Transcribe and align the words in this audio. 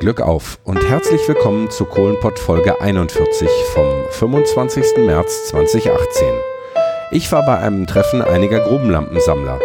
Glück 0.00 0.20
auf 0.20 0.60
und 0.62 0.88
herzlich 0.88 1.26
willkommen 1.26 1.72
zu 1.72 1.84
Kohlenpott 1.84 2.38
Folge 2.38 2.80
41 2.80 3.48
vom 3.74 3.88
25. 4.10 4.98
März 4.98 5.48
2018. 5.48 6.28
Ich 7.10 7.32
war 7.32 7.44
bei 7.44 7.58
einem 7.58 7.84
Treffen 7.84 8.22
einiger 8.22 8.60
Grubenlampensammler. 8.60 9.58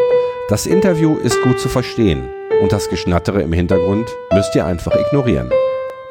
Das 0.49 0.65
Interview 0.65 1.17
ist 1.17 1.39
gut 1.43 1.59
zu 1.59 1.69
verstehen 1.69 2.29
und 2.63 2.71
das 2.71 2.89
Geschnattere 2.89 3.43
im 3.43 3.53
Hintergrund 3.53 4.09
müsst 4.33 4.55
ihr 4.55 4.65
einfach 4.65 4.95
ignorieren. 4.95 5.51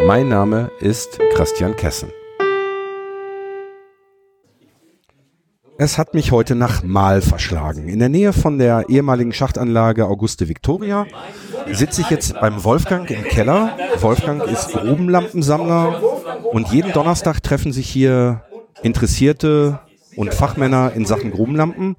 Mein 0.06 0.28
Name 0.28 0.70
ist 0.78 1.18
Christian 1.34 1.74
Kessen. 1.74 2.12
Es 5.78 5.98
hat 5.98 6.14
mich 6.14 6.30
heute 6.30 6.54
nach 6.54 6.84
Mal 6.84 7.22
verschlagen. 7.22 7.88
In 7.88 7.98
der 7.98 8.08
Nähe 8.08 8.32
von 8.32 8.56
der 8.56 8.88
ehemaligen 8.88 9.32
Schachtanlage 9.32 10.06
Auguste 10.06 10.48
Victoria 10.48 11.06
sitze 11.70 12.02
ich 12.02 12.10
jetzt 12.10 12.38
beim 12.40 12.64
Wolfgang 12.64 13.10
im 13.10 13.24
Keller. 13.24 13.76
Wolfgang 14.00 14.44
ist 14.44 14.72
Grubenlampensammler 14.72 16.00
und 16.52 16.68
jeden 16.72 16.92
Donnerstag 16.92 17.42
treffen 17.42 17.72
sich 17.72 17.88
hier 17.88 18.42
Interessierte 18.82 19.80
und 20.16 20.34
Fachmänner 20.34 20.92
in 20.94 21.04
Sachen 21.04 21.30
Grubenlampen. 21.30 21.96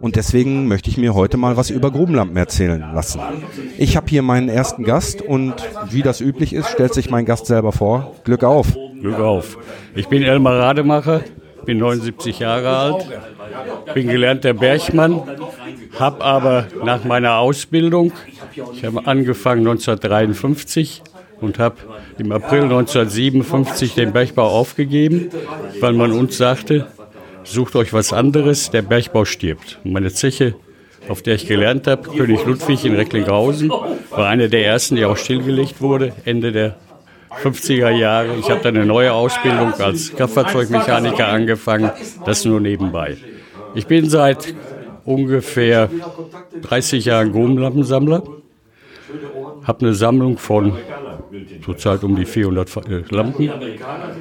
Und 0.00 0.16
deswegen 0.16 0.68
möchte 0.68 0.90
ich 0.90 0.98
mir 0.98 1.14
heute 1.14 1.36
mal 1.36 1.56
was 1.56 1.70
über 1.70 1.90
Grubenlampen 1.90 2.36
erzählen 2.36 2.84
lassen. 2.94 3.20
Ich 3.78 3.96
habe 3.96 4.08
hier 4.08 4.22
meinen 4.22 4.48
ersten 4.48 4.84
Gast 4.84 5.22
und 5.22 5.54
wie 5.90 6.02
das 6.02 6.20
üblich 6.20 6.52
ist, 6.52 6.68
stellt 6.68 6.92
sich 6.92 7.10
mein 7.10 7.24
Gast 7.24 7.46
selber 7.46 7.72
vor. 7.72 8.12
Glück 8.24 8.44
auf. 8.44 8.76
Glück 9.00 9.18
auf. 9.18 9.56
Ich 9.94 10.08
bin 10.08 10.22
Elmar 10.22 10.58
Rademacher, 10.58 11.22
bin 11.66 11.78
79 11.78 12.38
Jahre 12.38 12.68
alt, 12.68 13.06
bin 13.92 14.08
gelernter 14.08 14.54
Bergmann, 14.54 15.20
habe 15.98 16.24
aber 16.24 16.66
nach 16.84 17.04
meiner 17.04 17.38
Ausbildung, 17.38 18.12
ich 18.72 18.84
habe 18.84 19.06
angefangen 19.06 19.66
1953 19.66 21.02
und 21.40 21.58
habe 21.58 21.76
im 22.18 22.32
April 22.32 22.62
1957 22.62 23.94
den 23.94 24.12
Bergbau 24.12 24.48
aufgegeben, 24.48 25.28
weil 25.80 25.92
man 25.92 26.12
uns 26.12 26.38
sagte, 26.38 26.86
sucht 27.44 27.76
euch 27.76 27.92
was 27.92 28.12
anderes, 28.12 28.70
der 28.70 28.82
Bergbau 28.82 29.24
stirbt. 29.24 29.78
Und 29.84 29.92
meine 29.92 30.12
Zeche, 30.12 30.54
auf 31.08 31.22
der 31.22 31.34
ich 31.34 31.46
gelernt 31.46 31.86
habe, 31.86 32.08
König 32.10 32.44
Ludwig 32.46 32.84
in 32.84 32.94
Recklinghausen, 32.94 33.70
war 33.70 34.28
eine 34.28 34.48
der 34.48 34.64
ersten, 34.64 34.96
die 34.96 35.04
auch 35.04 35.16
stillgelegt 35.16 35.80
wurde, 35.80 36.12
Ende 36.24 36.52
der 36.52 36.76
50er 37.42 37.90
Jahre. 37.90 38.36
Ich 38.36 38.50
habe 38.50 38.60
dann 38.62 38.76
eine 38.76 38.86
neue 38.86 39.12
Ausbildung 39.12 39.72
als 39.74 40.14
Kraftfahrzeugmechaniker 40.14 41.28
angefangen, 41.28 41.90
das 42.24 42.44
nur 42.44 42.60
nebenbei. 42.60 43.16
Ich 43.74 43.86
bin 43.86 44.08
seit 44.08 44.54
ungefähr 45.04 45.88
30 46.62 47.04
Jahren 47.04 47.32
Grubenlampensammler, 47.32 48.22
habe 49.64 49.80
eine 49.80 49.94
Sammlung 49.94 50.38
von 50.38 50.72
zurzeit 51.64 52.04
um 52.04 52.16
die 52.16 52.24
400 52.24 52.76
äh, 52.88 53.02
Lampen 53.10 53.50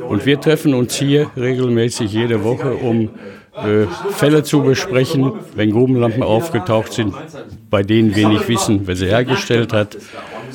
und 0.08 0.26
wir 0.26 0.40
treffen 0.40 0.74
uns 0.74 0.96
hier 0.96 1.32
regelmäßig 1.38 2.12
jede 2.12 2.44
Woche, 2.44 2.74
um 2.74 3.10
äh, 3.56 3.86
Fälle 4.12 4.44
zu 4.44 4.62
besprechen, 4.62 5.32
wenn 5.56 5.72
Grubenlampen 5.72 6.24
aufgetaucht 6.24 6.94
sind, 6.94 7.14
bei 7.70 7.84
denen 7.84 8.16
wir 8.16 8.28
nicht 8.28 8.48
wissen, 8.50 8.82
wer 8.86 8.96
sie 8.96 9.08
hergestellt 9.08 9.72
hat. 9.72 9.98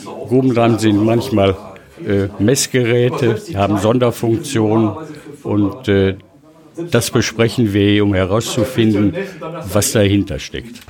Grubenlampen 0.05 0.79
sind 0.79 1.03
manchmal 1.05 1.57
äh, 2.07 2.29
Messgeräte, 2.39 3.41
haben 3.55 3.79
Sonderfunktionen 3.79 4.93
und 5.43 5.89
äh, 5.89 6.17
das 6.91 7.11
besprechen 7.11 7.73
wir, 7.73 8.05
um 8.05 8.15
herauszufinden, 8.15 9.15
was 9.73 9.93
dahinter 9.93 10.39
steckt. 10.39 10.81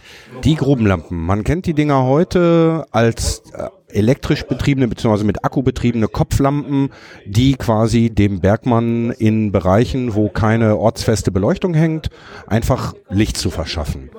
Die 0.45 0.55
Grubenlampen, 0.55 1.19
man 1.19 1.45
kennt 1.45 1.67
die 1.67 1.75
Dinger 1.75 2.05
heute 2.05 2.87
als 2.93 3.43
äh, 3.53 3.69
elektrisch 3.89 4.45
betriebene 4.45 4.89
bzw. 4.89 5.25
mit 5.25 5.45
Akku 5.45 5.63
betriebene 5.63 6.07
Kopflampen, 6.09 6.91
die 7.27 7.55
quasi 7.55 8.11
dem 8.11 8.41
Bergmann 8.41 9.11
in 9.11 9.53
Bereichen, 9.53 10.15
wo 10.15 10.29
keine 10.29 10.77
ortsfeste 10.77 11.33
Beleuchtung 11.33 11.75
hängt, 11.75 12.11
einfach 12.47 12.95
Licht 13.09 13.37
zu 13.37 13.51
verschaffen. 13.51 14.11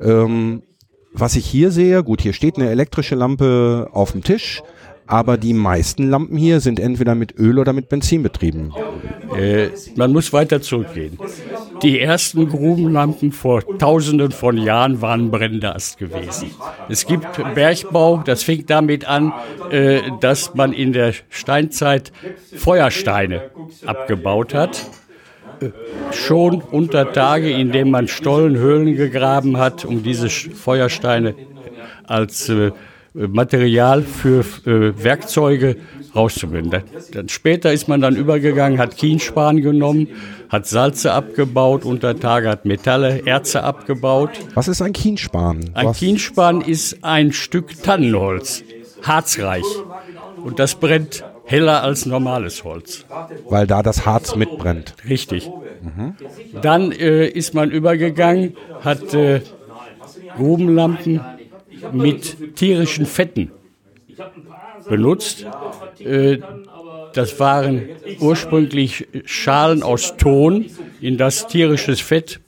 Ähm, 0.00 0.62
was 1.12 1.36
ich 1.36 1.44
hier 1.44 1.70
sehe, 1.70 2.02
gut, 2.04 2.20
hier 2.20 2.32
steht 2.32 2.56
eine 2.56 2.70
elektrische 2.70 3.14
Lampe 3.16 3.88
auf 3.92 4.12
dem 4.12 4.22
Tisch 4.22 4.62
aber 5.10 5.38
die 5.38 5.54
meisten 5.54 6.08
Lampen 6.08 6.36
hier 6.36 6.60
sind 6.60 6.78
entweder 6.78 7.16
mit 7.16 7.36
Öl 7.36 7.58
oder 7.58 7.72
mit 7.72 7.88
Benzin 7.88 8.22
betrieben. 8.22 8.72
Äh, 9.36 9.70
man 9.96 10.12
muss 10.12 10.32
weiter 10.32 10.62
zurückgehen. 10.62 11.18
Die 11.82 11.98
ersten 11.98 12.48
Grubenlampen 12.48 13.32
vor 13.32 13.62
tausenden 13.78 14.30
von 14.30 14.56
Jahren 14.56 15.02
waren 15.02 15.32
Brenndast 15.32 15.98
gewesen. 15.98 16.52
Es 16.88 17.06
gibt 17.06 17.26
Bergbau, 17.54 18.22
das 18.24 18.44
fing 18.44 18.66
damit 18.66 19.04
an, 19.04 19.32
äh, 19.70 20.00
dass 20.20 20.54
man 20.54 20.72
in 20.72 20.92
der 20.92 21.14
Steinzeit 21.28 22.12
Feuersteine 22.54 23.50
abgebaut 23.86 24.54
hat 24.54 24.86
äh, 25.60 25.70
schon 26.12 26.60
unter 26.60 27.12
Tage, 27.12 27.50
indem 27.50 27.90
man 27.90 28.06
Stollenhöhlen 28.06 28.94
gegraben 28.94 29.56
hat, 29.56 29.84
um 29.84 30.04
diese 30.04 30.28
Feuersteine 30.28 31.34
als 32.04 32.48
äh, 32.48 32.70
Material 33.14 34.02
für 34.02 34.40
äh, 34.66 35.02
Werkzeuge 35.02 35.76
rauszubinden. 36.14 36.70
Dann, 36.70 36.82
dann, 37.12 37.28
später 37.28 37.72
ist 37.72 37.88
man 37.88 38.00
dann 38.00 38.16
übergegangen, 38.16 38.78
hat 38.78 38.96
Kienspan 38.96 39.60
genommen, 39.60 40.08
hat 40.48 40.66
Salze 40.66 41.12
abgebaut, 41.12 41.84
unter 41.84 42.18
Tage 42.18 42.48
hat 42.48 42.64
Metalle, 42.64 43.26
Erze 43.26 43.62
abgebaut. 43.62 44.30
Was 44.54 44.68
ist 44.68 44.82
ein 44.82 44.92
Kienspan? 44.92 45.70
Ein 45.74 45.86
Was? 45.88 45.98
Kienspan 45.98 46.60
ist 46.60 47.02
ein 47.02 47.32
Stück 47.32 47.82
Tannenholz, 47.82 48.62
harzreich. 49.02 49.64
Und 50.42 50.58
das 50.58 50.76
brennt 50.76 51.24
heller 51.44 51.82
als 51.82 52.06
normales 52.06 52.64
Holz. 52.64 53.04
Weil 53.48 53.66
da 53.66 53.82
das 53.82 54.06
Harz 54.06 54.36
mitbrennt. 54.36 54.94
Richtig. 55.08 55.50
Mhm. 55.82 56.14
Dann 56.62 56.92
äh, 56.92 57.26
ist 57.26 57.54
man 57.54 57.70
übergegangen, 57.70 58.56
hat 58.82 59.12
äh, 59.14 59.40
Grubenlampen 60.36 61.20
mit 61.92 62.56
tierischen 62.56 63.06
Fetten 63.06 63.50
benutzt. 64.88 65.46
Äh, 65.98 66.38
das 67.14 67.40
waren 67.40 67.88
ursprünglich 68.20 69.08
Schalen 69.24 69.82
aus 69.82 70.16
Ton, 70.16 70.66
in 71.00 71.16
das 71.16 71.46
tierisches 71.48 72.00
Fett, 72.00 72.40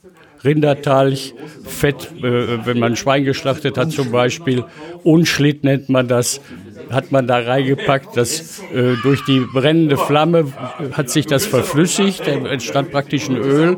Rindertalch, 0.43 1.33
Fett, 1.65 2.11
äh, 2.21 2.65
wenn 2.65 2.79
man 2.79 2.93
ein 2.93 2.95
Schwein 2.95 3.23
geschlachtet 3.23 3.77
hat 3.77 3.91
zum 3.91 4.11
Beispiel, 4.11 4.63
Unschlitt 5.03 5.63
nennt 5.63 5.89
man 5.89 6.07
das, 6.07 6.41
hat 6.89 7.11
man 7.11 7.27
da 7.27 7.39
reingepackt. 7.39 8.15
Das, 8.15 8.61
äh, 8.73 8.95
durch 9.03 9.23
die 9.25 9.39
brennende 9.39 9.97
Flamme 9.97 10.53
hat 10.91 11.09
sich 11.09 11.25
das 11.25 11.45
verflüssigt, 11.45 12.27
entstand 12.27 12.91
praktisch 12.91 13.29
ein 13.29 13.37
Öl. 13.37 13.77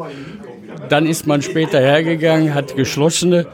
Dann 0.89 1.07
ist 1.07 1.25
man 1.25 1.41
später 1.41 1.79
hergegangen, 1.79 2.53
hat 2.53 2.75
geschlossene 2.75 3.47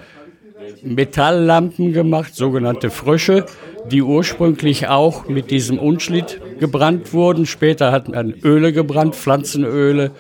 Metalllampen 0.84 1.94
gemacht, 1.94 2.36
sogenannte 2.36 2.90
Frösche, 2.90 3.46
die 3.90 4.02
ursprünglich 4.02 4.88
auch 4.88 5.28
mit 5.28 5.52
diesem 5.52 5.80
Unschlitt 5.80 6.40
gebrannt 6.59 7.14
wurden. 7.14 7.46
Später 7.46 7.92
hat 7.92 8.09
man 8.09 8.34
Öle 8.44 8.74
gebrannt, 8.74 9.16
Pflanzenöle, 9.16 10.12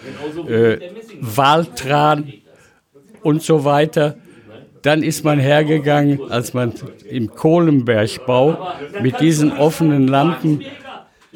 äh, 0.47 0.77
Waltran 1.19 2.33
und 3.21 3.41
so 3.43 3.63
weiter. 3.65 4.17
Dann 4.81 5.03
ist 5.03 5.23
man 5.23 5.39
hergegangen, 5.39 6.31
als 6.31 6.53
man 6.53 6.73
im 7.07 7.29
Kohlenbergbau 7.29 8.73
mit 9.01 9.19
diesen 9.19 9.51
offenen 9.51 10.07
Lampen 10.07 10.61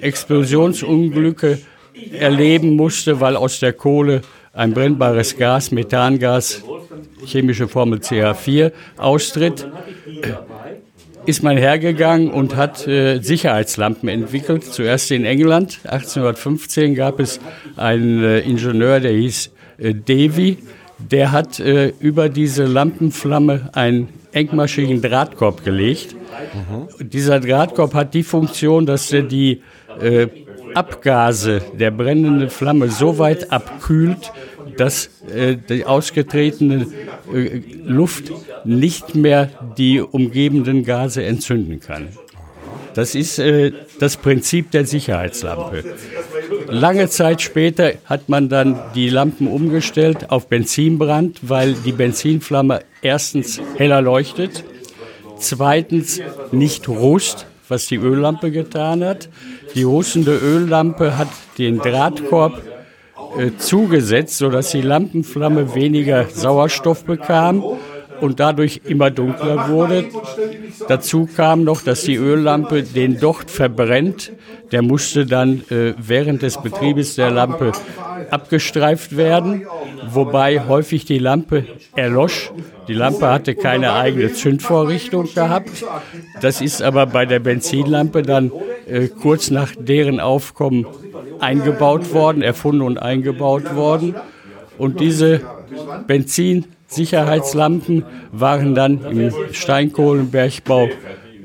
Explosionsunglücke 0.01 1.59
erleben 2.11 2.75
musste, 2.75 3.19
weil 3.21 3.35
aus 3.35 3.59
der 3.59 3.73
Kohle 3.73 4.21
ein 4.55 4.73
brennbares 4.73 5.37
Gas, 5.37 5.71
Methangas, 5.71 6.63
chemische 7.25 7.67
Formel 7.67 7.99
CH4 7.99 8.71
austritt, 8.97 9.67
ist 11.25 11.43
man 11.43 11.57
hergegangen 11.57 12.29
und 12.29 12.55
hat 12.55 12.87
äh, 12.87 13.19
Sicherheitslampen 13.19 14.09
entwickelt. 14.09 14.63
Zuerst 14.63 15.11
in 15.11 15.25
England. 15.25 15.79
1815 15.83 16.95
gab 16.95 17.19
es 17.19 17.39
einen 17.75 18.23
äh, 18.23 18.39
Ingenieur, 18.41 18.99
der 18.99 19.11
hieß 19.11 19.51
äh, 19.77 19.93
Davy. 19.93 20.57
Der 20.99 21.31
hat 21.31 21.59
äh, 21.59 21.91
über 21.99 22.29
diese 22.29 22.65
Lampenflamme 22.65 23.69
einen 23.73 24.09
engmaschigen 24.31 25.01
Drahtkorb 25.01 25.65
gelegt. 25.65 26.13
Mhm. 26.13 27.09
Dieser 27.09 27.39
Drahtkorb 27.39 27.93
hat 27.93 28.13
die 28.13 28.23
Funktion, 28.23 28.85
dass 28.85 29.11
er 29.11 29.23
die 29.23 29.61
äh, 29.99 30.27
Abgase 30.75 31.61
der 31.73 31.91
brennenden 31.91 32.49
Flamme 32.49 32.89
so 32.89 33.17
weit 33.17 33.51
abkühlt, 33.51 34.31
dass 34.77 35.09
äh, 35.33 35.55
die 35.57 35.85
ausgetretene 35.85 36.87
äh, 37.33 37.61
Luft 37.85 38.31
nicht 38.63 39.15
mehr 39.15 39.49
die 39.77 40.01
umgebenden 40.01 40.83
Gase 40.83 41.23
entzünden 41.23 41.79
kann. 41.79 42.09
Das 42.95 43.13
ist 43.13 43.39
äh, 43.39 43.73
das 43.99 44.15
Prinzip 44.15 44.71
der 44.71 44.85
Sicherheitslampe. 44.85 45.83
Lange 46.69 47.09
Zeit 47.09 47.41
später 47.41 47.93
hat 48.05 48.29
man 48.29 48.47
dann 48.47 48.79
die 48.95 49.09
Lampen 49.09 49.47
umgestellt 49.47 50.29
auf 50.29 50.47
Benzinbrand, 50.47 51.39
weil 51.41 51.73
die 51.73 51.91
Benzinflamme 51.91 52.81
erstens 53.01 53.61
heller 53.75 54.01
leuchtet, 54.01 54.63
zweitens 55.37 56.21
nicht 56.53 56.87
rust, 56.87 57.45
was 57.67 57.87
die 57.87 57.97
Öllampe 57.97 58.51
getan 58.51 59.03
hat. 59.03 59.29
Die 59.75 59.83
rustende 59.83 60.37
Öllampe 60.37 61.17
hat 61.17 61.29
den 61.57 61.79
Drahtkorb 61.79 62.61
zugesetzt, 63.57 64.37
sodass 64.37 64.71
die 64.71 64.81
Lampenflamme 64.81 65.75
weniger 65.75 66.25
Sauerstoff 66.29 67.03
bekam 67.05 67.63
und 68.21 68.39
dadurch 68.39 68.81
immer 68.85 69.11
dunkler 69.11 69.69
wurde. 69.69 70.05
Dazu 70.87 71.27
kam 71.33 71.63
noch, 71.63 71.81
dass 71.81 72.03
die 72.03 72.15
Öllampe 72.15 72.83
den 72.83 73.19
Docht 73.19 73.51
verbrennt. 73.51 74.31
Der 74.71 74.81
musste 74.81 75.25
dann 75.25 75.63
äh, 75.69 75.93
während 75.97 76.41
des 76.41 76.61
Betriebes 76.61 77.15
der 77.15 77.31
Lampe 77.31 77.71
abgestreift 78.31 79.15
werden, 79.15 79.65
wobei 80.09 80.65
häufig 80.67 81.05
die 81.05 81.19
Lampe 81.19 81.65
erlosch. 81.95 82.51
Die 82.87 82.93
Lampe 82.93 83.27
hatte 83.27 83.55
keine 83.55 83.93
eigene 83.93 84.33
Zündvorrichtung 84.33 85.33
gehabt. 85.33 85.85
Das 86.41 86.61
ist 86.61 86.81
aber 86.81 87.05
bei 87.05 87.25
der 87.25 87.39
Benzinlampe 87.39 88.21
dann 88.21 88.51
äh, 88.87 89.07
kurz 89.07 89.49
nach 89.51 89.71
deren 89.77 90.19
Aufkommen 90.19 90.85
eingebaut 91.39 92.13
worden, 92.13 92.41
erfunden 92.41 92.81
und 92.81 92.97
eingebaut 92.97 93.75
worden. 93.75 94.15
Und 94.77 94.99
diese 94.99 95.41
Benzin 96.07 96.65
Sicherheitslampen 96.87 98.05
waren 98.31 98.75
dann 98.75 99.03
im 99.05 99.31
Steinkohlenbergbau 99.51 100.89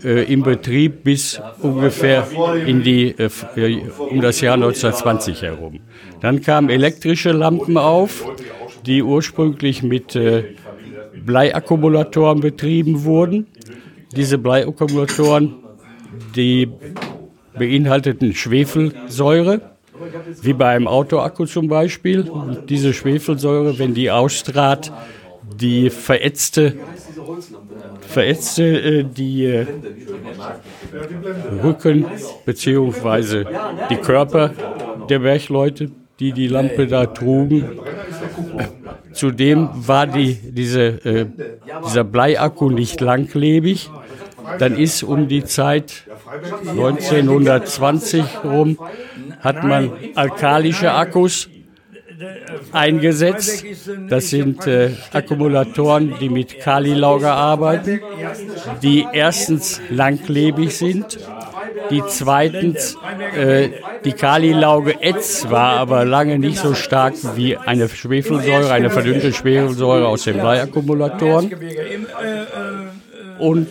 äh, 0.05 0.33
im 0.33 0.43
Betrieb 0.43 1.05
bis 1.05 1.41
ungefähr 1.61 2.27
in 2.67 2.83
die, 2.83 3.15
äh, 3.19 3.31
äh 3.57 3.83
um 3.99 4.21
das 4.21 4.41
Jahr 4.41 4.55
1920 4.55 5.43
herum. 5.43 5.81
Dann 6.21 6.41
kamen 6.41 6.71
elektrische 6.71 7.33
Lampen 7.33 7.77
auf, 7.77 8.27
die 8.87 9.03
ursprünglich 9.03 9.83
mit 9.83 10.17
äh, 10.17 10.45
Bleiakkumulatoren 11.25 12.41
betrieben 12.41 13.05
wurden. 13.05 13.47
Diese 14.17 14.39
Bleiakkumulatoren, 14.39 15.55
die 16.35 16.69
beinhalteten 17.59 18.35
Schwefelsäure, 18.35 19.61
wie 20.43 20.53
bei 20.55 20.69
einem 20.69 20.89
Autoakku 20.89 21.45
zum 21.45 21.69
Beispiel. 21.69 22.23
Und 22.23 22.71
diese 22.71 22.95
Schwefelsäure, 22.95 23.79
wenn 23.79 23.95
die 23.95 24.11
austrat, 24.11 24.93
die 25.59 25.91
verätzte, 25.91 26.75
verätzte 28.01 28.65
äh, 28.65 29.05
die 29.05 29.47
äh, 29.47 29.67
Rücken 31.63 32.07
bzw. 32.45 33.45
die 33.91 33.97
Körper 33.97 34.53
der 35.09 35.19
Bergleute, 35.21 35.91
die 36.19 36.33
die 36.33 36.49
Lampe 36.49 36.87
da 36.87 37.07
trugen. 37.07 37.81
Zudem 39.13 39.69
war 39.75 40.07
die, 40.07 40.35
diese, 40.35 40.83
äh, 41.05 41.27
dieser 41.85 42.05
Bleiakku 42.05 42.71
nicht 42.71 43.01
langlebig. 43.01 43.91
Dann 44.59 44.77
ist 44.77 45.03
um 45.03 45.29
die 45.29 45.45
Zeit 45.45 46.05
1920 46.69 48.25
rum, 48.45 48.79
hat 49.41 49.65
man 49.65 49.93
alkalische 50.15 50.93
Akkus 50.93 51.49
eingesetzt. 52.73 53.65
Das 54.09 54.31
sind 54.31 54.67
äh, 54.67 54.91
Akkumulatoren, 55.13 56.15
die 56.21 56.29
mit 56.29 56.61
Kalilauge 56.61 57.31
arbeiten, 57.31 58.01
die 58.83 59.07
erstens 59.13 59.81
langlebig 59.91 60.77
sind, 60.77 61.19
die 61.91 62.03
zweitens 62.09 62.97
äh, 63.37 63.71
die 64.05 64.13
Kalilauge 64.13 65.03
ätzt 65.03 65.51
war 65.51 65.79
aber 65.79 66.05
lange 66.05 66.39
nicht 66.39 66.59
so 66.59 66.75
stark 66.75 67.15
wie 67.37 67.57
eine 67.57 67.89
Schwefelsäure, 67.89 68.73
eine 68.73 68.91
verdünnte 68.91 69.33
Schwefelsäure 69.33 70.07
aus 70.07 70.25
den 70.25 70.39
Bleiakkumulatoren. 70.39 71.55
Und 73.39 73.69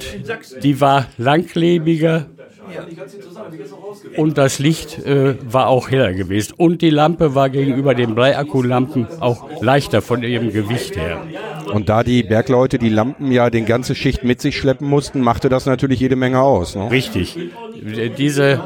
die 0.64 0.82
war 0.82 1.08
langlebiger 1.18 2.26
und 4.18 4.38
das 4.38 4.60
Licht 4.60 5.00
äh, 5.00 5.36
war 5.52 5.68
auch 5.68 5.90
heller 5.90 6.14
gewesen. 6.14 6.54
Und 6.58 6.82
die 6.82 6.90
Lampe 6.90 7.36
war 7.36 7.50
gegenüber 7.50 7.96
den 7.96 8.16
Bleiakkulampen 8.16 9.08
auch 9.20 9.62
leichter 9.62 10.02
von 10.02 10.24
ihrem 10.24 10.52
Gewicht 10.52 10.96
her. 10.96 11.22
Und 11.74 11.90
da 11.90 12.04
die 12.04 12.24
Bergleute 12.24 12.78
die 12.78 12.90
Lampen 12.90 13.32
ja 13.32 13.50
den 13.50 13.66
ganze 13.66 13.96
Schicht 13.96 14.24
mit 14.24 14.42
sich 14.42 14.58
schleppen 14.58 14.88
mussten, 14.88 15.22
machte 15.22 15.50
das 15.50 15.66
natürlich 15.66 16.00
jede 16.00 16.16
Menge 16.16 16.42
aus. 16.42 16.76
Ne? 16.76 16.90
Richtig. 16.90 17.38
Diese 18.18 18.60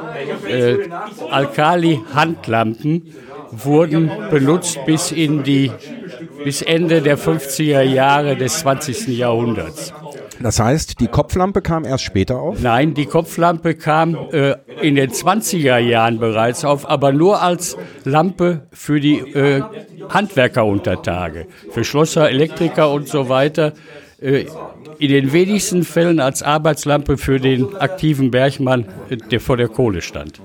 äh, 0.47 0.77
Alkali-Handlampen 1.29 3.13
wurden 3.51 4.11
benutzt 4.31 4.79
bis 4.85 5.11
in 5.11 5.43
die 5.43 5.71
bis 6.43 6.61
Ende 6.61 7.01
der 7.01 7.17
50er 7.17 7.81
Jahre 7.81 8.35
des 8.35 8.59
20. 8.59 9.07
Jahrhunderts. 9.17 9.93
Das 10.43 10.59
heißt, 10.59 10.99
die 10.99 11.07
Kopflampe 11.07 11.61
kam 11.61 11.85
erst 11.85 12.03
später 12.03 12.37
auf? 12.37 12.61
Nein, 12.61 12.93
die 12.93 13.05
Kopflampe 13.05 13.75
kam 13.75 14.17
äh, 14.33 14.55
in 14.81 14.95
den 14.95 15.09
20er 15.09 15.77
Jahren 15.77 16.19
bereits 16.19 16.65
auf, 16.65 16.89
aber 16.89 17.13
nur 17.13 17.41
als 17.41 17.77
Lampe 18.03 18.67
für 18.73 18.99
die 18.99 19.19
äh, 19.19 19.61
Handwerker 20.09 20.65
unter 20.65 21.01
Tage, 21.01 21.47
für 21.71 21.85
Schlosser, 21.85 22.29
Elektriker 22.29 22.91
und 22.91 23.07
so 23.07 23.29
weiter. 23.29 23.71
Äh, 24.19 24.45
in 24.99 25.09
den 25.09 25.31
wenigsten 25.31 25.83
Fällen 25.83 26.19
als 26.19 26.43
Arbeitslampe 26.43 27.17
für 27.17 27.39
den 27.39 27.77
aktiven 27.77 28.29
Bergmann, 28.29 28.85
äh, 29.09 29.15
der 29.15 29.39
vor 29.39 29.55
der 29.55 29.69
Kohle 29.69 30.01
stand. 30.01 30.41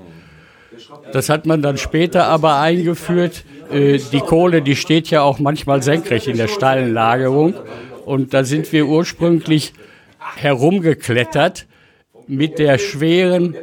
Das 1.11 1.27
hat 1.27 1.45
man 1.45 1.61
dann 1.61 1.77
später 1.77 2.25
aber 2.27 2.59
eingeführt. 2.61 3.43
Äh, 3.69 3.99
die 4.13 4.21
Kohle, 4.21 4.61
die 4.61 4.77
steht 4.77 5.09
ja 5.09 5.23
auch 5.23 5.39
manchmal 5.39 5.83
senkrecht 5.83 6.27
in 6.27 6.37
der 6.37 6.47
steilen 6.47 6.93
Lagerung. 6.93 7.53
Und 8.05 8.33
da 8.33 8.45
sind 8.45 8.71
wir 8.71 8.87
ursprünglich 8.87 9.73
herumgeklettert 10.35 11.67
mit 12.27 12.59
der 12.59 12.77
schweren 12.77 13.55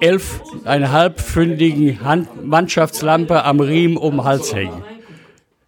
elfeinhalbpfündigen 0.00 1.98
Mannschaftslampe 2.42 3.44
am 3.44 3.60
Riemen 3.60 3.96
um 3.96 4.16
den 4.16 4.24
Hals 4.24 4.54
hängen. 4.54 4.82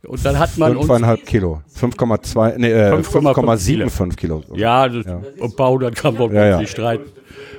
Und 0.07 0.25
dann 0.25 0.39
hat 0.39 0.57
man 0.57 0.77
5,5 0.77 1.25
Kilo. 1.25 1.61
5,2, 1.79 2.55
nee, 2.57 2.73
äh, 2.73 2.93
5,75 2.95 4.17
Kilo. 4.17 4.43
Ja, 4.55 4.89
das, 4.89 5.05
ja. 5.05 5.21
und 5.39 5.57
Bau, 5.57 5.77
dann 5.79 5.93
kann 5.95 6.15
man 6.15 6.33
ja, 6.33 6.47
ja. 6.47 6.59
nicht 6.59 6.71
streiten. 6.71 7.11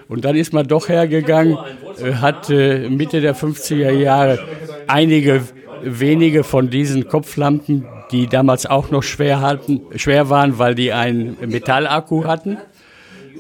Und 0.09 0.25
dann 0.25 0.35
ist 0.35 0.51
man 0.51 0.67
doch 0.67 0.89
hergegangen, 0.89 1.57
äh, 2.03 2.13
hat 2.15 2.49
äh, 2.49 2.89
Mitte 2.89 3.21
der 3.21 3.35
50er 3.35 3.91
Jahre 3.91 4.39
einige 4.87 5.43
wenige 5.83 6.43
von 6.43 6.69
diesen 6.69 7.07
Kopflampen, 7.07 7.85
die 8.11 8.27
damals 8.27 8.65
auch 8.65 8.91
noch 8.91 9.03
schwer, 9.03 9.41
hatten, 9.41 9.81
schwer 9.95 10.29
waren, 10.29 10.59
weil 10.59 10.75
die 10.75 10.93
einen 10.93 11.37
Metallakku 11.47 12.25
hatten, 12.25 12.57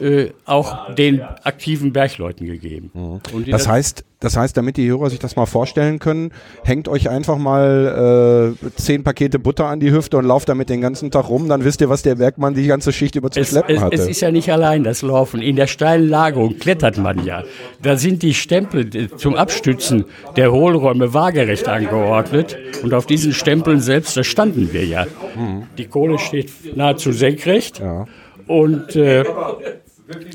äh, 0.01 0.31
auch 0.45 0.93
den 0.95 1.21
aktiven 1.21 1.93
Bergleuten 1.93 2.47
gegeben. 2.47 2.91
Mhm. 2.93 3.51
das 3.51 3.67
heißt, 3.67 4.03
das 4.21 4.37
heißt, 4.37 4.55
damit 4.55 4.77
die 4.77 4.87
Hörer 4.87 5.09
sich 5.09 5.17
das 5.17 5.35
mal 5.35 5.47
vorstellen 5.47 5.97
können, 5.97 6.31
hängt 6.63 6.87
euch 6.87 7.09
einfach 7.09 7.37
mal 7.37 8.55
äh, 8.61 8.69
zehn 8.75 9.03
Pakete 9.03 9.39
Butter 9.39 9.65
an 9.65 9.79
die 9.79 9.91
Hüfte 9.91 10.17
und 10.17 10.25
lauft 10.25 10.47
damit 10.47 10.69
den 10.69 10.79
ganzen 10.79 11.09
Tag 11.09 11.27
rum, 11.27 11.49
dann 11.49 11.63
wisst 11.63 11.81
ihr, 11.81 11.89
was 11.89 12.03
der 12.03 12.15
Bergmann 12.15 12.53
die 12.53 12.67
ganze 12.67 12.93
Schicht 12.93 13.15
über 13.15 13.31
zu 13.31 13.39
es, 13.39 13.49
schleppen 13.49 13.77
es, 13.77 13.81
hatte. 13.81 13.95
Es 13.95 14.07
ist 14.07 14.21
ja 14.21 14.31
nicht 14.31 14.51
allein 14.51 14.83
das 14.83 15.01
Laufen. 15.01 15.41
In 15.41 15.55
der 15.55 15.65
steilen 15.65 16.07
Lagerung 16.07 16.57
klettert 16.59 16.99
man 16.99 17.25
ja. 17.25 17.43
Da 17.81 17.97
sind 17.97 18.21
die 18.21 18.35
Stempel 18.35 18.95
äh, 18.95 19.09
zum 19.17 19.35
Abstützen 19.35 20.05
der 20.35 20.51
Hohlräume 20.51 21.15
waagerecht 21.15 21.67
angeordnet 21.67 22.57
und 22.83 22.93
auf 22.93 23.07
diesen 23.07 23.33
Stempeln 23.33 23.79
selbst, 23.79 24.15
da 24.15 24.23
standen 24.23 24.71
wir 24.71 24.85
ja. 24.85 25.07
Mhm. 25.35 25.63
Die 25.79 25.85
Kohle 25.85 26.19
steht 26.19 26.75
nahezu 26.75 27.11
senkrecht. 27.11 27.79
Ja. 27.79 28.05
Und 28.47 28.95
äh, 28.95 29.23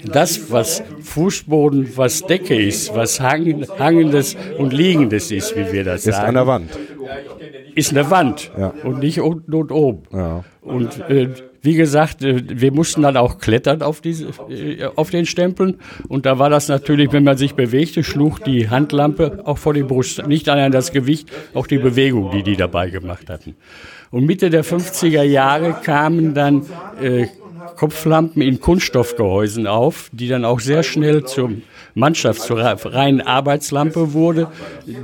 das, 0.04 0.50
was 0.50 0.82
Fußboden, 1.00 1.96
was 1.96 2.22
Decke 2.22 2.54
ist, 2.54 2.94
was 2.94 3.20
Hangendes 3.20 4.36
und 4.58 4.72
Liegendes 4.72 5.30
ist, 5.30 5.56
wie 5.56 5.72
wir 5.72 5.84
das 5.84 6.04
sagen. 6.04 6.16
Ist 6.16 6.22
an 6.22 6.34
der 6.34 6.46
Wand. 6.46 6.70
Ist 7.74 7.90
eine 7.90 8.10
Wand 8.10 8.50
ja. 8.56 8.72
und 8.84 9.00
nicht 9.00 9.20
unten 9.20 9.54
und 9.54 9.70
oben. 9.70 10.02
Ja. 10.12 10.44
Und 10.62 10.98
äh, 11.08 11.28
wie 11.66 11.74
gesagt, 11.74 12.22
äh, 12.22 12.42
wir 12.46 12.72
mussten 12.72 13.02
dann 13.02 13.16
auch 13.16 13.38
klettern 13.38 13.82
auf, 13.82 14.00
diese, 14.00 14.28
äh, 14.48 14.88
auf 14.94 15.10
den 15.10 15.26
Stempeln. 15.26 15.78
Und 16.08 16.24
da 16.24 16.38
war 16.38 16.48
das 16.48 16.68
natürlich, 16.68 17.12
wenn 17.12 17.24
man 17.24 17.36
sich 17.36 17.54
bewegte, 17.54 18.04
schlug 18.04 18.42
die 18.44 18.70
Handlampe 18.70 19.40
auch 19.44 19.58
vor 19.58 19.74
die 19.74 19.82
Brust. 19.82 20.26
Nicht 20.26 20.48
allein 20.48 20.72
das 20.72 20.92
Gewicht, 20.92 21.28
auch 21.54 21.66
die 21.66 21.78
Bewegung, 21.78 22.30
die 22.30 22.42
die 22.42 22.56
dabei 22.56 22.88
gemacht 22.90 23.28
hatten. 23.28 23.56
Und 24.10 24.24
Mitte 24.26 24.48
der 24.48 24.64
50er 24.64 25.22
Jahre 25.22 25.76
kamen 25.82 26.34
dann 26.34 26.62
äh, 27.02 27.26
Kopflampen 27.76 28.42
in 28.42 28.60
Kunststoffgehäusen 28.60 29.66
auf, 29.66 30.10
die 30.12 30.28
dann 30.28 30.44
auch 30.44 30.60
sehr 30.60 30.82
schnell 30.82 31.24
zum 31.24 31.62
Mannschaft, 31.94 32.40
zur 32.40 32.58
reinen 32.58 33.20
Arbeitslampe 33.20 34.12
wurde, 34.12 34.48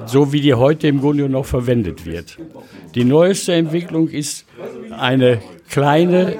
so 0.07 0.33
wie 0.33 0.41
die 0.41 0.55
heute 0.55 0.88
im 0.88 1.00
Grunde 1.00 1.29
noch 1.29 1.47
verwendet 1.47 2.07
wird. 2.07 2.38
Die 2.95 3.05
neueste 3.05 3.55
Entwicklung 3.55 4.09
ist 4.09 4.47
eine 4.99 5.41
kleine 5.69 6.37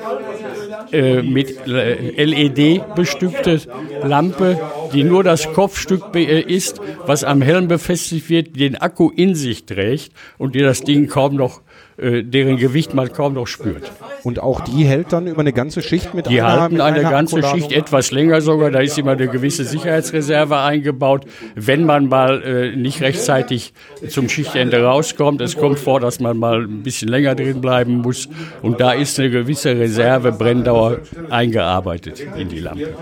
äh, 0.93 1.23
mit 1.23 1.67
äh, 1.67 2.25
LED 2.25 2.95
bestückte 2.95 3.61
Lampe, 4.05 4.61
die 4.93 5.05
nur 5.05 5.25
das 5.25 5.51
Kopfstück 5.53 6.15
äh, 6.15 6.41
ist, 6.41 6.81
was 7.07 7.25
am 7.25 7.41
Helm 7.41 7.69
befestigt 7.69 8.29
wird, 8.29 8.59
den 8.59 8.77
Akku 8.77 9.11
in 9.11 9.35
sich 9.35 9.65
trägt 9.65 10.12
und 10.37 10.55
die 10.55 10.61
das 10.61 10.83
Ding 10.83 11.09
kaum 11.09 11.37
noch, 11.37 11.62
deren 11.96 12.56
Gewicht 12.56 12.94
man 12.94 13.12
kaum 13.12 13.34
noch 13.34 13.46
spürt. 13.46 13.92
Und 14.25 14.40
auch 14.40 14.61
die 14.61 14.84
hält 14.84 15.12
dann 15.12 15.26
über 15.26 15.40
eine 15.40 15.52
ganze 15.52 15.82
Schicht 15.82 16.14
mit 16.14 16.28
Die 16.28 16.40
einer, 16.40 16.61
halten 16.61 16.75
mit 16.75 16.82
eine 16.82 17.02
ganze 17.02 17.37
Akkuladung? 17.37 17.61
Schicht 17.61 17.72
etwas 17.72 18.11
länger 18.12 18.40
sogar. 18.40 18.70
Da 18.70 18.80
ist 18.80 18.96
immer 18.99 19.12
eine 19.12 19.28
gewisse 19.28 19.64
Sicherheitsreserve 19.64 20.58
eingebaut. 20.58 21.26
Wenn 21.54 21.84
man 21.84 22.08
mal 22.08 22.42
äh, 22.42 22.76
nicht 22.76 23.02
rechtzeitig 23.02 23.72
zum 24.08 24.28
Schichtende 24.28 24.82
rauskommt, 24.82 25.40
es 25.40 25.56
kommt 25.56 25.78
vor, 25.78 26.00
dass 26.00 26.20
man 26.20 26.38
mal 26.38 26.62
ein 26.62 26.82
bisschen 26.82 27.08
länger 27.08 27.34
drin 27.34 27.61
bleiben 27.61 27.99
muss. 27.99 28.28
Und 28.62 28.80
da 28.80 28.92
ist 28.92 29.18
eine 29.18 29.30
gewisse 29.30 29.76
Reserve 29.76 30.32
Brenndauer 30.32 31.00
eingearbeitet 31.30 32.25
in 32.37 32.49
die 32.49 32.61
Lampe. 32.61 32.94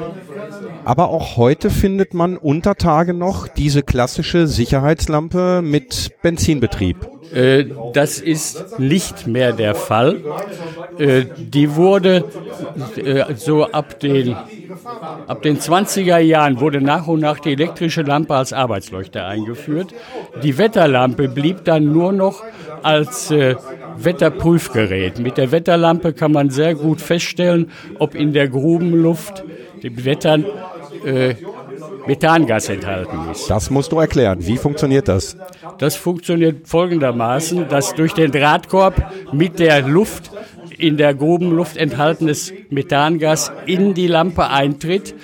Aber 0.85 1.11
auch 1.11 1.37
heute 1.37 1.71
findet 1.71 2.15
man 2.15 2.37
unter 2.37 2.77
Tage 2.77 3.15
noch 3.15 3.47
diese 3.47 3.83
klassische 3.83 4.47
Sicherheitslampe 4.47 5.61
mit 5.63 6.13
Benzinbetrieb. 6.23 6.97
Äh, 7.33 7.67
das 7.93 8.19
ist 8.19 8.79
nicht 8.79 9.27
mehr 9.27 9.53
der 9.53 9.75
Fall. 9.75 10.21
Äh, 10.99 11.25
die 11.37 11.75
wurde 11.77 12.25
äh, 12.97 13.35
so 13.35 13.67
ab 13.67 14.01
den, 14.01 14.35
ab 15.27 15.43
den 15.43 15.59
20er 15.59 16.19
Jahren 16.19 16.61
wurde 16.61 16.81
nach 16.81 17.07
und 17.07 17.21
nach 17.21 17.39
die 17.39 17.53
elektrische 17.53 18.03
Lampe 18.03 18.35
als 18.35 18.53
Arbeitsleuchte 18.53 19.25
eingeführt. 19.25 19.95
Die 20.43 20.59
Wetterlampe 20.59 21.29
blieb 21.29 21.65
dann 21.65 21.93
nur 21.93 22.13
noch 22.13 22.43
als 22.83 23.31
äh, 23.31 23.57
Wetterprüfgerät. 23.97 25.19
Mit 25.19 25.37
der 25.37 25.53
Wetterlampe 25.53 26.13
kann 26.13 26.33
man 26.33 26.51
sehr 26.51 26.75
gut 26.75 27.01
feststellen, 27.01 27.71
ob 27.99 28.15
in 28.15 28.33
der 28.33 28.49
Grubenluft, 28.49 29.45
dem 29.83 30.05
Wettern, 30.05 30.45
äh, 31.05 31.35
Methangas 32.07 32.69
enthalten 32.69 33.19
ist. 33.31 33.49
Das 33.49 33.71
musst 33.71 33.93
du 33.93 33.99
erklären. 33.99 34.39
Wie 34.47 34.57
funktioniert 34.57 35.09
das? 35.09 35.37
Das 35.79 35.97
funktioniert 35.97 36.69
folgendermaßen, 36.69 37.69
dass 37.69 37.95
durch 37.95 38.13
den 38.15 38.31
Drahtkorb 38.33 39.13
mit 39.33 39.59
der 39.59 39.83
Luft 39.83 40.31
in 40.79 40.97
der 40.97 41.15
Grubenluft 41.15 41.77
enthaltenes 41.77 42.53
Methangas 42.71 43.53
in 43.67 43.95
die 43.95 44.07
Lampe 44.07 44.49
eintritt. 44.49 45.15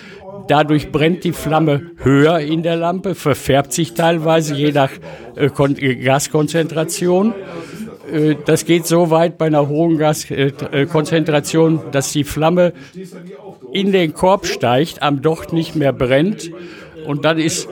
Dadurch 0.48 0.92
brennt 0.92 1.24
die 1.24 1.32
Flamme 1.32 1.90
höher 1.96 2.38
in 2.38 2.62
der 2.62 2.76
Lampe, 2.76 3.14
verfärbt 3.16 3.72
sich 3.72 3.94
teilweise 3.94 4.54
je 4.54 4.70
nach 4.70 4.90
äh, 5.34 5.46
äh, 5.46 5.94
Gaskonzentration. 5.96 7.34
Äh, 8.12 8.36
Das 8.44 8.64
geht 8.64 8.86
so 8.86 9.10
weit 9.10 9.38
bei 9.38 9.46
einer 9.46 9.66
hohen 9.68 9.98
Gaskonzentration, 9.98 11.80
dass 11.90 12.12
die 12.12 12.22
Flamme 12.24 12.74
in 13.72 13.92
den 13.92 14.14
Korb 14.14 14.46
steigt, 14.46 15.02
am 15.02 15.22
Docht 15.22 15.52
nicht 15.52 15.76
mehr 15.76 15.92
brennt. 15.92 16.50
Und 17.06 17.24
dann 17.24 17.38
ist 17.38 17.68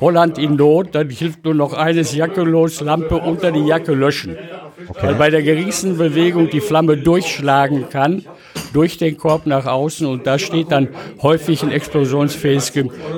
Holland 0.00 0.38
in 0.38 0.56
Not, 0.56 0.94
dann 0.94 1.08
hilft 1.10 1.44
nur 1.44 1.54
noch 1.54 1.72
eines 1.72 2.14
Jacke 2.14 2.42
los, 2.42 2.80
Lampe 2.80 3.16
unter 3.16 3.52
die 3.52 3.64
Jacke 3.64 3.94
löschen. 3.94 4.36
Weil 5.00 5.14
bei 5.14 5.30
der 5.30 5.42
geringsten 5.42 5.96
Bewegung 5.96 6.50
die 6.50 6.60
Flamme 6.60 6.96
durchschlagen 6.96 7.88
kann, 7.88 8.24
durch 8.72 8.98
den 8.98 9.16
Korb 9.16 9.46
nach 9.46 9.64
außen 9.66 10.06
und 10.06 10.26
da 10.26 10.38
steht 10.38 10.70
dann 10.70 10.88
häufig 11.22 11.62
ein 11.62 11.72
explosionsfähiges 11.72 12.72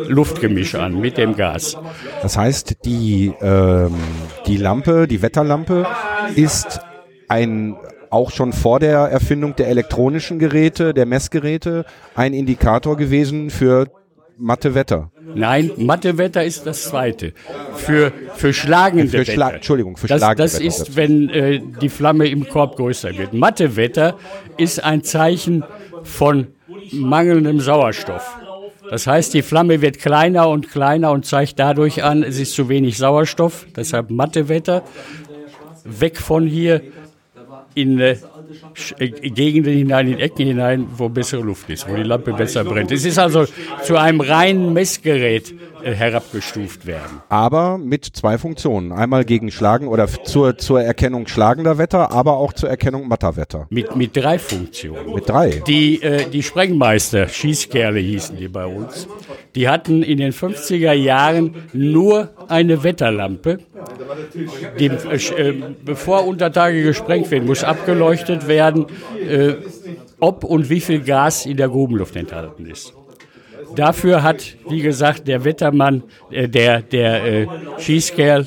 Luftgemisch 0.06 0.76
an 0.76 1.00
mit 1.00 1.18
dem 1.18 1.34
Gas. 1.34 1.76
Das 2.22 2.36
heißt, 2.36 2.84
die, 2.84 3.32
ähm, 3.40 3.94
die 4.46 4.56
Lampe, 4.56 5.08
die 5.08 5.20
Wetterlampe 5.20 5.86
ist 6.36 6.80
ein 7.28 7.76
auch 8.10 8.30
schon 8.30 8.52
vor 8.52 8.80
der 8.80 8.98
Erfindung 8.98 9.56
der 9.56 9.68
elektronischen 9.68 10.38
Geräte, 10.38 10.94
der 10.94 11.06
Messgeräte, 11.06 11.84
ein 12.14 12.34
Indikator 12.34 12.96
gewesen 12.96 13.50
für 13.50 13.86
matte 14.38 14.74
Wetter. 14.74 15.10
Nein, 15.34 15.70
Mattewetter 15.76 16.44
ist 16.44 16.66
das 16.66 16.84
zweite. 16.84 17.32
Für, 17.74 18.12
für 18.34 18.52
schlagende 18.52 19.08
Für 19.08 19.24
Schla 19.24 19.46
Wetter. 19.46 19.56
Entschuldigung, 19.56 19.96
für 19.96 20.06
das, 20.06 20.20
schlagende 20.20 20.42
das 20.42 20.54
Wetter. 20.54 20.64
ist, 20.66 20.96
wenn 20.96 21.28
äh, 21.28 21.60
die 21.80 21.88
Flamme 21.88 22.28
im 22.28 22.48
Korb 22.48 22.76
größer 22.76 23.16
wird. 23.16 23.34
Mattewetter 23.34 24.16
ist 24.56 24.82
ein 24.82 25.02
Zeichen 25.02 25.64
von 26.02 26.48
mangelndem 26.92 27.60
Sauerstoff. 27.60 28.38
Das 28.90 29.06
heißt, 29.06 29.34
die 29.34 29.42
Flamme 29.42 29.82
wird 29.82 29.98
kleiner 29.98 30.48
und 30.48 30.70
kleiner 30.70 31.10
und 31.10 31.26
zeigt 31.26 31.58
dadurch 31.58 32.02
an, 32.02 32.22
es 32.22 32.38
ist 32.38 32.54
zu 32.54 32.68
wenig 32.70 32.96
Sauerstoff. 32.96 33.66
Deshalb 33.76 34.10
Mattewetter. 34.10 34.82
Weg 35.84 36.18
von 36.18 36.46
hier 36.46 36.82
in 37.78 38.00
äh, 38.00 38.16
äh, 38.98 39.08
Gegenden 39.08 39.74
hinein, 39.74 40.08
in 40.08 40.18
Ecken 40.18 40.46
hinein, 40.46 40.86
wo 40.96 41.08
bessere 41.08 41.42
Luft 41.42 41.70
ist, 41.70 41.88
wo 41.88 41.94
die 41.94 42.02
Lampe 42.02 42.32
besser 42.32 42.64
brennt. 42.64 42.90
Es 42.90 43.04
ist 43.04 43.18
also 43.18 43.46
zu 43.84 43.96
einem 43.96 44.20
reinen 44.20 44.72
Messgerät 44.72 45.54
herabgestuft 45.82 46.86
werden. 46.86 47.22
Aber 47.28 47.78
mit 47.78 48.04
zwei 48.04 48.38
Funktionen. 48.38 48.92
Einmal 48.92 49.24
gegen 49.24 49.50
Schlagen 49.50 49.88
oder 49.88 50.06
zur, 50.08 50.58
zur 50.58 50.82
Erkennung 50.82 51.26
schlagender 51.26 51.78
Wetter, 51.78 52.10
aber 52.10 52.36
auch 52.36 52.52
zur 52.52 52.68
Erkennung 52.68 53.08
matter 53.08 53.36
Wetter. 53.36 53.66
Mit, 53.70 53.96
mit 53.96 54.16
drei 54.16 54.38
Funktionen. 54.38 55.14
Mit 55.14 55.28
drei. 55.28 55.62
Die, 55.66 56.02
äh, 56.02 56.28
die 56.30 56.42
Sprengmeister, 56.42 57.28
Schießkerle 57.28 58.00
hießen 58.00 58.36
die 58.36 58.48
bei 58.48 58.66
uns, 58.66 59.08
die 59.54 59.68
hatten 59.68 60.02
in 60.02 60.18
den 60.18 60.32
50er 60.32 60.92
Jahren 60.92 61.54
nur 61.72 62.30
eine 62.48 62.82
Wetterlampe. 62.82 63.58
Die, 64.78 64.86
äh, 64.86 65.48
äh, 65.48 65.62
bevor 65.84 66.26
unter 66.26 66.52
Tage 66.52 66.82
gesprengt 66.82 67.30
wird, 67.30 67.44
muss 67.44 67.64
abgeleuchtet 67.64 68.48
werden, 68.48 68.86
äh, 69.28 69.54
ob 70.20 70.44
und 70.44 70.70
wie 70.70 70.80
viel 70.80 71.00
Gas 71.00 71.46
in 71.46 71.56
der 71.56 71.68
Grubenluft 71.68 72.16
enthalten 72.16 72.66
ist. 72.66 72.94
Dafür 73.78 74.24
hat, 74.24 74.56
wie 74.68 74.80
gesagt, 74.80 75.28
der 75.28 75.44
Wettermann, 75.44 76.02
äh, 76.32 76.48
der, 76.48 76.82
der 76.82 77.24
äh, 77.24 77.46
Schießkerl, 77.78 78.44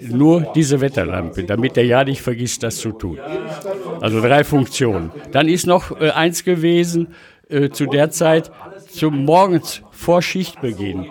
nur 0.00 0.52
diese 0.52 0.80
Wetterlampe, 0.80 1.44
damit 1.44 1.76
er 1.76 1.84
ja 1.84 2.02
nicht 2.02 2.22
vergisst, 2.22 2.64
das 2.64 2.78
zu 2.78 2.90
tun. 2.90 3.20
Also 4.00 4.20
drei 4.20 4.42
Funktionen. 4.42 5.12
Dann 5.30 5.48
ist 5.48 5.68
noch 5.68 6.00
äh, 6.00 6.10
eins 6.10 6.42
gewesen, 6.42 7.14
äh, 7.48 7.70
zu 7.70 7.86
der 7.86 8.10
Zeit, 8.10 8.50
zum 8.90 9.24
Morgens 9.24 9.82
vor 9.92 10.22
Schichtbeginn, 10.22 11.06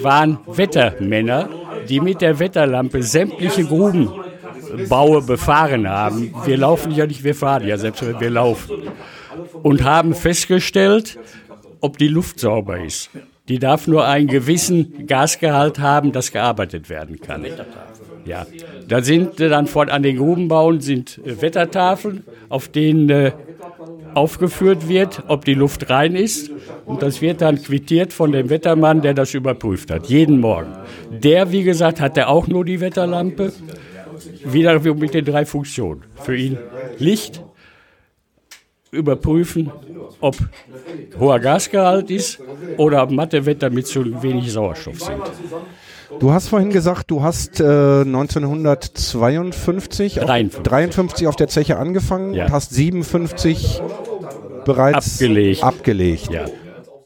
waren 0.00 0.38
Wettermänner, 0.46 1.50
die 1.90 2.00
mit 2.00 2.22
der 2.22 2.38
Wetterlampe 2.38 3.02
sämtliche 3.02 3.64
Grubenbaue 3.64 5.20
befahren 5.20 5.86
haben. 5.86 6.34
Wir 6.46 6.56
laufen 6.56 6.92
ja 6.92 7.06
nicht, 7.06 7.22
wir 7.22 7.34
fahren 7.34 7.66
ja, 7.66 7.76
selbst 7.76 8.06
wenn 8.06 8.18
wir 8.18 8.30
laufen. 8.30 8.88
Und 9.62 9.84
haben 9.84 10.14
festgestellt, 10.14 11.18
ob 11.80 11.98
die 11.98 12.08
Luft 12.08 12.40
sauber 12.40 12.82
ist. 12.82 13.10
Die 13.48 13.58
darf 13.58 13.86
nur 13.86 14.06
einen 14.06 14.28
gewissen 14.28 15.06
Gasgehalt 15.06 15.78
haben, 15.78 16.12
das 16.12 16.32
gearbeitet 16.32 16.90
werden 16.90 17.20
kann. 17.20 17.46
Ja, 18.26 18.46
da 18.86 19.02
sind 19.02 19.40
äh, 19.40 19.48
dann 19.48 19.66
vor, 19.66 19.88
an 19.90 20.02
den 20.02 20.18
Grubenbauen 20.18 20.80
sind 20.80 21.18
äh, 21.24 21.40
Wettertafeln, 21.40 22.24
auf 22.50 22.68
denen 22.68 23.08
äh, 23.08 23.32
aufgeführt 24.12 24.88
wird, 24.88 25.22
ob 25.28 25.46
die 25.46 25.54
Luft 25.54 25.88
rein 25.88 26.14
ist. 26.14 26.50
Und 26.84 27.00
das 27.00 27.22
wird 27.22 27.40
dann 27.40 27.62
quittiert 27.62 28.12
von 28.12 28.32
dem 28.32 28.50
Wettermann, 28.50 29.00
der 29.00 29.14
das 29.14 29.32
überprüft 29.32 29.90
hat, 29.90 30.06
jeden 30.06 30.40
Morgen. 30.40 30.74
Der, 31.10 31.52
wie 31.52 31.62
gesagt, 31.62 32.00
hatte 32.02 32.28
auch 32.28 32.48
nur 32.48 32.66
die 32.66 32.80
Wetterlampe, 32.80 33.52
wieder 34.44 34.78
mit 34.94 35.14
den 35.14 35.24
drei 35.24 35.44
Funktionen. 35.44 36.02
Für 36.16 36.36
ihn 36.36 36.58
Licht, 36.98 37.42
überprüfen, 38.90 39.70
ob 40.20 40.36
hoher 41.18 41.40
Gasgehalt 41.40 42.10
ist 42.10 42.38
oder 42.76 43.02
ob 43.02 43.10
matte 43.10 43.46
Wetter 43.46 43.70
mit 43.70 43.86
zu 43.86 44.04
wenig 44.22 44.52
Sauerstoff 44.52 45.00
sind. 45.00 45.16
Du 46.20 46.32
hast 46.32 46.48
vorhin 46.48 46.70
gesagt, 46.70 47.10
du 47.10 47.22
hast 47.22 47.60
äh, 47.60 48.00
1952, 48.02 50.20
auf, 50.20 50.26
53. 50.26 50.62
53 50.62 51.26
auf 51.26 51.36
der 51.36 51.48
Zeche 51.48 51.78
angefangen 51.78 52.34
Ja. 52.34 52.44
und 52.46 52.52
hast 52.52 52.74
57 52.74 53.82
bereits 54.64 55.14
Abgelegt. 55.14 55.62
abgelegt. 55.62 56.30
Ja. 56.30 56.46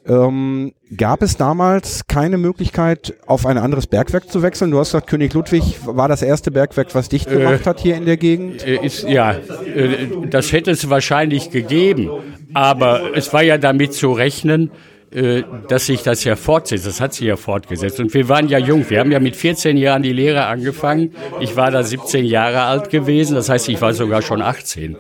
Ähm, 0.09 0.73
gab 0.97 1.23
es 1.23 1.37
damals 1.37 2.07
keine 2.09 2.37
Möglichkeit, 2.37 3.15
auf 3.27 3.47
ein 3.47 3.57
anderes 3.57 3.87
Bergwerk 3.87 4.29
zu 4.29 4.43
wechseln? 4.43 4.73
Du 4.73 4.79
hast 4.79 4.89
gesagt, 4.89 5.09
König 5.09 5.33
Ludwig 5.33 5.79
war 5.85 6.09
das 6.09 6.23
erste 6.23 6.51
Bergwerk, 6.51 6.95
was 6.95 7.09
dicht 7.09 7.29
gemacht 7.29 7.67
hat 7.67 7.81
hier 7.81 7.97
in 7.97 8.05
der 8.05 8.17
Gegend. 8.17 8.67
Äh, 8.67 8.85
Ist, 8.85 9.09
ja, 9.09 9.33
äh, 9.33 10.09
das 10.29 10.53
hätte 10.53 10.73
es 10.73 10.91
wahrscheinlich 10.91 11.51
gegeben, 11.51 12.11
aber 12.53 13.17
es 13.17 13.33
war 13.33 13.43
ja 13.43 13.59
damit 13.59 13.93
zu 13.95 14.13
rechnen, 14.13 14.73
äh, 15.13 15.43
dass 15.69 15.87
sich 15.87 16.03
das 16.03 16.25
ja 16.25 16.37
fortsetzt. 16.37 16.87
Das 16.87 17.01
hat 17.01 17.15
sich 17.15 17.27
ja 17.27 17.37
fortgesetzt. 17.37 18.01
Und 18.01 18.13
wir 18.15 18.29
waren 18.29 18.49
ja 18.49 18.59
jung. 18.59 18.89
Wir 18.89 18.99
haben 18.99 19.13
ja 19.13 19.21
mit 19.21 19.37
14 19.37 19.77
Jahren 19.77 20.03
die 20.03 20.13
Lehre 20.13 20.47
angefangen. 20.47 21.15
Ich 21.39 21.55
war 21.55 21.71
da 21.71 21.83
17 21.83 22.25
Jahre 22.25 22.63
alt 22.63 22.91
gewesen. 22.91 23.35
Das 23.35 23.49
heißt, 23.49 23.69
ich 23.69 23.81
war 23.81 23.93
sogar 23.93 24.23
schon 24.23 24.41
18. 24.41 24.97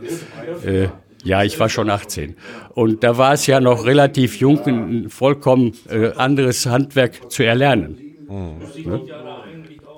Ja, 1.25 1.43
ich 1.45 1.59
war 1.61 1.69
schon 1.69 1.91
18. 1.91 2.37
Und 2.75 3.05
da 3.05 3.17
war 3.17 3.33
es 3.33 3.47
ja 3.47 3.61
noch 3.61 3.85
relativ 3.87 4.37
jung, 4.37 4.61
ein 4.67 5.11
vollkommen 5.11 5.73
äh, 5.88 6.12
anderes 6.17 6.67
Handwerk 6.67 7.31
zu 7.31 7.45
erlernen. 7.45 7.99
Ne? 8.29 9.00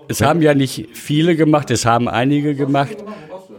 Es 0.09 0.21
haben 0.21 0.43
ja 0.43 0.55
nicht 0.55 0.89
viele 0.93 1.37
gemacht, 1.37 1.71
es 1.71 1.87
haben 1.87 2.09
einige 2.09 2.55
gemacht. 2.55 2.97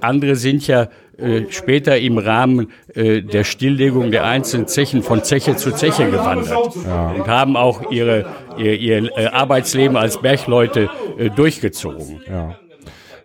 Andere 0.02 0.36
sind 0.36 0.68
ja 0.68 0.90
äh, 1.18 1.44
später 1.50 1.98
im 1.98 2.18
Rahmen 2.18 2.72
äh, 2.94 3.22
der 3.22 3.44
Stilllegung 3.46 4.12
der 4.12 4.26
einzelnen 4.26 4.68
Zechen 4.68 5.02
von 5.02 5.24
Zeche 5.24 5.56
zu 5.56 5.72
Zeche 5.72 6.12
gewandert 6.12 6.76
und 6.76 7.28
haben 7.28 7.56
auch 7.56 7.90
ihre, 7.90 8.26
ihr, 8.58 8.78
ihr 8.80 9.18
äh, 9.18 9.28
Arbeitsleben 9.28 9.96
als 9.96 10.22
Bergleute 10.22 10.90
äh, 11.18 11.30
durchgezogen. 11.30 12.20
Ja. 12.30 12.60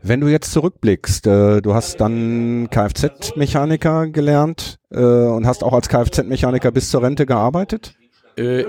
Wenn 0.02 0.21
du 0.21 0.28
jetzt 0.28 0.52
zurückblickst, 0.52 1.26
äh, 1.26 1.61
du 1.61 1.75
hast 1.75 2.00
dann 2.00 2.69
Kfz-Mechaniker 2.71 4.09
gelernt 4.09 4.78
äh, 4.90 4.99
und 4.99 5.47
hast 5.47 5.62
auch 5.62 5.75
als 5.75 5.88
Kfz-Mechaniker 5.88 6.71
bis 6.71 6.90
zur 6.90 7.02
Rente 7.02 7.26
gearbeitet? 7.26 7.95
Äh, 8.37 8.64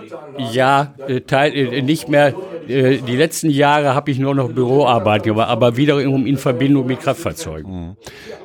ja, 0.51 0.93
äh, 1.07 1.21
teil, 1.21 1.55
äh, 1.55 1.81
nicht 1.81 2.09
mehr. 2.09 2.33
Äh, 2.67 2.97
die 2.97 3.15
letzten 3.15 3.49
Jahre 3.49 3.95
habe 3.95 4.11
ich 4.11 4.19
nur 4.19 4.35
noch 4.35 4.51
Büroarbeit 4.51 5.23
gemacht, 5.23 5.47
aber 5.47 5.77
wiederum 5.77 6.25
in 6.25 6.35
Verbindung 6.37 6.87
mit 6.87 6.99
Kraftfahrzeugen. 6.99 7.71
Mhm. 7.71 7.97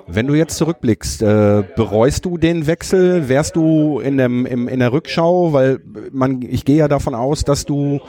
Wenn 0.07 0.29
du 0.29 0.35
jetzt 0.35 0.57
zurückblickst, 0.57 1.23
äh, 1.23 1.65
bereust 1.75 2.25
du 2.25 2.39
den 2.39 2.69
Wechsel? 2.69 3.29
Wärst 3.29 3.57
du 3.57 3.99
in, 3.99 4.19
dem, 4.19 4.47
im, 4.47 4.69
in 4.69 4.79
der 4.79 4.93
Rückschau? 4.93 5.53
Weil 5.53 5.81
man, 6.13 6.43
ich 6.43 6.65
gehe 6.65 6.77
ja 6.77 6.87
davon 6.87 7.17
aus, 7.17 7.43
dass 7.43 7.65
du 7.65 8.01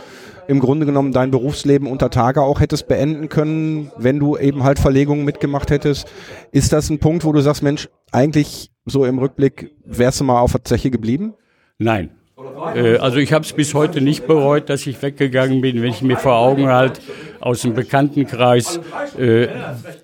im 0.48 0.60
Grunde 0.60 0.86
genommen 0.86 1.12
dein 1.12 1.32
Berufsleben 1.32 1.88
unter 1.88 2.10
Tage 2.10 2.42
auch 2.42 2.60
hättest 2.60 2.88
beenden 2.88 3.30
können, 3.30 3.92
wenn 3.98 4.20
du 4.20 4.38
eben 4.38 4.64
halt 4.64 4.80
Verlegungen 4.80 5.26
mitgemacht 5.26 5.70
hättest. 5.72 6.08
Ist 6.52 6.74
das 6.74 6.90
ein 6.90 7.00
Punkt, 7.00 7.26
wo 7.26 7.32
du 7.32 7.42
sagst, 7.42 7.64
Mensch, 7.64 7.90
eigentlich 8.12 8.72
so 8.86 9.06
im 9.06 9.20
Rückblick 9.20 9.72
wärst 9.86 10.20
du 10.20 10.24
mal 10.24 10.40
auf 10.40 10.54
der 10.54 10.64
Zeche 10.64 10.90
geblieben? 10.92 11.34
Nein, 11.78 12.12
äh, 12.76 12.98
also 12.98 13.18
ich 13.18 13.34
habe 13.34 13.44
es 13.44 13.54
bis 13.54 13.74
heute 13.74 14.02
nicht 14.02 14.28
bereut, 14.28 14.70
dass 14.70 14.86
ich 14.86 15.02
weggegangen 15.02 15.62
bin, 15.62 15.82
wenn 15.82 15.90
ich 15.90 16.02
mir 16.02 16.18
vor 16.18 16.36
Augen 16.36 16.68
halte, 16.68 17.02
aus 17.48 17.62
dem 17.62 17.74
Bekanntenkreis, 17.74 18.82
äh, 19.18 19.48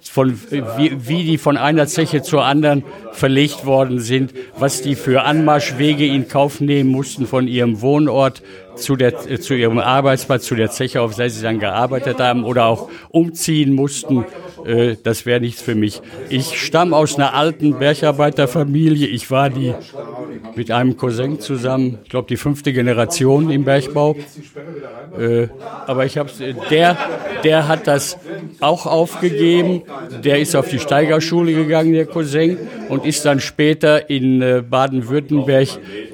von, 0.02 0.40
wie, 0.78 0.96
wie 1.08 1.24
die 1.26 1.38
von 1.38 1.58
einer 1.58 1.88
Zeche 1.88 2.22
zur 2.22 2.46
anderen 2.46 2.86
verlegt 3.12 3.66
worden 3.66 4.00
sind, 4.00 4.34
was 4.58 4.82
die 4.82 4.96
für 4.96 5.24
Anmarschwege 5.24 6.06
in 6.06 6.30
Kauf 6.30 6.62
nehmen 6.62 6.90
mussten 6.90 7.28
von 7.28 7.50
ihrem 7.50 7.82
Wohnort 7.82 8.42
zu, 8.76 8.96
der, 8.96 9.30
äh, 9.30 9.40
zu 9.40 9.56
ihrem 9.56 9.80
Arbeitsplatz, 9.80 10.46
zu 10.46 10.56
der 10.56 10.72
Zeche, 10.72 11.02
auf 11.02 11.16
der 11.16 11.30
sie 11.30 11.44
dann 11.44 11.60
gearbeitet 11.60 12.20
haben 12.20 12.46
oder 12.46 12.66
auch 12.66 12.90
umziehen 13.10 13.74
mussten. 13.74 14.26
Äh, 14.66 14.96
das 15.04 15.26
wäre 15.26 15.42
nichts 15.42 15.62
für 15.62 15.76
mich. 15.76 16.02
Ich 16.30 16.62
stamme 16.62 16.96
aus 16.96 17.16
einer 17.16 17.34
alten 17.34 17.78
Bergarbeiterfamilie. 17.78 19.08
Ich 19.08 19.30
war 19.30 19.50
die 19.50 19.74
mit 20.56 20.72
einem 20.72 20.98
Cousin 20.98 21.40
zusammen, 21.40 22.00
ich 22.04 22.10
glaube 22.10 22.28
die 22.28 22.38
fünfte 22.38 22.74
Generation 22.74 23.50
im 23.50 23.64
Bergbau. 23.64 24.16
Äh, 25.18 25.48
aber 25.86 26.06
ich 26.06 26.18
habe 26.18 26.30
der, 26.70 26.98
der 27.44 27.68
hat 27.68 27.88
das 27.88 28.18
auch 28.60 28.86
aufgegeben. 28.86 29.84
Der 30.24 30.40
ist 30.40 30.56
auf 30.56 30.70
die 30.70 30.80
Steigerschule 30.80 31.54
gegangen, 31.54 31.94
der 31.94 32.06
Cousin, 32.06 32.58
und 32.90 33.06
ist 33.06 33.26
dann 33.26 33.40
später 33.40 34.10
in 34.10 34.42
äh, 34.42 34.64
Baden-Württemberg 34.68 35.68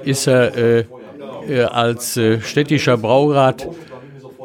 ist 0.04 0.28
er 0.28 0.56
äh, 0.56 0.86
äh, 1.48 1.64
als 1.64 2.18
äh, 2.18 2.42
städtischer 2.42 2.98
Braurat 2.98 3.68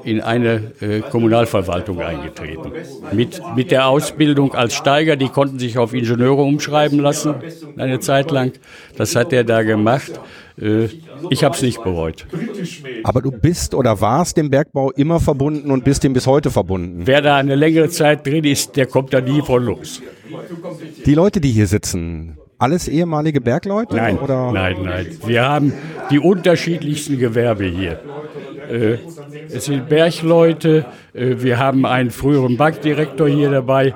in 0.05 0.21
eine 0.21 0.73
äh, 0.81 1.01
Kommunalverwaltung 1.01 2.01
eingetreten. 2.01 2.73
Mit, 3.13 3.41
mit 3.57 3.71
der 3.71 3.89
Ausbildung 3.89 4.55
als 4.55 4.75
Steiger, 4.75 5.17
die 5.17 5.29
konnten 5.29 5.59
sich 5.59 5.79
auf 5.79 5.95
Ingenieure 5.95 6.43
umschreiben 6.43 6.99
lassen, 6.99 7.35
eine 7.77 8.01
Zeit 8.01 8.31
lang. 8.31 8.53
Das 8.97 9.17
hat 9.17 9.33
er 9.33 9.45
da 9.45 9.63
gemacht. 9.63 10.21
Äh, 10.61 10.89
ich 11.31 11.43
habe 11.43 11.55
es 11.57 11.63
nicht 11.63 11.83
bereut. 11.83 12.27
Aber 13.03 13.23
du 13.23 13.31
bist 13.31 13.75
oder 13.75 14.01
warst 14.01 14.37
dem 14.37 14.51
Bergbau 14.51 14.91
immer 14.93 15.21
verbunden 15.21 15.71
und 15.71 15.85
bist 15.85 16.05
ihm 16.05 16.13
bis 16.13 16.27
heute 16.27 16.51
verbunden. 16.51 17.03
Wer 17.07 17.23
da 17.23 17.37
eine 17.37 17.55
längere 17.55 17.89
Zeit 17.89 18.27
drin 18.27 18.45
ist, 18.45 18.77
der 18.77 18.87
kommt 18.87 19.13
da 19.13 19.21
nie 19.21 19.43
von 19.43 19.65
los. 19.65 20.01
Die 21.05 21.15
Leute, 21.15 21.41
die 21.41 21.51
hier 21.51 21.67
sitzen, 21.67 22.39
alles 22.65 22.89
ehemalige 22.89 23.41
Bergleute? 23.41 23.95
Nein, 23.95 24.19
oder? 24.19 24.51
nein, 24.53 24.77
nein. 24.83 25.07
Wir 25.27 25.47
haben 25.47 25.73
die 26.11 26.19
unterschiedlichsten 26.19 27.19
Gewerbe 27.19 27.65
hier. 27.65 28.01
Äh, 28.71 28.97
es 29.51 29.67
sind 29.67 29.89
Bergleute, 29.89 30.87
äh, 31.13 31.37
wir 31.39 31.59
haben 31.59 31.85
einen 31.85 32.11
früheren 32.11 32.57
Bankdirektor 32.57 33.29
hier 33.29 33.51
dabei. 33.51 33.95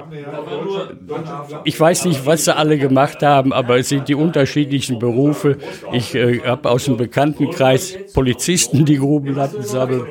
Ich 1.65 1.81
weiß 1.81 2.05
nicht, 2.05 2.27
was 2.27 2.45
sie 2.45 2.55
alle 2.55 2.77
gemacht 2.77 3.23
haben, 3.23 3.53
aber 3.55 3.79
es 3.79 3.89
sind 3.89 4.09
die 4.09 4.15
unterschiedlichsten 4.15 4.99
Berufe. 4.99 5.57
Ich 5.93 6.15
äh, 6.15 6.41
habe 6.41 6.69
aus 6.69 6.85
dem 6.85 6.99
Bekanntenkreis 6.99 7.97
Polizisten, 8.13 8.85
die 8.85 8.99
Grubenlatten 8.99 9.63
sammeln. 9.63 10.07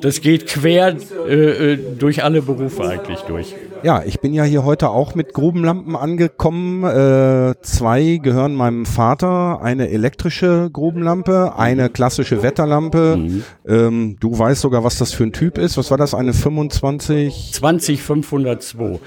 Das 0.00 0.20
geht 0.20 0.46
quer 0.46 0.96
äh, 1.28 1.72
äh, 1.72 1.78
durch 1.98 2.24
alle 2.24 2.40
Berufe 2.40 2.88
eigentlich 2.88 3.20
durch. 3.20 3.54
Ja, 3.82 4.04
ich 4.06 4.20
bin 4.20 4.32
ja 4.32 4.44
hier 4.44 4.64
heute 4.64 4.90
auch 4.90 5.16
mit 5.16 5.32
Grubenlampen 5.34 5.96
angekommen. 5.96 6.84
Äh, 6.84 7.54
zwei 7.62 8.20
gehören 8.22 8.54
meinem 8.54 8.86
Vater, 8.86 9.60
eine 9.60 9.88
elektrische 9.90 10.70
Grubenlampe, 10.72 11.54
eine 11.56 11.90
klassische 11.90 12.44
Wetterlampe. 12.44 13.16
Mhm. 13.16 13.42
Ähm, 13.66 14.16
du 14.20 14.38
weißt 14.38 14.60
sogar, 14.60 14.84
was 14.84 14.98
das 14.98 15.12
für 15.12 15.24
ein 15.24 15.32
Typ 15.32 15.58
ist. 15.58 15.76
Was 15.78 15.90
war 15.90 15.98
das? 15.98 16.14
Eine 16.14 16.32
25? 16.32 17.50
20502. 17.54 19.00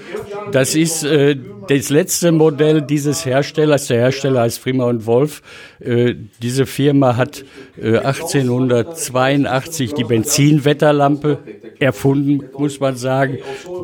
Das 0.52 0.74
ist 0.74 1.04
äh, 1.04 1.36
das 1.68 1.88
letzte 1.88 2.32
Modell 2.32 2.82
dieses 2.82 3.24
Herstellers. 3.24 3.86
Der 3.86 4.00
Hersteller 4.00 4.42
heißt 4.42 4.58
Frima 4.58 4.84
und 4.84 5.06
Wolf. 5.06 5.40
Äh, 5.80 6.16
diese 6.42 6.66
Firma 6.66 7.16
hat 7.16 7.46
äh, 7.80 7.96
1882 7.96 9.94
die 9.94 10.04
Benzinwetterlampe 10.04 11.38
erfunden, 11.78 12.44
muss 12.58 12.78
man 12.78 12.96
sagen. 12.96 13.38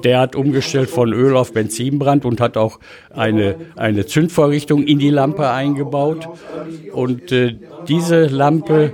Der 0.05 0.21
hat 0.21 0.37
umgestellt 0.37 0.82
von 0.87 1.13
Öl 1.13 1.37
auf 1.37 1.53
Benzinbrand 1.53 2.25
und 2.25 2.41
hat 2.41 2.57
auch 2.57 2.79
eine, 3.11 3.57
eine 3.77 4.07
Zündvorrichtung 4.07 4.85
in 4.85 4.99
die 4.99 5.11
Lampe 5.11 5.51
eingebaut. 5.51 6.29
Und 6.93 7.33
äh, 7.33 7.57
diese 7.89 8.27
Lampe, 8.27 8.93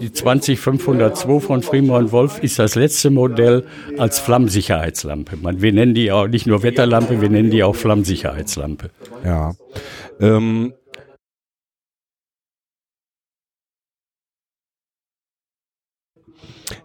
die 0.00 0.12
20502 0.12 1.40
von 1.40 1.62
Fremont 1.62 2.12
Wolf, 2.12 2.42
ist 2.42 2.58
das 2.58 2.74
letzte 2.74 3.10
Modell 3.10 3.64
als 3.98 4.18
Flammsicherheitslampe. 4.20 5.36
Man, 5.36 5.62
wir 5.62 5.72
nennen 5.72 5.94
die 5.94 6.12
auch 6.12 6.28
nicht 6.28 6.46
nur 6.46 6.62
Wetterlampe, 6.62 7.20
wir 7.20 7.28
nennen 7.28 7.50
die 7.50 7.62
auch 7.62 7.76
Flammsicherheitslampe. 7.76 8.90
Ja. 9.24 9.54
Ähm, 10.20 10.72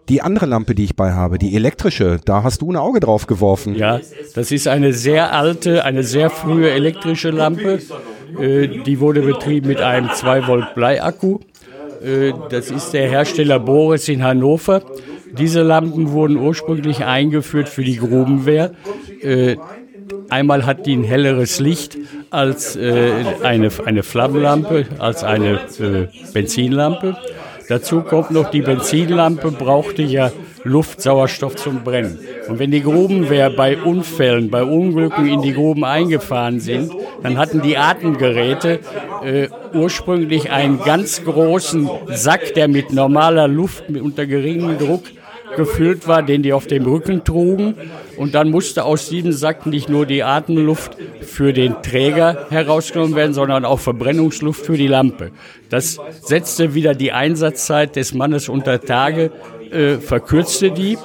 Die 0.08 0.22
andere 0.22 0.46
Lampe, 0.46 0.74
die 0.74 0.84
ich 0.84 0.96
bei 0.96 1.12
habe, 1.12 1.38
die 1.38 1.54
elektrische, 1.54 2.18
da 2.24 2.42
hast 2.42 2.62
du 2.62 2.72
ein 2.72 2.76
Auge 2.76 3.00
drauf 3.00 3.26
geworfen. 3.26 3.74
Ja, 3.74 4.00
das 4.34 4.50
ist 4.50 4.66
eine 4.66 4.92
sehr 4.94 5.34
alte, 5.34 5.84
eine 5.84 6.02
sehr 6.02 6.30
frühe 6.30 6.70
elektrische 6.70 7.30
Lampe. 7.30 7.80
Äh, 8.40 8.68
die 8.68 9.00
wurde 9.00 9.20
betrieben 9.20 9.68
mit 9.68 9.80
einem 9.80 10.10
2 10.10 10.46
Volt 10.46 10.74
Bleiakku. 10.74 11.40
Äh, 12.02 12.32
das 12.50 12.70
ist 12.70 12.92
der 12.92 13.08
Hersteller 13.08 13.58
Boris 13.58 14.08
in 14.08 14.22
Hannover. 14.22 14.82
Diese 15.36 15.62
Lampen 15.62 16.10
wurden 16.12 16.36
ursprünglich 16.36 17.04
eingeführt 17.04 17.68
für 17.68 17.84
die 17.84 17.96
Grubenwehr. 17.96 18.72
Äh, 19.20 19.56
einmal 20.30 20.64
hat 20.64 20.86
die 20.86 20.96
ein 20.96 21.04
helleres 21.04 21.60
Licht 21.60 21.98
als 22.30 22.78
eine, 22.78 23.70
Flammenlampe, 23.70 24.86
als 24.98 25.24
eine 25.24 25.60
Benzinlampe. 26.32 27.16
Dazu 27.68 28.02
kommt 28.02 28.30
noch, 28.30 28.50
die 28.50 28.62
Benzinlampe 28.62 29.50
brauchte 29.50 30.02
ja 30.02 30.32
Luftsauerstoff 30.64 31.56
zum 31.56 31.84
Brennen. 31.84 32.18
Und 32.48 32.58
wenn 32.58 32.70
die 32.70 32.82
Grubenwehr 32.82 33.50
bei 33.50 33.76
Unfällen, 33.76 34.50
bei 34.50 34.64
Unglücken 34.64 35.28
in 35.28 35.42
die 35.42 35.52
Gruben 35.52 35.84
eingefahren 35.84 36.60
sind, 36.60 36.92
dann 37.22 37.36
hatten 37.36 37.62
die 37.62 37.76
Atemgeräte 37.76 38.80
äh, 39.22 39.48
ursprünglich 39.74 40.50
einen 40.50 40.78
ganz 40.80 41.24
großen 41.24 41.88
Sack, 42.08 42.54
der 42.54 42.68
mit 42.68 42.92
normaler 42.92 43.48
Luft 43.48 43.84
unter 43.90 44.26
geringem 44.26 44.78
Druck 44.78 45.02
gefüllt 45.56 46.06
war, 46.06 46.22
den 46.22 46.42
die 46.42 46.52
auf 46.52 46.66
dem 46.66 46.84
Rücken 46.86 47.24
trugen. 47.24 47.74
Und 48.16 48.34
dann 48.34 48.50
musste 48.50 48.84
aus 48.84 49.08
diesem 49.08 49.32
Sack 49.32 49.66
nicht 49.66 49.88
nur 49.88 50.06
die 50.06 50.22
Atemluft 50.22 50.96
für 51.20 51.52
den 51.52 51.82
Träger 51.82 52.46
herausgenommen 52.50 53.14
werden, 53.14 53.34
sondern 53.34 53.64
auch 53.64 53.80
Verbrennungsluft 53.80 54.64
für 54.64 54.76
die 54.76 54.88
Lampe. 54.88 55.30
Das 55.68 55.98
setzte 56.22 56.74
wieder 56.74 56.94
die 56.94 57.12
Einsatzzeit 57.12 57.96
des 57.96 58.14
Mannes 58.14 58.48
unter 58.48 58.80
Tage, 58.80 59.30
äh, 59.70 59.96
verkürzte 59.96 60.70
die. 60.70 60.98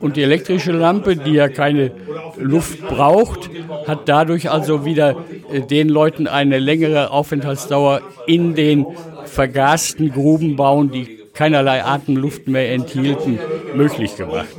Und 0.00 0.16
die 0.16 0.22
elektrische 0.22 0.72
Lampe, 0.72 1.16
die 1.16 1.32
ja 1.32 1.48
keine 1.48 1.92
Luft 2.36 2.86
braucht, 2.86 3.48
hat 3.86 4.08
dadurch 4.08 4.50
also 4.50 4.84
wieder 4.84 5.16
äh, 5.50 5.60
den 5.60 5.88
Leuten 5.88 6.26
eine 6.26 6.58
längere 6.58 7.10
Aufenthaltsdauer 7.10 8.02
in 8.26 8.54
den 8.54 8.86
vergasten 9.24 10.12
Gruben 10.12 10.56
bauen, 10.56 10.90
die 10.90 11.23
keinerlei 11.34 11.84
Atemluft 11.84 12.48
mehr 12.48 12.72
enthielten, 12.72 13.38
möglich 13.74 14.16
gemacht. 14.16 14.56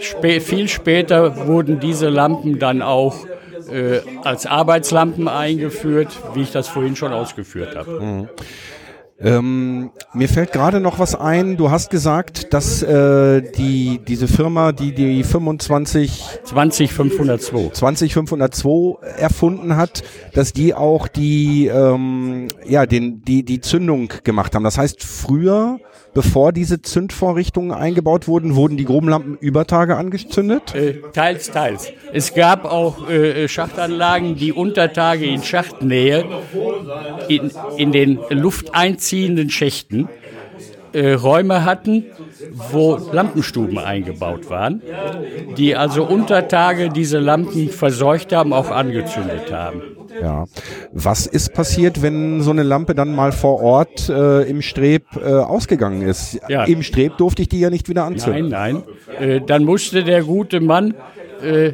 Spä 0.00 0.40
viel 0.40 0.68
später 0.68 1.46
wurden 1.46 1.78
diese 1.78 2.08
Lampen 2.08 2.58
dann 2.58 2.82
auch 2.82 3.26
äh, 3.70 4.00
als 4.24 4.46
Arbeitslampen 4.46 5.28
eingeführt, 5.28 6.18
wie 6.34 6.42
ich 6.42 6.52
das 6.52 6.68
vorhin 6.68 6.96
schon 6.96 7.12
ausgeführt 7.12 7.76
habe. 7.76 8.00
Mhm. 8.00 8.28
Ähm, 9.22 9.90
mir 10.14 10.28
fällt 10.28 10.52
gerade 10.52 10.80
noch 10.80 10.98
was 10.98 11.14
ein. 11.14 11.56
Du 11.56 11.70
hast 11.70 11.90
gesagt, 11.90 12.52
dass 12.52 12.82
äh, 12.82 13.40
die 13.40 14.00
diese 14.06 14.26
Firma, 14.26 14.72
die 14.72 14.92
die 14.92 15.22
25 15.22 16.40
20502 16.44 17.70
20502 17.72 19.06
erfunden 19.18 19.76
hat, 19.76 20.02
dass 20.34 20.52
die 20.52 20.74
auch 20.74 21.06
die 21.06 21.66
ähm, 21.66 22.48
ja 22.66 22.86
den 22.86 23.22
die 23.22 23.44
die 23.44 23.60
Zündung 23.60 24.12
gemacht 24.24 24.54
haben. 24.54 24.64
Das 24.64 24.78
heißt, 24.78 25.02
früher 25.04 25.78
bevor 26.14 26.52
diese 26.52 26.82
Zündvorrichtungen 26.82 27.72
eingebaut 27.72 28.28
wurden, 28.28 28.54
wurden 28.56 28.76
die 28.76 28.84
Grubenlampen 28.84 29.36
über 29.40 29.66
Tage 29.66 29.96
angezündet? 29.96 30.74
Äh, 30.74 30.94
teils, 31.12 31.50
teils. 31.50 31.92
Es 32.12 32.34
gab 32.34 32.64
auch 32.64 33.08
äh, 33.08 33.48
Schachtanlagen, 33.48 34.36
die 34.36 34.52
unter 34.52 34.92
Tage 34.92 35.26
in 35.26 35.42
Schachtnähe 35.42 36.24
in, 37.28 37.50
in 37.76 37.92
den 37.92 38.18
lufteinziehenden 38.30 39.50
Schächten 39.50 40.08
äh, 40.92 41.12
Räume 41.14 41.64
hatten, 41.64 42.04
wo 42.70 42.98
Lampenstuben 43.12 43.78
eingebaut 43.78 44.50
waren, 44.50 44.82
die 45.56 45.74
also 45.74 46.04
unter 46.04 46.48
Tage 46.48 46.90
diese 46.90 47.18
Lampen 47.18 47.70
verseucht 47.70 48.32
haben, 48.32 48.52
auch 48.52 48.70
angezündet 48.70 49.52
haben. 49.52 49.82
Ja. 50.20 50.44
Was 50.92 51.26
ist 51.26 51.54
passiert, 51.54 52.02
wenn 52.02 52.40
so 52.42 52.50
eine 52.50 52.62
Lampe 52.62 52.94
dann 52.94 53.14
mal 53.14 53.32
vor 53.32 53.62
Ort 53.62 54.08
äh, 54.08 54.42
im 54.42 54.62
Streb 54.62 55.04
äh, 55.16 55.28
ausgegangen 55.28 56.02
ist? 56.02 56.40
Ja. 56.48 56.64
Im 56.64 56.82
Streb 56.82 57.16
durfte 57.18 57.42
ich 57.42 57.48
die 57.48 57.60
ja 57.60 57.70
nicht 57.70 57.88
wieder 57.88 58.04
anzünden. 58.04 58.48
Nein, 58.48 58.82
nein. 59.18 59.28
Äh, 59.28 59.40
dann 59.40 59.64
musste 59.64 60.04
der 60.04 60.22
gute 60.22 60.60
Mann, 60.60 60.94
äh, 61.42 61.72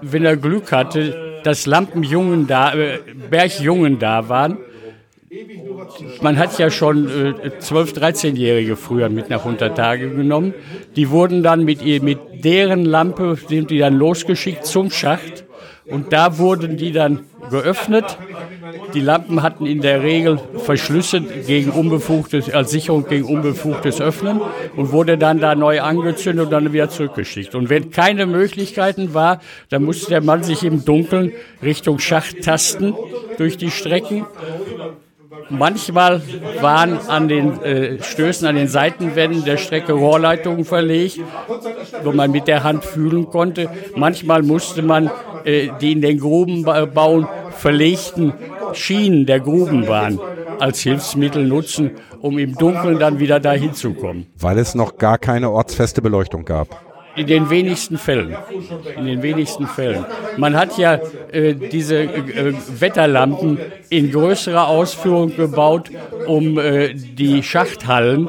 wenn 0.00 0.24
er 0.24 0.36
Glück 0.36 0.72
hatte, 0.72 1.40
dass 1.44 1.66
Lampenjungen 1.66 2.46
da, 2.46 2.74
äh, 2.74 2.98
Bergjungen 3.30 3.98
da 3.98 4.28
waren, 4.28 4.58
man 6.20 6.38
hat 6.38 6.58
ja 6.58 6.70
schon 6.70 7.08
äh, 7.08 7.48
12-, 7.58 7.98
13-Jährige 7.98 8.76
früher 8.76 9.08
mit 9.08 9.30
nach 9.30 9.46
Untertage 9.46 10.10
genommen. 10.10 10.52
Die 10.94 11.08
wurden 11.08 11.42
dann 11.42 11.64
mit, 11.64 11.82
ihr, 11.82 12.02
mit 12.02 12.44
deren 12.44 12.84
Lampe, 12.84 13.38
sind 13.48 13.70
die 13.70 13.78
dann 13.78 13.94
losgeschickt 13.94 14.66
zum 14.66 14.90
Schacht. 14.90 15.41
Und 15.86 16.12
da 16.12 16.38
wurden 16.38 16.76
die 16.76 16.92
dann 16.92 17.20
geöffnet. 17.50 18.16
Die 18.94 19.00
Lampen 19.00 19.42
hatten 19.42 19.66
in 19.66 19.80
der 19.80 20.02
Regel 20.02 20.40
Verschlüsse 20.58 21.20
gegen 21.20 21.70
unbefugtes, 21.70 22.50
als 22.50 22.70
Sicherung 22.70 23.06
gegen 23.08 23.24
unbefugtes 23.24 24.00
Öffnen 24.00 24.40
und 24.76 24.92
wurde 24.92 25.18
dann 25.18 25.40
da 25.40 25.54
neu 25.54 25.80
angezündet 25.80 26.46
und 26.46 26.50
dann 26.50 26.72
wieder 26.72 26.88
zurückgeschickt. 26.88 27.54
Und 27.54 27.68
wenn 27.68 27.90
keine 27.90 28.26
Möglichkeiten 28.26 29.12
war, 29.12 29.40
dann 29.70 29.84
musste 29.84 30.10
der 30.10 30.22
Mann 30.22 30.44
sich 30.44 30.62
im 30.62 30.84
Dunkeln 30.84 31.32
Richtung 31.62 31.98
Schacht 31.98 32.42
tasten 32.42 32.94
durch 33.38 33.56
die 33.56 33.70
Strecken 33.70 34.24
Manchmal 35.48 36.22
waren 36.60 36.98
an 37.08 37.28
den 37.28 37.62
äh, 37.62 38.02
Stößen, 38.02 38.46
an 38.46 38.56
den 38.56 38.68
Seitenwänden 38.68 39.44
der 39.44 39.56
Strecke 39.58 39.92
Rohrleitungen 39.92 40.64
verlegt, 40.64 41.20
wo 42.02 42.12
man 42.12 42.30
mit 42.30 42.48
der 42.48 42.64
Hand 42.64 42.84
fühlen 42.84 43.26
konnte. 43.26 43.68
Manchmal 43.94 44.42
musste 44.42 44.82
man 44.82 45.10
äh, 45.44 45.70
die 45.80 45.92
in 45.92 46.00
den 46.00 46.18
Grubenbauen 46.18 47.26
verlegten 47.50 48.32
Schienen 48.72 49.26
der 49.26 49.40
Grubenbahn 49.40 50.18
als 50.58 50.80
Hilfsmittel 50.80 51.46
nutzen, 51.46 51.92
um 52.20 52.38
im 52.38 52.54
Dunkeln 52.54 52.98
dann 52.98 53.18
wieder 53.18 53.40
dahin 53.40 53.74
zu 53.74 53.94
kommen. 53.94 54.26
Weil 54.38 54.58
es 54.58 54.74
noch 54.74 54.96
gar 54.96 55.18
keine 55.18 55.50
ortsfeste 55.50 56.02
Beleuchtung 56.02 56.44
gab. 56.44 56.91
In 57.14 57.26
den 57.26 57.50
wenigsten 57.50 57.98
Fällen. 57.98 58.34
In 58.96 59.06
den 59.06 59.22
wenigsten 59.22 59.66
Fällen. 59.66 60.04
Man 60.36 60.56
hat 60.56 60.78
ja 60.78 60.98
äh, 61.30 61.54
diese 61.54 62.02
äh, 62.02 62.54
Wetterlampen 62.78 63.58
in 63.90 64.10
größerer 64.10 64.68
Ausführung 64.68 65.36
gebaut, 65.36 65.90
um 66.26 66.58
äh, 66.58 66.94
die 66.94 67.42
Schachthallen 67.42 68.28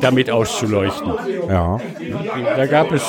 damit 0.00 0.30
auszuleuchten. 0.30 1.12
Ja. 1.48 1.78
Da 2.56 2.66
gab 2.66 2.92
es 2.92 3.04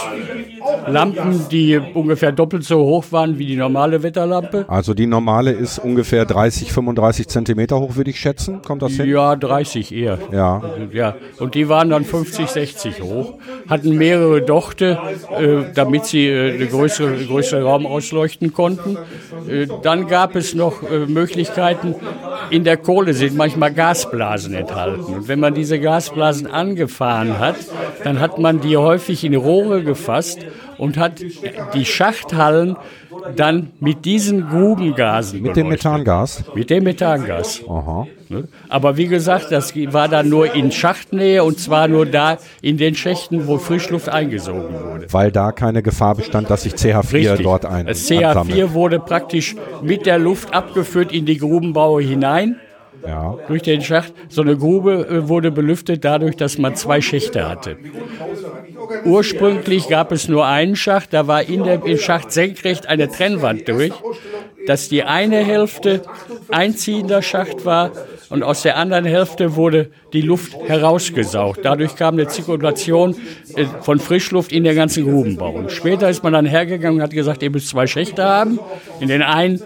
Lampen, 0.88 1.48
die 1.50 1.80
ungefähr 1.94 2.32
doppelt 2.32 2.64
so 2.64 2.80
hoch 2.80 3.06
waren 3.12 3.38
wie 3.38 3.46
die 3.46 3.56
normale 3.56 4.04
Wetterlampe. 4.04 4.66
Also 4.68 4.94
die 4.94 5.06
normale 5.06 5.52
ist 5.52 5.80
ungefähr 5.80 6.26
30, 6.26 6.72
35 6.72 7.28
Zentimeter 7.28 7.80
hoch, 7.80 7.96
würde 7.96 8.10
ich 8.10 8.20
schätzen. 8.20 8.62
Kommt 8.62 8.82
das 8.82 8.94
hin? 8.94 9.10
Ja, 9.10 9.36
30 9.36 9.94
eher. 9.94 10.20
Ja. 10.32 10.62
ja. 10.92 11.16
Und 11.40 11.56
die 11.56 11.70
waren 11.70 11.90
dann 11.90 12.04
50, 12.04 12.48
60 12.48 13.02
hoch, 13.02 13.36
hatten 13.70 13.98
mehrere 13.98 14.42
Dochte, 14.42 15.00
äh, 15.38 15.66
damit 15.74 16.06
sie 16.06 16.28
äh, 16.28 16.54
eine 16.54 16.68
größere, 16.68 17.26
größere 17.26 17.64
Raum 17.64 17.86
ausleuchten 17.86 18.54
konnten. 18.54 18.98
Äh, 19.48 19.68
dann 19.82 20.08
gab 20.08 20.36
es 20.36 20.54
noch 20.54 20.84
äh, 20.84 21.06
Möglichkeiten, 21.06 21.96
in 22.50 22.64
der 22.64 22.78
Kohle 22.78 23.14
sind 23.14 23.36
manchmal 23.36 23.74
Gasblasen 23.74 24.54
enthalten. 24.54 25.14
Und 25.14 25.28
wenn 25.28 25.40
man 25.40 25.54
diese 25.54 25.80
Gasblasen 25.80 26.48
angefahren 26.48 27.40
hat, 27.40 27.56
dann 28.04 28.20
hat 28.20 28.38
man 28.38 28.62
die 28.62 28.78
häufig 28.78 29.24
in 29.24 29.36
Rohre 29.36 29.84
gefasst 29.84 30.40
und 30.78 30.98
hat 30.98 31.24
die 31.74 31.86
Schachthallen 31.86 32.78
dann 33.36 33.72
mit 33.80 34.06
diesen 34.06 34.50
Grubengasen. 34.50 35.42
Mit 35.42 35.56
dem 35.56 35.70
Methangas? 35.70 36.44
Mit 36.54 36.70
dem 36.70 36.84
Methangas. 36.84 37.62
Aha. 37.68 38.08
Ne? 38.30 38.48
Aber 38.70 38.98
wie 38.98 39.08
gesagt, 39.08 39.52
das 39.52 39.74
war 39.76 40.08
dann 40.08 40.30
nur 40.30 40.54
in 40.54 40.72
Schachtnähe 40.72 41.44
und 41.44 41.60
zwar 41.60 41.88
nur 41.88 42.06
da 42.06 42.38
in 42.62 42.78
den 42.78 42.96
Schächten, 42.96 43.48
wo 43.48 43.58
Frischluft 43.58 44.10
eingesogen 44.10 44.74
wurde. 44.74 45.08
Weil 45.12 45.32
da 45.32 45.52
keine 45.52 45.84
Gefahr 45.84 46.16
bestand, 46.16 46.50
dass 46.50 46.64
sich 46.64 46.74
CH4 46.74 47.14
Richtig. 47.14 47.44
dort 47.44 47.66
ein. 47.66 47.86
Das 47.86 48.10
CH4 48.10 48.26
ansammelt. 48.26 48.74
wurde 48.74 49.00
praktisch 49.00 49.56
mit 49.82 50.06
der 50.06 50.20
Luft 50.20 50.54
abgeführt 50.54 51.12
in 51.12 51.26
die 51.26 51.38
Grubenbaue 51.38 52.02
hinein. 52.02 52.60
Ja. 53.06 53.38
Durch 53.48 53.62
den 53.62 53.82
Schacht. 53.82 54.14
So 54.30 54.42
eine 54.42 54.58
Grube 54.58 55.08
äh, 55.08 55.28
wurde 55.28 55.52
belüftet 55.52 56.06
dadurch, 56.06 56.36
dass 56.36 56.58
man 56.58 56.76
zwei 56.76 57.02
Schächte 57.02 57.48
hatte. 57.48 57.78
Ursprünglich 59.06 59.88
gab 59.90 60.12
es 60.12 60.28
nur 60.28 60.46
einen 60.46 60.76
Schacht, 60.76 61.14
da 61.14 61.28
war 61.28 61.44
in 61.44 61.64
der, 61.64 61.82
Schacht 61.98 62.32
senkrecht 62.32 62.88
eine 62.88 63.10
Trennwand 63.10 63.68
durch, 63.68 63.94
dass 64.68 64.90
die 64.90 65.04
eine 65.04 65.38
Hälfte 65.38 66.02
einziehender 66.50 67.22
Schacht 67.22 67.66
war 67.66 67.92
und 68.30 68.44
aus 68.44 68.62
der 68.62 68.78
anderen 68.78 69.06
Hälfte 69.06 69.56
wurde 69.56 69.92
die 70.14 70.22
Luft 70.22 70.56
herausgesaugt. 70.68 71.60
Dadurch 71.64 71.96
kam 71.96 72.16
eine 72.16 72.28
Zirkulation 72.28 73.16
äh, 73.56 73.66
von 73.82 74.00
Frischluft 74.00 74.52
in 74.52 74.64
den 74.64 74.76
ganzen 74.76 75.04
Grubenbau. 75.04 75.68
Später 75.70 76.10
ist 76.10 76.24
man 76.24 76.34
dann 76.34 76.46
hergegangen 76.46 76.98
und 76.98 77.04
hat 77.04 77.12
gesagt, 77.12 77.44
ihr 77.44 77.52
müsst 77.52 77.70
zwei 77.70 77.88
Schächte 77.88 78.24
haben. 78.24 78.60
In 79.00 79.10
den 79.10 79.22
einen 79.22 79.62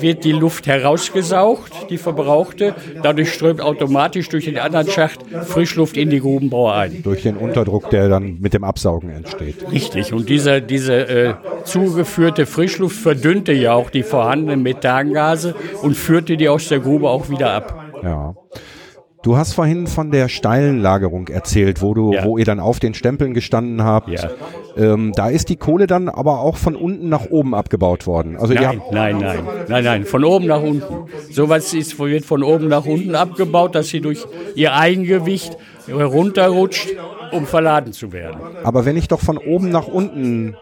wird 0.00 0.24
die 0.24 0.32
Luft 0.32 0.66
herausgesaugt, 0.66 1.90
die 1.90 1.98
verbrauchte. 1.98 2.74
Dadurch 3.02 3.32
strömt 3.32 3.60
automatisch 3.60 4.28
durch 4.28 4.44
den 4.44 4.58
anderen 4.58 4.88
Schacht 4.88 5.20
Frischluft 5.44 5.96
in 5.96 6.10
die 6.10 6.20
Grubenbauer 6.20 6.74
ein. 6.74 7.02
Durch 7.02 7.22
den 7.22 7.36
Unterdruck, 7.36 7.90
der 7.90 8.08
dann 8.08 8.40
mit 8.40 8.54
dem 8.54 8.64
Absaugen 8.64 9.10
entsteht. 9.10 9.70
Richtig. 9.70 10.12
Und 10.12 10.28
diese, 10.28 10.62
diese 10.62 11.08
äh, 11.08 11.34
zugeführte 11.64 12.46
Frischluft 12.46 12.96
verdünnte 12.96 13.52
ja 13.52 13.74
auch 13.74 13.90
die 13.90 14.02
vorhandenen 14.02 14.62
Methangase 14.62 15.54
und 15.82 15.96
führte 15.96 16.36
die 16.36 16.48
aus 16.48 16.68
der 16.68 16.80
Grube 16.80 17.08
auch 17.08 17.28
wieder 17.30 17.52
ab. 17.52 17.84
Ja. 18.02 18.34
Du 19.22 19.36
hast 19.36 19.54
vorhin 19.54 19.88
von 19.88 20.12
der 20.12 20.28
steilen 20.28 20.80
Lagerung 20.80 21.26
erzählt, 21.26 21.82
wo 21.82 21.94
du, 21.94 22.12
ja. 22.12 22.24
wo 22.24 22.38
ihr 22.38 22.44
dann 22.44 22.60
auf 22.60 22.78
den 22.78 22.94
Stempeln 22.94 23.34
gestanden 23.34 23.82
habt. 23.82 24.08
Ja. 24.08 24.30
Ähm, 24.76 25.12
da 25.14 25.28
ist 25.28 25.48
die 25.48 25.56
Kohle 25.56 25.86
dann 25.86 26.08
aber 26.08 26.40
auch 26.40 26.56
von 26.56 26.76
unten 26.76 27.08
nach 27.08 27.26
oben 27.30 27.54
abgebaut 27.54 28.06
worden. 28.06 28.36
Also 28.36 28.54
nein, 28.54 28.80
nein, 28.90 29.18
nein, 29.18 29.38
nein, 29.68 29.84
nein, 29.84 30.04
von 30.04 30.24
oben 30.24 30.46
nach 30.46 30.62
unten. 30.62 31.06
Sowas 31.30 31.72
ist, 31.72 31.98
wird 31.98 32.24
von 32.24 32.42
oben 32.42 32.68
nach 32.68 32.84
unten 32.84 33.14
abgebaut, 33.14 33.74
dass 33.74 33.88
sie 33.88 34.00
durch 34.00 34.24
ihr 34.54 34.74
Eigengewicht 34.74 35.56
runterrutscht, 35.88 36.88
um 37.32 37.46
verladen 37.46 37.92
zu 37.92 38.12
werden. 38.12 38.40
Aber 38.64 38.84
wenn 38.84 38.96
ich 38.96 39.08
doch 39.08 39.20
von 39.20 39.38
oben 39.38 39.70
nach 39.70 39.86
unten 39.88 40.56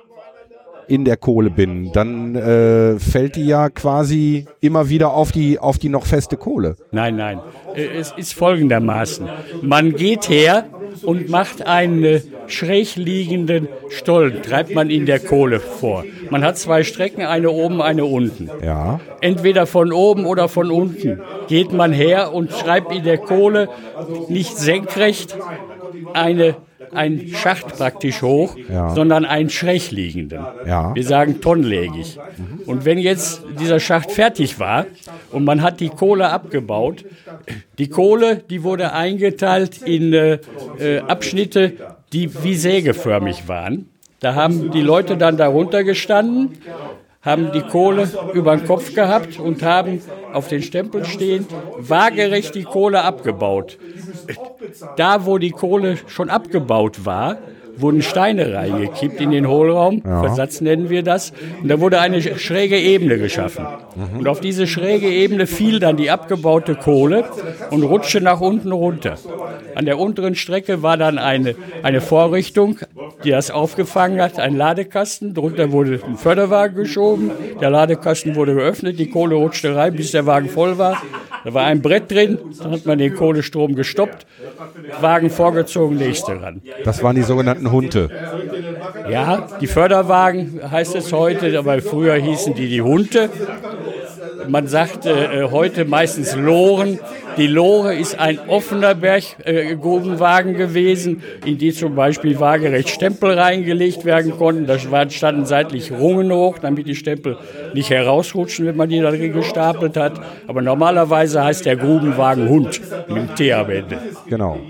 in 0.88 1.04
der 1.04 1.16
Kohle 1.16 1.50
bin, 1.50 1.90
dann 1.92 2.34
äh, 2.34 2.98
fällt 2.98 3.36
die 3.36 3.46
ja 3.46 3.68
quasi 3.70 4.46
immer 4.60 4.88
wieder 4.88 5.12
auf 5.12 5.32
die, 5.32 5.58
auf 5.58 5.78
die 5.78 5.88
noch 5.88 6.06
feste 6.06 6.36
Kohle. 6.36 6.76
Nein, 6.92 7.16
nein. 7.16 7.40
Äh, 7.74 7.86
es 7.98 8.12
ist 8.16 8.34
folgendermaßen. 8.34 9.28
Man 9.62 9.94
geht 9.94 10.28
her 10.28 10.66
und 11.02 11.28
macht 11.28 11.66
einen 11.66 12.22
schräg 12.46 12.96
liegenden 12.96 13.68
Stollen, 13.88 14.42
treibt 14.42 14.74
man 14.74 14.90
in 14.90 15.06
der 15.06 15.20
Kohle 15.20 15.60
vor. 15.60 16.04
Man 16.30 16.44
hat 16.44 16.58
zwei 16.58 16.82
Strecken, 16.82 17.22
eine 17.22 17.50
oben, 17.50 17.80
eine 17.80 18.04
unten. 18.04 18.50
Ja. 18.62 19.00
Entweder 19.20 19.66
von 19.66 19.92
oben 19.92 20.26
oder 20.26 20.48
von 20.48 20.70
unten 20.70 21.20
geht 21.48 21.72
man 21.72 21.92
her 21.92 22.32
und 22.32 22.52
schreibt 22.52 22.92
in 22.92 23.04
der 23.04 23.18
Kohle 23.18 23.68
nicht 24.28 24.56
senkrecht 24.56 25.36
eine 26.12 26.56
ein 26.92 27.28
Schacht 27.28 27.76
praktisch 27.76 28.22
hoch, 28.22 28.56
ja. 28.68 28.94
sondern 28.94 29.24
einen 29.24 29.50
schräg 29.50 29.90
liegenden. 29.90 30.44
Ja. 30.66 30.94
Wir 30.94 31.04
sagen 31.04 31.40
tonnlägig. 31.40 32.18
Mhm. 32.36 32.60
Und 32.66 32.84
wenn 32.84 32.98
jetzt 32.98 33.42
dieser 33.60 33.80
Schacht 33.80 34.10
fertig 34.10 34.58
war 34.58 34.86
und 35.30 35.44
man 35.44 35.62
hat 35.62 35.80
die 35.80 35.88
Kohle 35.88 36.30
abgebaut, 36.30 37.04
die 37.78 37.88
Kohle, 37.88 38.42
die 38.48 38.62
wurde 38.62 38.92
eingeteilt 38.92 39.82
in 39.82 40.12
äh, 40.12 40.38
äh 40.78 41.00
Abschnitte, 41.00 41.74
die 42.12 42.42
wie 42.42 42.54
sägeförmig 42.54 43.48
waren. 43.48 43.88
Da 44.20 44.34
haben 44.34 44.70
die 44.70 44.80
Leute 44.80 45.16
dann 45.18 45.36
darunter 45.36 45.84
gestanden, 45.84 46.52
haben 47.24 47.52
die 47.52 47.62
Kohle 47.62 48.08
über 48.34 48.56
den 48.56 48.66
Kopf 48.66 48.94
gehabt 48.94 49.38
und 49.38 49.62
haben 49.62 50.02
auf 50.32 50.48
den 50.48 50.62
Stempel 50.62 51.04
stehend 51.04 51.50
waagerecht 51.78 52.54
die 52.54 52.64
Kohle 52.64 53.02
abgebaut. 53.02 53.78
Da, 54.96 55.24
wo 55.24 55.38
die 55.38 55.50
Kohle 55.50 55.98
schon 56.06 56.28
abgebaut 56.28 57.04
war, 57.04 57.38
wurden 57.76 58.02
Steine 58.02 58.54
reingekippt 58.54 59.20
in 59.20 59.30
den 59.30 59.48
Hohlraum, 59.48 60.02
ja. 60.04 60.20
Versatz 60.20 60.60
nennen 60.60 60.90
wir 60.90 61.02
das, 61.02 61.32
und 61.62 61.68
da 61.68 61.80
wurde 61.80 62.00
eine 62.00 62.20
schräge 62.22 62.78
Ebene 62.78 63.18
geschaffen. 63.18 63.66
Mhm. 63.94 64.20
Und 64.20 64.28
auf 64.28 64.40
diese 64.40 64.66
schräge 64.66 65.08
Ebene 65.08 65.46
fiel 65.46 65.80
dann 65.80 65.96
die 65.96 66.10
abgebaute 66.10 66.74
Kohle 66.74 67.24
und 67.70 67.82
rutschte 67.82 68.20
nach 68.20 68.40
unten 68.40 68.72
runter. 68.72 69.16
An 69.74 69.86
der 69.86 69.98
unteren 69.98 70.34
Strecke 70.34 70.82
war 70.82 70.96
dann 70.96 71.18
eine, 71.18 71.54
eine 71.82 72.00
Vorrichtung, 72.00 72.78
die 73.24 73.30
das 73.30 73.50
aufgefangen 73.50 74.20
hat, 74.20 74.38
ein 74.38 74.56
Ladekasten. 74.56 75.34
Darunter 75.34 75.72
wurde 75.72 76.00
ein 76.06 76.16
Förderwagen 76.16 76.76
geschoben, 76.76 77.30
der 77.60 77.70
Ladekasten 77.70 78.34
wurde 78.36 78.54
geöffnet, 78.54 78.98
die 78.98 79.10
Kohle 79.10 79.34
rutschte 79.34 79.74
rein, 79.74 79.94
bis 79.94 80.12
der 80.12 80.26
Wagen 80.26 80.48
voll 80.48 80.78
war. 80.78 81.02
Da 81.44 81.52
war 81.52 81.64
ein 81.66 81.82
Brett 81.82 82.10
drin, 82.10 82.38
dann 82.58 82.70
hat 82.72 82.86
man 82.86 82.98
den 82.98 83.14
Kohlestrom 83.14 83.74
gestoppt, 83.74 84.26
Wagen 85.00 85.28
vorgezogen, 85.30 85.96
nächste 85.96 86.40
ran. 86.40 86.62
Das 86.84 87.02
waren 87.02 87.16
die 87.16 87.22
sogenannten 87.22 87.70
Hunte. 87.70 88.08
Ja, 89.10 89.48
die 89.60 89.66
Förderwagen 89.66 90.60
heißt 90.70 90.94
es 90.94 91.12
heute, 91.12 91.58
aber 91.58 91.80
früher 91.82 92.14
hießen 92.14 92.54
die 92.54 92.68
die 92.68 92.82
Hunte. 92.82 93.28
Man 94.48 94.66
sagt 94.68 95.06
äh, 95.06 95.44
heute 95.50 95.84
meistens 95.84 96.34
Loren. 96.34 96.98
Die 97.36 97.46
Lore 97.46 97.94
ist 97.94 98.18
ein 98.18 98.38
offener 98.48 98.94
Berggrubenwagen 98.94 100.54
äh, 100.54 100.58
gewesen, 100.58 101.22
in 101.44 101.58
die 101.58 101.72
zum 101.72 101.94
Beispiel 101.94 102.38
waagerecht 102.38 102.90
Stempel 102.90 103.38
reingelegt 103.38 104.04
werden 104.04 104.32
konnten. 104.32 104.66
Da 104.66 104.78
standen 105.10 105.46
seitlich 105.46 105.90
Rungen 105.90 106.32
hoch, 106.32 106.58
damit 106.58 106.86
die 106.86 106.94
Stempel 106.94 107.36
nicht 107.72 107.90
herausrutschen, 107.90 108.66
wenn 108.66 108.76
man 108.76 108.88
die 108.88 109.00
da 109.00 109.10
drin 109.10 109.32
gestapelt 109.32 109.96
hat. 109.96 110.20
Aber 110.46 110.62
normalerweise 110.62 111.42
heißt 111.42 111.66
der 111.66 111.76
Grubenwagen 111.76 112.48
Hund 112.48 112.80
mit 113.08 113.16
dem 113.16 113.34
T 113.34 113.52
am 113.52 113.70
Ende. 113.70 113.98
Genau. 114.28 114.60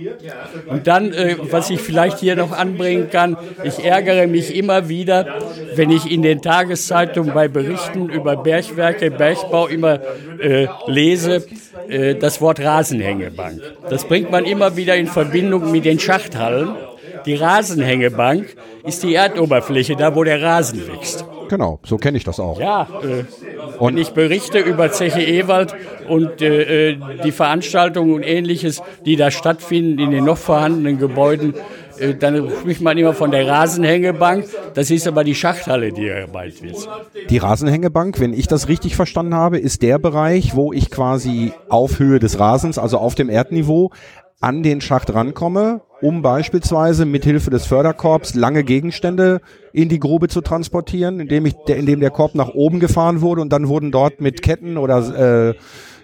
Und 0.67 0.87
dann, 0.87 1.13
äh, 1.13 1.37
was 1.51 1.71
ich 1.71 1.81
vielleicht 1.81 2.19
hier 2.19 2.37
noch 2.37 2.53
anbringen 2.53 3.11
kann, 3.11 3.37
ich 3.63 3.85
ärgere 3.85 4.27
mich 4.27 4.55
immer 4.57 4.89
wieder, 4.89 5.27
wenn 5.75 5.91
ich 5.91 6.11
in 6.11 6.23
den 6.23 6.41
Tageszeitungen 6.41 7.35
bei 7.35 7.49
Berichten 7.49 8.09
über 8.09 8.37
Bergwerke, 8.37 9.11
Bergbau 9.11 9.67
immer 9.67 10.01
äh, 10.41 10.67
lese, 10.87 11.45
äh, 11.89 12.15
das 12.15 12.41
Wort 12.41 12.54
Rasenhängebank. 12.61 13.61
Das 13.89 14.07
bringt 14.07 14.31
man 14.31 14.45
immer 14.45 14.77
wieder 14.77 14.97
in 14.97 15.07
Verbindung 15.07 15.71
mit 15.71 15.85
den 15.85 15.99
Schachthallen. 15.99 16.75
Die 17.27 17.35
Rasenhängebank 17.35 18.57
ist 18.85 19.03
die 19.03 19.15
Erdoberfläche, 19.15 19.97
da 19.97 20.15
wo 20.15 20.25
der 20.25 20.43
Rasen 20.43 20.87
wächst. 20.89 21.25
Genau, 21.55 21.79
so 21.85 21.99
kenne 21.99 22.17
ich 22.17 22.25
das 22.25 22.41
auch. 22.41 22.59
Ja, 22.59 22.89
äh, 23.05 23.23
und 23.79 23.97
ich 23.97 24.11
berichte 24.11 24.59
über 24.59 24.91
Zeche 24.91 25.23
Ewald 25.23 25.73
und 26.09 26.43
äh, 26.43 26.91
äh, 26.91 26.99
die 27.23 27.31
Veranstaltungen 27.31 28.13
und 28.13 28.23
ähnliches, 28.25 28.83
die 29.07 29.15
da 29.15 29.31
stattfinden 29.31 30.01
in 30.01 30.11
den 30.11 30.25
noch 30.25 30.37
vorhandenen 30.37 30.99
Gebäuden. 30.99 31.55
Äh, 32.01 32.15
dann 32.15 32.51
spricht 32.51 32.81
man 32.81 32.99
immer 32.99 33.13
von 33.13 33.31
der 33.31 33.47
Rasenhängebank. 33.47 34.47
Das 34.75 34.91
ist 34.91 35.07
aber 35.07 35.23
die 35.23 35.37
Schachthalle, 35.37 35.93
die 35.93 36.07
gemeint 36.07 36.61
wird. 36.61 36.89
Die 37.31 37.39
Rasenhängebank, 37.39 38.19
wenn 38.19 38.33
ich 38.33 38.49
das 38.49 38.67
richtig 38.67 38.97
verstanden 38.97 39.37
habe, 39.37 39.61
ist 39.61 39.83
der 39.83 40.01
Bereich, 40.01 40.57
wo 40.57 40.73
ich 40.73 40.91
quasi 40.91 41.53
auf 41.69 42.01
Höhe 42.01 42.19
des 42.19 42.41
Rasens, 42.41 42.79
also 42.79 42.99
auf 42.99 43.15
dem 43.15 43.31
Erdniveau, 43.31 43.93
an 44.41 44.65
den 44.65 44.81
Schacht 44.81 45.15
rankomme, 45.15 45.83
um 46.05 46.21
beispielsweise 46.21 47.07
mit 47.07 47.25
Hilfe 47.25 47.49
des 47.49 47.65
Förderkorbs 47.65 48.35
lange 48.35 48.63
Gegenstände 48.63 49.41
in 49.73 49.89
die 49.89 49.99
Grube 49.99 50.29
zu 50.29 50.43
transportieren, 50.43 51.19
indem 51.19 51.47
ich, 51.47 51.55
der, 51.67 51.79
indem 51.79 52.01
der 52.01 52.11
Korb 52.11 52.35
nach 52.35 52.51
oben 52.51 52.79
gefahren 52.79 53.23
wurde 53.23 53.41
und 53.41 53.55
dann 53.55 53.69
wurden 53.69 53.91
dort 53.91 54.21
mit 54.21 54.43
Ketten 54.43 54.77
oder 54.77 55.49
äh, 55.49 55.55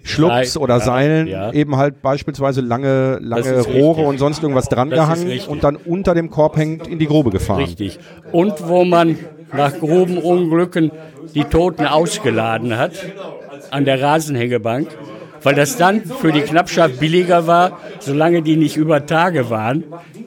Schlucks 0.02 0.56
oder 0.56 0.78
ja, 0.78 0.80
Seilen 0.80 1.26
ja. 1.26 1.52
eben 1.52 1.76
halt 1.76 2.00
beispielsweise 2.00 2.62
lange, 2.62 3.18
lange 3.20 3.60
Rohre 3.60 3.88
richtig. 3.88 4.06
und 4.06 4.18
sonst 4.18 4.42
irgendwas 4.42 4.70
drangehangen 4.70 5.38
und 5.46 5.64
dann 5.64 5.76
unter 5.76 6.14
dem 6.14 6.30
Korb 6.30 6.56
hängt 6.56 6.86
in 6.86 6.98
die 6.98 7.06
Grube 7.06 7.28
gefahren. 7.28 7.60
Richtig. 7.60 7.98
Und 8.32 8.66
wo 8.66 8.86
man 8.86 9.18
nach 9.52 9.78
groben 9.78 10.16
Unglücken 10.16 10.92
die 11.34 11.44
Toten 11.44 11.84
ausgeladen 11.84 12.78
hat 12.78 12.92
an 13.70 13.84
der 13.84 14.00
Rasenhängebank, 14.00 14.88
weil 15.42 15.54
das 15.54 15.76
dann 15.76 16.04
für 16.04 16.32
die 16.32 16.42
Knappschaft 16.42 16.98
billiger 17.00 17.46
war, 17.46 17.78
solange 17.98 18.42
die 18.42 18.56
nicht 18.56 18.76
über 18.76 19.06
Tage 19.06 19.50
waren, 19.50 19.84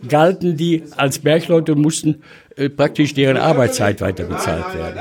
galten 0.08 0.58
die 0.58 0.84
als 0.98 1.20
Bergleute 1.20 1.76
mussten 1.76 2.24
äh, 2.56 2.70
praktisch 2.70 3.14
deren 3.14 3.38
Arbeitszeit 3.38 4.02
weiter 4.02 4.26
bezahlt 4.26 4.76
werden. 4.76 5.00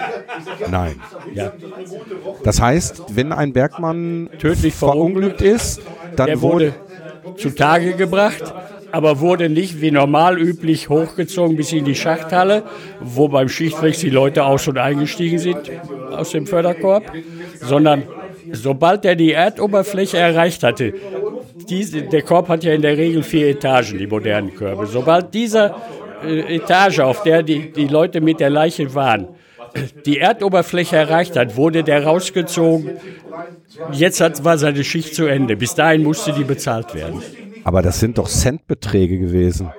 Nein. 0.70 0.94
Ja. 1.34 1.52
Das 2.44 2.60
heißt, 2.60 3.02
wenn 3.14 3.32
ein 3.32 3.52
Bergmann 3.52 4.30
tödlich 4.38 4.74
verunglückt 4.74 5.42
ist, 5.42 5.80
dann 6.16 6.26
Der 6.26 6.42
wurde 6.42 6.74
zutage 7.36 7.94
gebracht, 7.94 8.54
aber 8.90 9.20
wurde 9.20 9.48
nicht 9.48 9.80
wie 9.80 9.90
normal 9.90 10.38
üblich 10.38 10.88
hochgezogen 10.88 11.56
bis 11.56 11.72
in 11.72 11.84
die 11.84 11.94
Schachthalle, 11.94 12.62
wo 13.00 13.28
beim 13.28 13.48
Schichtwechsel 13.48 14.10
die 14.10 14.14
Leute 14.14 14.44
auch 14.44 14.58
schon 14.58 14.78
eingestiegen 14.78 15.38
sind 15.38 15.58
aus 16.10 16.30
dem 16.30 16.46
Förderkorb, 16.46 17.04
sondern 17.60 18.04
sobald 18.52 19.04
er 19.04 19.16
die 19.16 19.32
Erdoberfläche 19.32 20.18
erreicht 20.18 20.62
hatte, 20.62 20.94
diese, 21.68 22.02
der 22.02 22.22
Korb 22.22 22.48
hat 22.48 22.64
ja 22.64 22.72
in 22.72 22.82
der 22.82 22.96
Regel 22.96 23.22
vier 23.22 23.48
Etagen, 23.48 23.98
die 23.98 24.06
modernen 24.06 24.54
Körbe. 24.54 24.86
Sobald 24.86 25.32
dieser 25.34 25.76
äh, 26.24 26.56
Etage, 26.56 27.00
auf 27.00 27.22
der 27.22 27.42
die, 27.42 27.72
die 27.72 27.86
Leute 27.86 28.20
mit 28.20 28.40
der 28.40 28.50
Leiche 28.50 28.94
waren, 28.94 29.28
die 30.04 30.18
Erdoberfläche 30.18 30.96
erreicht 30.96 31.36
hat, 31.36 31.56
wurde 31.56 31.82
der 31.82 32.04
rausgezogen. 32.04 32.90
Jetzt 33.92 34.20
hat, 34.20 34.44
war 34.44 34.58
seine 34.58 34.84
Schicht 34.84 35.14
zu 35.14 35.26
Ende. 35.26 35.56
Bis 35.56 35.74
dahin 35.74 36.02
musste 36.02 36.32
die 36.32 36.44
bezahlt 36.44 36.94
werden. 36.94 37.22
Aber 37.64 37.80
das 37.80 38.00
sind 38.00 38.18
doch 38.18 38.28
Centbeträge 38.28 39.18
gewesen. 39.18 39.72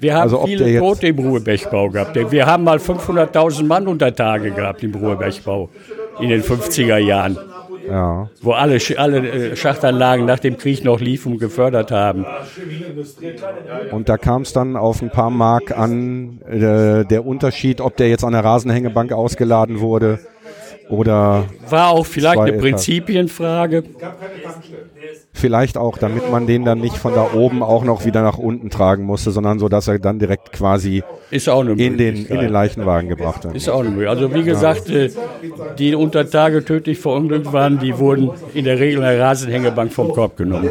Wir 0.00 0.14
haben 0.14 0.22
also 0.22 0.46
viele 0.46 0.78
Tote 0.78 1.08
im 1.08 1.18
Ruhebergbau 1.18 1.90
gehabt. 1.90 2.16
Wir 2.30 2.46
haben 2.46 2.64
mal 2.64 2.78
500.000 2.78 3.64
Mann 3.64 3.88
unter 3.88 4.14
Tage 4.14 4.52
gehabt 4.52 4.82
im 4.84 4.94
Ruhebergbau 4.94 5.68
in 6.20 6.28
den 6.28 6.42
50er 6.42 6.98
Jahren. 6.98 7.38
Ja. 7.88 8.28
Wo 8.42 8.52
alle, 8.52 8.78
alle 8.96 9.18
äh, 9.28 9.56
Schachtanlagen 9.56 10.26
nach 10.26 10.38
dem 10.38 10.58
Krieg 10.58 10.84
noch 10.84 11.00
liefen 11.00 11.32
und 11.32 11.38
gefördert 11.38 11.90
haben. 11.90 12.26
Und 13.92 14.08
da 14.08 14.18
kam 14.18 14.42
es 14.42 14.52
dann 14.52 14.76
auf 14.76 15.00
ein 15.00 15.10
paar 15.10 15.30
Mark 15.30 15.76
an, 15.76 16.40
äh, 16.42 17.04
der 17.06 17.24
Unterschied, 17.24 17.80
ob 17.80 17.96
der 17.96 18.08
jetzt 18.08 18.24
an 18.24 18.32
der 18.32 18.44
Rasenhängebank 18.44 19.12
ausgeladen 19.12 19.80
wurde 19.80 20.18
oder. 20.90 21.44
War 21.68 21.90
auch 21.90 22.04
vielleicht 22.04 22.38
eine 22.38 22.58
Prinzipienfrage. 22.58 23.84
Vielleicht 25.38 25.76
auch, 25.76 25.98
damit 25.98 26.30
man 26.32 26.48
den 26.48 26.64
dann 26.64 26.80
nicht 26.80 26.96
von 26.96 27.14
da 27.14 27.28
oben 27.32 27.62
auch 27.62 27.84
noch 27.84 28.04
wieder 28.04 28.22
nach 28.22 28.38
unten 28.38 28.70
tragen 28.70 29.04
musste, 29.04 29.30
sondern 29.30 29.60
so, 29.60 29.68
dass 29.68 29.86
er 29.86 30.00
dann 30.00 30.18
direkt 30.18 30.50
quasi 30.50 31.04
in, 31.30 31.96
den, 31.96 32.26
in 32.26 32.40
den 32.40 32.50
Leichenwagen 32.50 33.08
gebracht 33.08 33.44
wird. 33.44 33.54
Ist 33.54 33.68
auch 33.68 33.80
eine 33.80 33.90
Möglichkeit. 33.90 34.16
Also 34.16 34.34
wie 34.34 34.42
gesagt, 34.42 34.88
ja. 34.88 35.02
Äh, 35.02 35.10
die 35.78 35.94
unter 35.94 36.28
Tage 36.28 36.64
tödlich 36.64 36.98
verunglückt 36.98 37.52
waren, 37.52 37.78
die 37.78 37.98
wurden 37.98 38.32
in 38.52 38.64
der 38.64 38.80
Regel 38.80 38.96
in 38.96 39.02
der 39.02 39.20
Rasenhängebank 39.20 39.92
vom 39.92 40.12
Korb 40.12 40.36
genommen. 40.36 40.70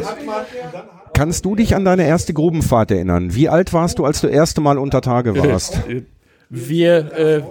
Kannst 1.14 1.46
du 1.46 1.56
dich 1.56 1.74
an 1.74 1.86
deine 1.86 2.06
erste 2.06 2.34
Grubenfahrt 2.34 2.90
erinnern? 2.90 3.34
Wie 3.34 3.48
alt 3.48 3.72
warst 3.72 3.98
du, 3.98 4.04
als 4.04 4.20
du 4.20 4.26
erste 4.26 4.60
Mal 4.60 4.76
unter 4.76 5.00
Tage 5.00 5.34
warst? 5.36 5.80
Wir 6.50 7.12
äh, 7.16 7.42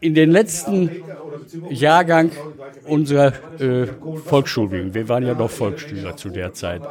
in 0.00 0.14
den 0.14 0.30
letzten 0.30 0.90
Jahrgang 1.70 2.30
unserer 2.86 3.32
äh, 3.58 3.86
Volksschulbildung, 4.24 4.94
wir 4.94 5.08
waren 5.08 5.26
ja 5.26 5.34
noch 5.34 5.50
Volksschüler 5.50 6.16
zu 6.16 6.28
der 6.28 6.52
Zeit, 6.52 6.82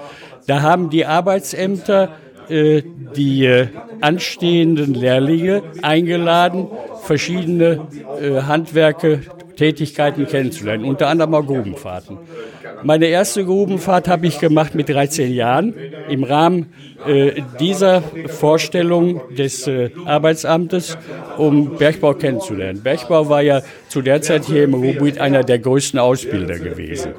da 0.47 0.62
haben 0.62 0.89
die 0.89 1.06
Arbeitsämter 1.06 2.15
äh, 2.49 2.84
die 3.15 3.45
äh, 3.45 3.67
anstehenden 4.02 4.93
Lehrlinge 4.93 5.63
eingeladen, 5.82 6.67
verschiedene 7.04 7.88
äh, 8.21 8.41
Handwerke, 8.41 9.21
Tätigkeiten 9.56 10.28
kennenzulernen, 10.28 10.86
unter 10.86 11.08
anderem 11.08 11.36
auch 11.36 11.45
Grubenfahrten. 11.45 12.17
Meine 12.84 13.06
erste 13.06 13.45
Grubenfahrt 13.45 14.08
habe 14.08 14.28
ich 14.28 14.39
gemacht 14.39 14.76
mit 14.76 14.89
13 14.89 15.32
Jahren 15.32 15.73
im 16.10 16.23
Rahmen 16.23 16.73
äh, 17.08 17.41
dieser 17.60 18.02
Vorstellung 18.28 19.21
des 19.36 19.67
äh, 19.67 19.91
Arbeitsamtes, 20.06 20.97
um 21.38 21.78
Bergbau 21.78 22.13
kennenzulernen. 22.13 22.82
Bergbau 22.84 23.30
war 23.30 23.41
ja 23.41 23.62
zu 23.94 24.02
der 24.02 24.24
Zeit 24.24 24.46
hier 24.46 24.64
im 24.64 24.74
Ruhrgebiet 24.74 25.20
einer 25.20 25.44
der 25.44 25.60
größten 25.60 26.00
Ausbilder 26.00 26.58
gewesen. 26.58 27.12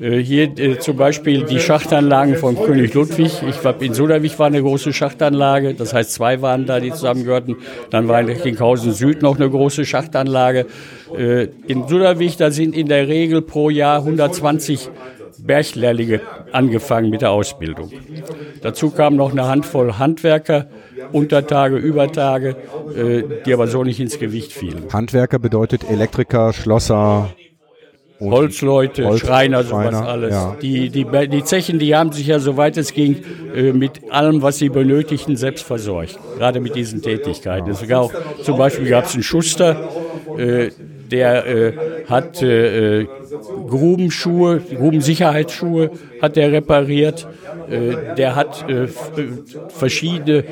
Äh, 0.00 0.20
hier 0.20 0.58
äh, 0.58 0.78
zum 0.78 0.96
Beispiel 0.96 1.44
die 1.44 1.60
Schachtanlagen 1.60 2.36
von 2.36 2.56
König 2.56 2.94
Ludwig. 2.94 3.42
Ich 3.46 3.62
war 3.62 3.80
in 3.82 3.92
Suderwich 3.92 4.38
war 4.38 4.46
eine 4.46 4.62
große 4.62 4.94
Schachtanlage, 4.94 5.74
das 5.74 5.92
heißt 5.92 6.14
zwei 6.14 6.40
waren 6.40 6.64
da, 6.64 6.80
die 6.80 6.92
zusammengehörten. 6.92 7.56
Dann 7.90 8.08
war 8.08 8.20
in 8.20 8.26
Recklinghausen 8.26 8.92
Süd 8.92 9.20
noch 9.20 9.36
eine 9.36 9.50
große 9.50 9.84
Schachtanlage. 9.84 10.64
Äh, 11.14 11.48
in 11.66 11.86
Suderwich, 11.86 12.38
da 12.38 12.50
sind 12.50 12.74
in 12.74 12.86
der 12.86 13.06
Regel 13.06 13.42
pro 13.42 13.68
Jahr 13.68 13.98
120 13.98 14.88
Berglehrlinge 15.44 16.20
angefangen 16.52 17.10
mit 17.10 17.22
der 17.22 17.30
Ausbildung. 17.30 17.90
Dazu 18.62 18.90
kamen 18.90 19.16
noch 19.16 19.32
eine 19.32 19.46
Handvoll 19.46 19.98
Handwerker, 19.98 20.66
Untertage, 21.12 21.76
Übertage, 21.76 22.56
äh, 22.96 23.22
die 23.44 23.52
aber 23.52 23.66
so 23.66 23.84
nicht 23.84 24.00
ins 24.00 24.18
Gewicht 24.18 24.52
fielen. 24.52 24.84
Handwerker 24.92 25.38
bedeutet 25.38 25.88
Elektriker, 25.88 26.52
Schlosser, 26.52 27.30
Holzleute, 28.20 29.06
Holz, 29.06 29.20
Schreiner, 29.20 29.64
sowas 29.64 29.90
Schreiner, 29.90 30.08
alles. 30.08 30.30
ja. 30.32 30.56
Die, 30.62 30.88
die, 30.88 31.04
die 31.28 31.44
Zechen, 31.44 31.78
die 31.78 31.94
haben 31.94 32.12
sich 32.12 32.28
ja, 32.28 32.38
soweit 32.38 32.76
es 32.76 32.92
ging, 32.92 33.22
äh, 33.54 33.72
mit 33.72 34.10
allem, 34.10 34.40
was 34.40 34.58
sie 34.58 34.68
benötigten, 34.68 35.36
selbst 35.36 35.64
versorgt. 35.64 36.18
Gerade 36.38 36.60
mit 36.60 36.74
diesen 36.74 37.02
Tätigkeiten. 37.02 37.70
Es 37.70 37.86
gab 37.86 38.04
auch, 38.04 38.12
zum 38.42 38.56
Beispiel 38.56 38.88
gab 38.88 39.06
es 39.06 39.14
einen 39.14 39.22
Schuster, 39.22 39.88
äh, 40.38 40.70
der 41.10 41.46
äh, 41.46 41.72
hat 42.08 42.42
äh, 42.42 43.06
Grubenschuhe, 43.68 44.60
Grubensicherheitsschuhe 44.60 45.90
hat 46.20 46.36
er 46.36 46.52
repariert. 46.52 47.26
Äh, 47.70 48.14
der 48.16 48.36
hat 48.36 48.68
äh, 48.68 48.88
verschiedene, 49.68 50.44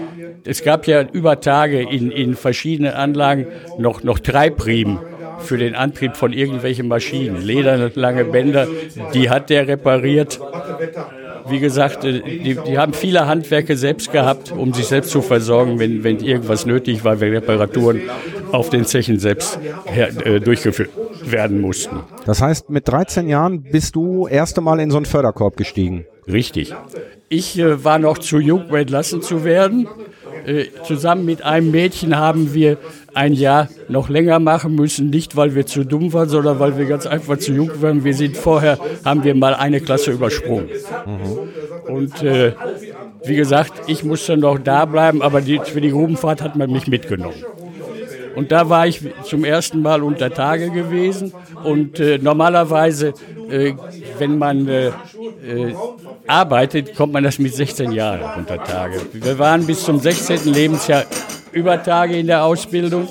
es 0.45 0.63
gab 0.63 0.87
ja 0.87 1.03
über 1.13 1.41
Tage 1.41 1.81
in, 1.83 2.11
in 2.11 2.35
verschiedenen 2.35 2.93
Anlagen 2.93 3.47
noch, 3.79 4.03
noch 4.03 4.19
Treibriemen 4.19 4.99
für 5.39 5.59
den 5.59 5.75
Antrieb 5.75 6.17
von 6.17 6.33
irgendwelchen 6.33 6.89
Maschinen. 6.89 7.43
Lederne 7.43 7.91
lange 7.95 8.25
Bänder, 8.25 8.67
die 9.15 9.29
hat 9.29 9.51
der 9.51 9.69
repariert. 9.69 10.41
Wie 11.49 11.59
gesagt, 11.59 12.05
äh, 12.05 12.21
die, 12.21 12.57
die 12.57 12.79
haben 12.79 12.93
viele 12.93 13.27
Handwerke 13.27 13.77
selbst 13.77 14.13
gehabt, 14.13 14.53
um 14.53 14.73
sich 14.73 14.87
selbst 14.87 15.11
zu 15.11 15.23
versorgen, 15.23 15.79
wenn, 15.79 16.05
wenn 16.05 16.21
irgendwas 16.21 16.67
nötig 16.67 17.05
war, 17.05 17.21
wenn 17.21 17.33
Reparaturen 17.33 18.03
auf 18.53 18.71
den 18.71 18.85
Zechen 18.85 19.19
selbst 19.19 19.59
her, 19.87 20.11
äh, 20.27 20.41
durchgeführt 20.41 20.91
werden 21.25 21.61
mussten. 21.61 22.01
Das 22.27 22.41
heißt, 22.43 22.71
mit 22.71 22.89
13 22.89 23.29
Jahren 23.29 23.63
bist 23.63 23.97
du 23.97 24.27
erste 24.27 24.61
Mal 24.61 24.81
in 24.81 24.91
so 24.91 24.97
einen 24.97 25.07
Förderkorb 25.07 25.57
gestiegen. 25.57 26.07
Richtig. 26.27 26.75
Ich 27.29 27.59
äh, 27.59 27.85
war 27.85 27.99
noch 27.99 28.19
zu 28.19 28.39
jung, 28.39 28.67
um 28.69 28.75
entlassen 28.75 29.23
zu 29.23 29.45
werden. 29.45 29.89
Äh, 30.47 30.67
zusammen 30.85 31.25
mit 31.25 31.43
einem 31.43 31.71
Mädchen 31.71 32.17
haben 32.17 32.53
wir 32.53 32.79
ein 33.15 33.33
Jahr 33.33 33.69
noch 33.89 34.09
länger 34.09 34.39
machen 34.39 34.75
müssen, 34.75 35.11
nicht 35.11 35.37
weil 35.37 35.55
wir 35.55 35.67
zu 35.67 35.85
dumm 35.85 36.13
waren, 36.13 36.29
sondern 36.29 36.59
weil 36.59 36.79
wir 36.79 36.87
ganz 36.87 37.07
einfach 37.07 37.39
zu 37.39 37.53
jung 37.53 37.71
waren. 37.81 38.05
Wir 38.05 38.15
sind 38.15 38.37
vorher, 38.37 38.79
haben 39.05 39.25
wir 39.25 39.35
mal 39.35 39.55
eine 39.55 39.81
Klasse 39.81 40.13
übersprungen. 40.13 40.69
Und 41.87 42.23
äh, 42.23 42.53
wie 43.25 43.37
gesagt, 43.37 43.73
ich 43.87 44.05
musste 44.05 44.37
noch 44.37 44.59
da 44.59 44.85
bleiben, 44.85 45.23
aber 45.23 45.41
die, 45.41 45.61
für 45.61 45.81
die 45.81 45.91
Grubenfahrt 45.91 46.43
hat 46.43 46.57
man 46.57 46.71
mich 46.71 46.87
mitgenommen. 46.87 47.37
Und 48.35 48.53
da 48.53 48.69
war 48.69 48.87
ich 48.87 49.01
zum 49.25 49.45
ersten 49.45 49.83
Mal 49.83 50.03
unter 50.03 50.31
Tage 50.31 50.71
gewesen. 50.71 51.33
Und 51.65 52.01
äh, 52.01 52.19
normalerweise, 52.19 53.15
äh, 53.51 53.75
wenn 54.19 54.39
man 54.39 54.69
äh, 54.69 54.89
äh, 54.89 54.93
arbeitet, 56.27 56.95
kommt 56.95 57.13
man 57.13 57.25
das 57.25 57.39
mit 57.39 57.55
16 57.55 57.93
Jahren 57.93 58.39
unter 58.39 58.63
Tage. 58.63 59.01
Wir 59.13 59.39
waren 59.39 59.67
bis 59.67 59.85
zum 59.85 59.99
16. 59.99 60.53
Lebensjahr 60.53 61.05
über 61.53 61.83
Tage 61.83 62.17
in 62.17 62.27
der 62.27 62.45
Ausbildung 62.45 63.09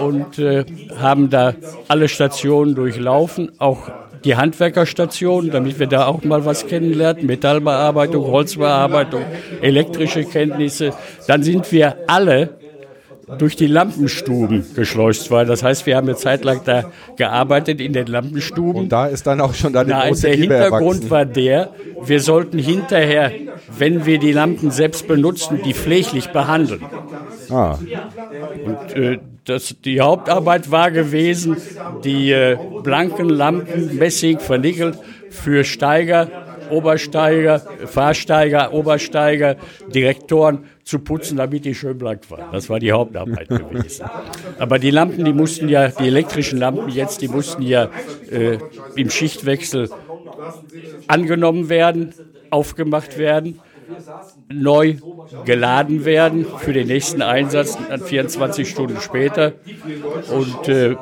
und 0.00 0.38
äh, 0.38 0.64
haben 0.98 1.30
da 1.30 1.54
alle 1.88 2.08
Stationen 2.08 2.74
durchlaufen, 2.74 3.52
auch 3.58 3.90
die 4.24 4.36
Handwerkerstation, 4.36 5.50
damit 5.50 5.78
wir 5.78 5.86
da 5.86 6.06
auch 6.06 6.22
mal 6.22 6.44
was 6.44 6.66
kennenlernen, 6.66 7.26
Metallbearbeitung, 7.26 8.24
Holzbearbeitung, 8.24 9.24
elektrische 9.60 10.24
Kenntnisse. 10.24 10.92
Dann 11.26 11.42
sind 11.42 11.70
wir 11.72 11.96
alle 12.06 12.50
durch 13.38 13.56
die 13.56 13.66
Lampenstuben 13.66 14.64
geschleust 14.74 15.30
worden. 15.30 15.48
Das 15.48 15.62
heißt, 15.62 15.86
wir 15.86 15.96
haben 15.96 16.08
eine 16.08 16.16
Zeit 16.16 16.44
lang 16.44 16.60
da 16.64 16.84
gearbeitet 17.16 17.80
in 17.80 17.92
den 17.92 18.06
Lampenstuben. 18.06 18.82
Und 18.82 18.92
da 18.92 19.06
ist 19.06 19.26
dann 19.26 19.40
auch 19.40 19.54
schon 19.54 19.72
deine 19.72 19.90
Nein, 19.90 20.08
große 20.08 20.26
der 20.28 20.36
Liebe 20.36 20.54
Hintergrund 20.54 21.04
erwachsen. 21.04 21.10
war 21.10 21.24
der, 21.24 21.70
wir 22.04 22.20
sollten 22.20 22.58
hinterher, 22.58 23.32
wenn 23.76 24.06
wir 24.06 24.18
die 24.18 24.32
Lampen 24.32 24.70
selbst 24.70 25.06
benutzen, 25.06 25.60
die 25.64 25.74
pfleglich 25.74 26.28
behandeln. 26.30 26.82
Ah, 27.50 27.76
Und 28.64 28.96
äh, 28.96 29.18
das, 29.44 29.74
die 29.84 30.00
Hauptarbeit 30.00 30.70
war 30.70 30.90
gewesen, 30.90 31.56
die 32.04 32.30
äh, 32.30 32.56
blanken 32.82 33.28
Lampen, 33.28 33.96
Messing, 33.96 34.38
vernickelt, 34.38 34.98
für 35.30 35.64
Steiger, 35.64 36.28
Obersteiger, 36.72 37.60
Fahrsteiger, 37.86 38.72
Obersteiger, 38.72 39.56
Direktoren 39.94 40.64
zu 40.84 40.98
putzen, 40.98 41.36
damit 41.36 41.64
die 41.64 41.74
schön 41.74 41.98
blank 41.98 42.30
waren. 42.30 42.50
Das 42.50 42.68
war 42.68 42.80
die 42.80 42.92
Hauptarbeit 42.92 43.48
gewesen. 43.48 44.06
Aber 44.58 44.78
die 44.78 44.90
Lampen, 44.90 45.24
die 45.24 45.32
mussten 45.32 45.68
ja, 45.68 45.88
die 45.88 46.06
elektrischen 46.06 46.58
Lampen 46.58 46.88
jetzt, 46.88 47.20
die 47.20 47.28
mussten 47.28 47.62
ja 47.62 47.90
äh, 48.30 48.58
im 48.96 49.10
Schichtwechsel 49.10 49.90
angenommen 51.06 51.68
werden, 51.68 52.14
aufgemacht 52.50 53.18
werden, 53.18 53.60
neu 54.52 54.96
geladen 55.44 56.04
werden 56.04 56.46
für 56.58 56.72
den 56.72 56.88
nächsten 56.88 57.22
Einsatz, 57.22 57.78
dann 57.88 58.00
24 58.00 58.68
Stunden 58.68 59.00
später. 59.00 59.52
Und 60.30 60.68
äh, 60.68 60.96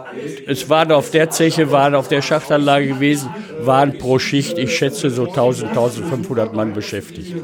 es 0.47 0.69
waren 0.69 0.93
auf 0.93 1.11
der 1.11 1.31
Zeche, 1.31 1.71
waren 1.71 1.95
auf 1.95 2.09
der 2.09 2.23
Schachtanlage 2.23 2.87
gewesen, 2.87 3.31
waren 3.63 3.99
pro 3.99 4.19
Schicht, 4.19 4.59
ich 4.59 4.77
schätze, 4.77 5.11
so 5.11 5.27
1000, 5.27 5.71
1500 5.71 6.55
Mann 6.55 6.73
beschäftigt. 6.73 7.35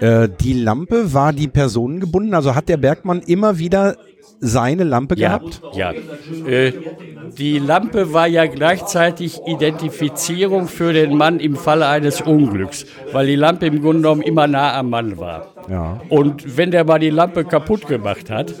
äh, 0.00 0.28
die 0.40 0.54
Lampe 0.54 1.12
war 1.12 1.32
die 1.32 1.48
personengebunden, 1.48 2.34
also 2.34 2.54
hat 2.54 2.68
der 2.68 2.76
Bergmann 2.76 3.20
immer 3.20 3.58
wieder 3.58 3.96
seine 4.40 4.84
Lampe 4.84 5.16
gehabt? 5.16 5.60
Ja. 5.72 5.92
Äh, 5.92 6.72
die 7.36 7.58
Lampe 7.58 8.12
war 8.12 8.26
ja 8.26 8.46
gleichzeitig 8.46 9.40
Identifizierung 9.46 10.66
für 10.66 10.92
den 10.92 11.16
Mann 11.16 11.40
im 11.40 11.56
Falle 11.56 11.86
eines 11.86 12.20
Unglücks, 12.20 12.86
weil 13.12 13.26
die 13.26 13.36
Lampe 13.36 13.66
im 13.66 13.80
Grunde 13.80 14.02
genommen 14.02 14.22
immer 14.22 14.46
nah 14.46 14.74
am 14.74 14.90
Mann 14.90 15.18
war. 15.18 15.54
Ja. 15.70 16.00
Und 16.08 16.56
wenn 16.56 16.70
der 16.70 16.84
mal 16.84 16.98
die 16.98 17.10
Lampe 17.10 17.44
kaputt 17.44 17.86
gemacht 17.86 18.30
hat, 18.30 18.54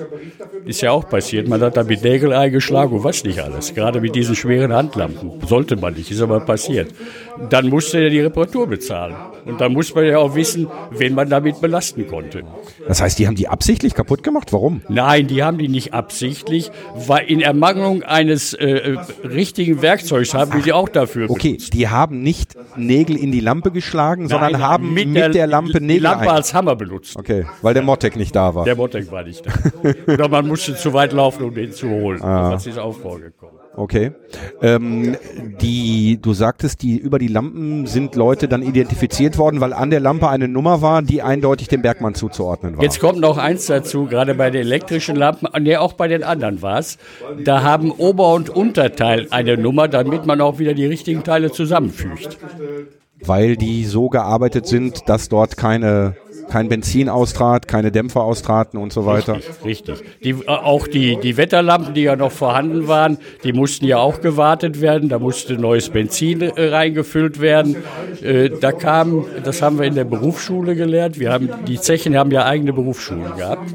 ist 0.64 0.82
ja 0.82 0.90
auch 0.90 1.08
passiert, 1.08 1.48
man 1.48 1.60
hat 1.60 1.76
da 1.76 1.84
mit 1.84 2.02
Nägel 2.02 2.32
eingeschlagen 2.32 2.96
und 2.96 3.04
was 3.04 3.24
nicht 3.24 3.40
alles. 3.40 3.74
Gerade 3.74 4.00
mit 4.00 4.14
diesen 4.14 4.36
schweren 4.36 4.72
Handlampen. 4.72 5.40
Sollte 5.46 5.76
man 5.76 5.94
nicht, 5.94 6.10
ist 6.10 6.20
aber 6.20 6.40
passiert. 6.40 6.94
Dann 7.48 7.68
musste 7.68 7.98
er 7.98 8.10
die 8.10 8.20
Reparatur 8.20 8.66
bezahlen. 8.66 9.16
Und 9.48 9.60
dann 9.60 9.72
muss 9.72 9.94
man 9.94 10.04
ja 10.04 10.18
auch 10.18 10.34
wissen, 10.34 10.68
wen 10.90 11.14
man 11.14 11.28
damit 11.28 11.60
belasten 11.60 12.06
konnte. 12.06 12.42
Das 12.86 13.00
heißt, 13.00 13.18
die 13.18 13.26
haben 13.26 13.34
die 13.34 13.48
absichtlich 13.48 13.94
kaputt 13.94 14.22
gemacht? 14.22 14.52
Warum? 14.52 14.82
Nein, 14.88 15.26
die 15.26 15.42
haben 15.42 15.58
die 15.58 15.68
nicht 15.68 15.94
absichtlich, 15.94 16.70
weil 16.94 17.26
in 17.26 17.40
Ermangelung 17.40 18.02
eines 18.02 18.52
äh, 18.54 18.66
äh, 18.66 18.98
richtigen 19.24 19.82
Werkzeugs 19.82 20.34
haben 20.34 20.52
wir 20.52 20.62
die 20.62 20.72
auch 20.72 20.88
dafür 20.88 21.30
Okay, 21.30 21.48
benutzt. 21.52 21.72
die 21.74 21.88
haben 21.88 22.22
nicht 22.22 22.56
Nägel 22.76 23.16
in 23.16 23.32
die 23.32 23.40
Lampe 23.40 23.70
geschlagen, 23.70 24.28
sondern 24.28 24.52
Nein, 24.52 24.62
haben 24.62 24.94
mit, 24.94 25.34
der, 25.34 25.46
Lampe 25.46 25.80
die 25.80 25.86
Nägel 25.86 26.02
Lampe 26.04 26.30
ein. 26.30 26.36
als 26.36 26.54
Hammer 26.54 26.76
benutzt. 26.76 27.16
Okay, 27.16 27.46
weil 27.62 27.74
der 27.74 27.82
Mottek 27.82 28.16
nicht 28.16 28.36
da 28.36 28.54
war. 28.54 28.64
Der 28.64 28.76
Mottek 28.76 29.10
war 29.10 29.24
nicht 29.24 29.44
da. 29.46 29.52
Oder 30.12 30.28
man 30.28 30.46
musste 30.46 30.76
zu 30.76 30.92
weit 30.92 31.12
laufen, 31.12 31.44
um 31.44 31.54
den 31.54 31.72
zu 31.72 31.88
holen. 31.88 32.20
Ah. 32.22 32.50
Das 32.50 32.66
ist 32.66 32.78
auch 32.78 32.92
vorgekommen. 32.96 33.57
Okay. 33.78 34.10
Ähm, 34.60 35.16
die, 35.60 36.18
du 36.20 36.32
sagtest, 36.32 36.82
die 36.82 36.96
über 36.98 37.20
die 37.20 37.28
Lampen 37.28 37.86
sind 37.86 38.16
Leute 38.16 38.48
dann 38.48 38.62
identifiziert 38.62 39.38
worden, 39.38 39.60
weil 39.60 39.72
an 39.72 39.90
der 39.90 40.00
Lampe 40.00 40.28
eine 40.28 40.48
Nummer 40.48 40.82
war, 40.82 41.00
die 41.00 41.22
eindeutig 41.22 41.68
dem 41.68 41.82
Bergmann 41.82 42.14
zuzuordnen 42.14 42.76
war. 42.76 42.82
Jetzt 42.82 42.98
kommt 42.98 43.20
noch 43.20 43.38
eins 43.38 43.66
dazu, 43.66 44.06
gerade 44.06 44.34
bei 44.34 44.50
den 44.50 44.62
elektrischen 44.62 45.14
Lampen, 45.14 45.48
nee, 45.62 45.76
auch 45.76 45.92
bei 45.92 46.08
den 46.08 46.24
anderen 46.24 46.60
war 46.60 46.80
es. 46.80 46.98
Da 47.44 47.62
haben 47.62 47.92
Ober- 47.92 48.34
und 48.34 48.50
Unterteil 48.50 49.28
eine 49.30 49.56
Nummer, 49.56 49.86
damit 49.86 50.26
man 50.26 50.40
auch 50.40 50.58
wieder 50.58 50.74
die 50.74 50.86
richtigen 50.86 51.22
Teile 51.22 51.52
zusammenfügt. 51.52 52.36
weil 53.20 53.56
die 53.56 53.84
so 53.84 54.08
gearbeitet 54.08 54.66
sind, 54.66 55.08
dass 55.08 55.28
dort 55.28 55.56
keine, 55.56 56.16
kein 56.48 56.68
Benzin 56.68 57.08
austrat, 57.08 57.68
keine 57.68 57.92
Dämpfer 57.92 58.22
austraten 58.22 58.76
und 58.78 58.92
so 58.92 59.06
weiter. 59.06 59.38
Richtig. 59.64 60.02
Die, 60.22 60.30
äh, 60.30 60.46
auch 60.46 60.86
die, 60.86 61.16
die 61.16 61.36
Wetterlampen, 61.36 61.94
die 61.94 62.02
ja 62.02 62.16
noch 62.16 62.32
vorhanden 62.32 62.88
waren, 62.88 63.18
die 63.44 63.52
mussten 63.52 63.84
ja 63.86 63.98
auch 63.98 64.20
gewartet 64.20 64.80
werden. 64.80 65.08
Da 65.08 65.18
musste 65.18 65.54
neues 65.54 65.90
Benzin 65.90 66.40
äh, 66.40 66.68
reingefüllt 66.68 67.40
werden. 67.40 67.76
Äh, 68.22 68.50
da 68.60 68.72
kam, 68.72 69.26
das 69.44 69.62
haben 69.62 69.78
wir 69.78 69.86
in 69.86 69.94
der 69.94 70.04
Berufsschule 70.04 70.74
gelernt. 70.74 71.18
Wir 71.18 71.32
haben, 71.32 71.50
die 71.66 71.80
Zechen 71.80 72.16
haben 72.16 72.30
ja 72.30 72.44
eigene 72.44 72.72
Berufsschulen 72.72 73.36
gehabt. 73.36 73.74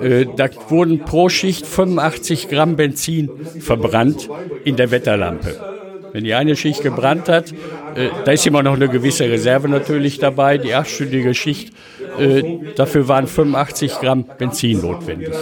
Äh, 0.00 0.26
da 0.36 0.48
wurden 0.68 1.00
pro 1.00 1.28
Schicht 1.28 1.66
85 1.66 2.48
Gramm 2.48 2.76
Benzin 2.76 3.30
verbrannt 3.60 4.28
in 4.64 4.76
der 4.76 4.90
Wetterlampe. 4.90 5.74
Wenn 6.12 6.22
die 6.22 6.34
eine 6.34 6.54
Schicht 6.54 6.82
gebrannt 6.82 7.28
hat, 7.28 7.52
äh, 7.94 8.10
da 8.24 8.32
ist 8.32 8.46
immer 8.46 8.62
noch 8.62 8.74
eine 8.74 8.88
gewisse 8.88 9.24
Reserve 9.24 9.68
natürlich 9.68 10.18
dabei, 10.18 10.58
die 10.58 10.74
achtstündige 10.74 11.34
Schicht, 11.34 11.72
äh, 12.18 12.42
dafür 12.76 13.08
waren 13.08 13.26
85 13.26 14.00
Gramm 14.00 14.24
Benzin 14.38 14.80
notwendig. 14.80 15.34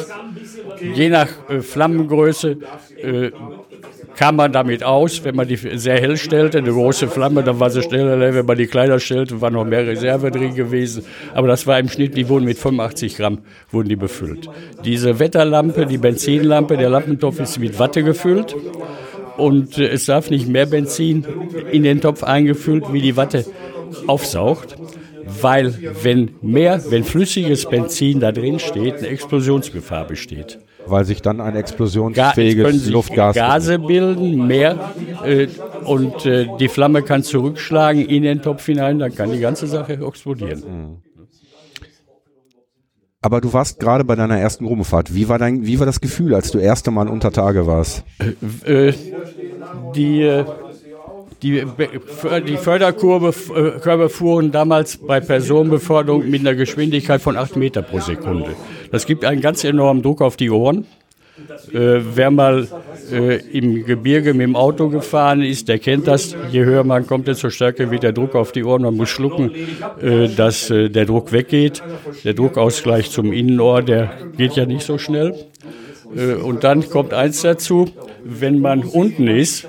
Je 0.94 1.08
nach 1.08 1.28
äh, 1.48 1.60
Flammengröße 1.60 2.56
äh, 3.02 3.30
kam 4.16 4.36
man 4.36 4.52
damit 4.52 4.84
aus, 4.84 5.24
wenn 5.24 5.34
man 5.34 5.48
die 5.48 5.56
sehr 5.56 5.98
hell 6.00 6.16
stellte, 6.16 6.58
eine 6.58 6.70
große 6.70 7.08
Flamme, 7.08 7.42
dann 7.42 7.58
war 7.60 7.70
sie 7.70 7.82
schneller 7.82 8.16
leer, 8.16 8.34
wenn 8.34 8.46
man 8.46 8.58
die 8.58 8.66
kleiner 8.66 8.98
stellte, 8.98 9.40
war 9.40 9.50
noch 9.50 9.64
mehr 9.64 9.86
Reserve 9.86 10.30
drin 10.30 10.54
gewesen. 10.54 11.04
Aber 11.34 11.48
das 11.48 11.66
war 11.66 11.78
im 11.78 11.88
Schnitt, 11.88 12.16
die 12.16 12.28
wurden 12.28 12.44
mit 12.44 12.58
85 12.58 13.16
Gramm 13.16 13.38
wurden 13.70 13.88
die 13.88 13.96
befüllt. 13.96 14.48
Diese 14.84 15.18
Wetterlampe, 15.18 15.86
die 15.86 15.98
Benzinlampe, 15.98 16.76
der 16.76 16.90
Lampentopf 16.90 17.40
ist 17.40 17.58
mit 17.58 17.78
Watte 17.78 18.02
gefüllt 18.02 18.54
und 19.36 19.78
äh, 19.78 19.88
es 19.88 20.06
darf 20.06 20.30
nicht 20.30 20.48
mehr 20.48 20.66
Benzin 20.66 21.26
in 21.70 21.82
den 21.82 22.00
Topf 22.00 22.22
eingefüllt, 22.22 22.92
wie 22.92 23.00
die 23.00 23.16
Watte 23.16 23.44
aufsaugt, 24.06 24.76
weil 25.40 25.74
wenn 26.02 26.32
mehr, 26.42 26.82
wenn 26.90 27.04
flüssiges 27.04 27.66
Benzin 27.66 28.20
da 28.20 28.32
drin 28.32 28.58
steht, 28.58 28.98
eine 28.98 29.08
Explosionsgefahr 29.08 30.06
besteht. 30.06 30.58
Weil 30.86 31.04
sich 31.04 31.22
dann 31.22 31.40
ein 31.40 31.54
explosionsfähiges 31.54 32.86
Ga 32.86 32.90
Luftgas 32.90 33.36
Gase 33.36 33.78
bilden, 33.78 34.46
mehr 34.46 34.92
äh, 35.24 35.46
und 35.84 36.26
äh, 36.26 36.48
die 36.58 36.68
Flamme 36.68 37.02
kann 37.02 37.22
zurückschlagen 37.22 38.04
in 38.04 38.24
den 38.24 38.42
Topf 38.42 38.66
hinein, 38.66 38.98
dann 38.98 39.14
kann 39.14 39.30
die 39.30 39.38
ganze 39.38 39.68
Sache 39.68 39.92
explodieren. 40.04 40.60
Mhm. 40.60 41.11
Aber 43.24 43.40
du 43.40 43.52
warst 43.52 43.78
gerade 43.78 44.04
bei 44.04 44.16
deiner 44.16 44.38
ersten 44.38 44.66
Grubenfahrt. 44.66 45.14
Wie 45.14 45.28
war 45.28 45.38
dein, 45.38 45.64
wie 45.64 45.78
war 45.78 45.86
das 45.86 46.00
Gefühl, 46.00 46.34
als 46.34 46.50
du 46.50 46.58
erste 46.58 46.90
Mal 46.90 47.08
unter 47.08 47.30
Tage 47.30 47.68
warst? 47.68 48.04
Äh, 48.66 48.88
äh 48.88 48.94
die, 49.94 50.22
äh, 50.22 50.44
die, 51.40 51.64
die 52.46 52.56
Förderkurve 52.56 53.32
Körbe 53.80 54.08
fuhren 54.08 54.50
damals 54.50 54.96
bei 54.96 55.20
Personenbeförderung 55.20 56.28
mit 56.28 56.40
einer 56.40 56.54
Geschwindigkeit 56.54 57.22
von 57.22 57.36
8 57.36 57.56
Meter 57.56 57.82
pro 57.82 58.00
Sekunde. 58.00 58.54
Das 58.90 59.06
gibt 59.06 59.24
einen 59.24 59.40
ganz 59.40 59.62
enormen 59.62 60.02
Druck 60.02 60.20
auf 60.20 60.36
die 60.36 60.50
Ohren. 60.50 60.86
Äh, 61.72 62.00
wer 62.14 62.30
mal 62.30 62.68
äh, 63.10 63.36
im 63.56 63.86
Gebirge 63.86 64.34
mit 64.34 64.42
dem 64.42 64.56
Auto 64.56 64.90
gefahren 64.90 65.42
ist, 65.42 65.68
der 65.68 65.78
kennt 65.78 66.06
das. 66.06 66.36
Je 66.50 66.64
höher 66.64 66.84
man 66.84 67.06
kommt, 67.06 67.26
desto 67.26 67.48
stärker 67.48 67.90
wird 67.90 68.02
der 68.02 68.12
Druck 68.12 68.34
auf 68.34 68.52
die 68.52 68.64
Ohren. 68.64 68.82
Man 68.82 68.96
muss 68.96 69.08
schlucken, 69.08 69.50
äh, 70.00 70.28
dass 70.28 70.68
äh, 70.70 70.90
der 70.90 71.06
Druck 71.06 71.32
weggeht. 71.32 71.82
Der 72.24 72.34
Druckausgleich 72.34 73.10
zum 73.10 73.32
Innenohr, 73.32 73.82
der 73.82 74.10
geht 74.36 74.56
ja 74.56 74.66
nicht 74.66 74.84
so 74.84 74.98
schnell. 74.98 75.34
Äh, 76.14 76.34
und 76.34 76.64
dann 76.64 76.88
kommt 76.90 77.14
eins 77.14 77.40
dazu, 77.40 77.88
wenn 78.24 78.60
man 78.60 78.82
unten 78.82 79.26
ist, 79.26 79.68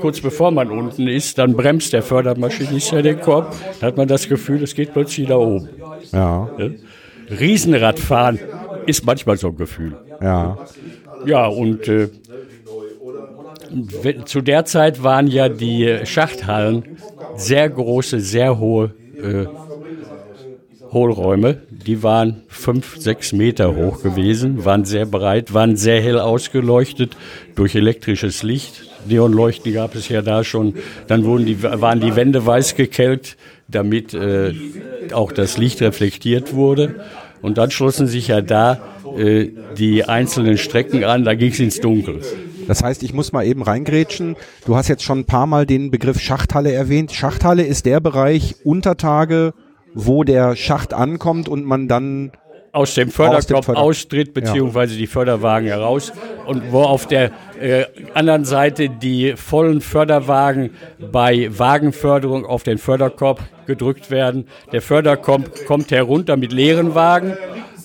kurz 0.00 0.20
bevor 0.20 0.50
man 0.50 0.68
unten 0.70 1.06
ist, 1.06 1.38
dann 1.38 1.54
bremst 1.54 1.92
der 1.92 2.02
Fördermaschinist 2.02 2.90
ja 2.90 3.02
den 3.02 3.20
Korb. 3.20 3.54
Dann 3.80 3.88
hat 3.88 3.96
man 3.96 4.08
das 4.08 4.28
Gefühl, 4.28 4.64
es 4.64 4.74
geht 4.74 4.92
plötzlich 4.92 5.28
da 5.28 5.36
oben. 5.36 5.68
Ja. 6.12 6.50
Riesenradfahren 7.30 8.40
ist 8.86 9.06
manchmal 9.06 9.36
so 9.36 9.48
ein 9.48 9.56
Gefühl. 9.56 9.96
Ja. 10.20 10.58
Ja, 11.26 11.46
und 11.46 11.88
äh, 11.88 12.08
zu 14.24 14.40
der 14.40 14.64
Zeit 14.64 15.02
waren 15.02 15.26
ja 15.26 15.48
die 15.48 16.00
Schachthallen 16.04 16.84
sehr 17.36 17.68
große, 17.68 18.20
sehr 18.20 18.58
hohe 18.58 18.94
äh, 19.16 19.46
Hohlräume. 20.92 21.58
Die 21.70 22.02
waren 22.02 22.42
fünf, 22.48 22.96
sechs 22.98 23.32
Meter 23.32 23.74
hoch 23.74 24.02
gewesen, 24.02 24.64
waren 24.64 24.84
sehr 24.84 25.06
breit, 25.06 25.52
waren 25.52 25.76
sehr 25.76 26.00
hell 26.00 26.18
ausgeleuchtet 26.18 27.16
durch 27.56 27.74
elektrisches 27.74 28.42
Licht. 28.42 28.88
Neonleuchten 29.06 29.74
gab 29.74 29.94
es 29.94 30.08
ja 30.08 30.22
da 30.22 30.44
schon. 30.44 30.74
Dann 31.08 31.24
wurden 31.24 31.44
die, 31.44 31.62
waren 31.62 32.00
die 32.00 32.16
Wände 32.16 32.46
weiß 32.46 32.76
gekelkt, 32.76 33.36
damit 33.68 34.14
äh, 34.14 34.54
auch 35.12 35.32
das 35.32 35.58
Licht 35.58 35.82
reflektiert 35.82 36.54
wurde. 36.54 36.94
Und 37.42 37.58
dann 37.58 37.70
schlossen 37.70 38.06
sich 38.06 38.28
ja 38.28 38.40
da 38.40 38.80
äh, 39.16 39.50
die 39.76 40.04
einzelnen 40.04 40.58
Strecken 40.58 41.04
an, 41.04 41.24
da 41.24 41.34
ging 41.34 41.50
es 41.50 41.60
ins 41.60 41.80
Dunkel. 41.80 42.20
Das 42.66 42.82
heißt, 42.82 43.02
ich 43.02 43.12
muss 43.12 43.32
mal 43.32 43.44
eben 43.44 43.62
reingrätschen. 43.62 44.36
Du 44.66 44.76
hast 44.76 44.88
jetzt 44.88 45.02
schon 45.02 45.20
ein 45.20 45.24
paar 45.26 45.46
Mal 45.46 45.66
den 45.66 45.90
Begriff 45.90 46.20
Schachthalle 46.20 46.72
erwähnt. 46.72 47.12
Schachthalle 47.12 47.62
ist 47.62 47.86
der 47.86 48.00
Bereich 48.00 48.56
unter 48.64 48.96
Tage, 48.96 49.52
wo 49.92 50.24
der 50.24 50.56
Schacht 50.56 50.94
ankommt 50.94 51.48
und 51.48 51.64
man 51.64 51.88
dann 51.88 52.32
aus 52.72 52.94
dem 52.94 53.08
Förderkopf 53.08 53.66
Förder 53.66 53.78
austritt, 53.78 54.34
beziehungsweise 54.34 54.94
ja. 54.94 54.98
die 54.98 55.06
Förderwagen 55.06 55.68
heraus 55.68 56.12
und 56.46 56.72
wo 56.72 56.82
auf 56.82 57.06
der 57.06 57.30
äh, 57.60 57.84
anderen 58.14 58.44
Seite 58.44 58.88
die 58.88 59.34
vollen 59.36 59.80
Förderwagen 59.80 60.70
bei 61.12 61.48
Wagenförderung 61.56 62.44
auf 62.44 62.64
den 62.64 62.78
Förderkorb 62.78 63.40
gedrückt 63.66 64.10
werden. 64.10 64.48
Der 64.72 64.82
Förderkorb 64.82 65.66
kommt 65.66 65.92
herunter 65.92 66.36
mit 66.36 66.52
leeren 66.52 66.96
Wagen 66.96 67.36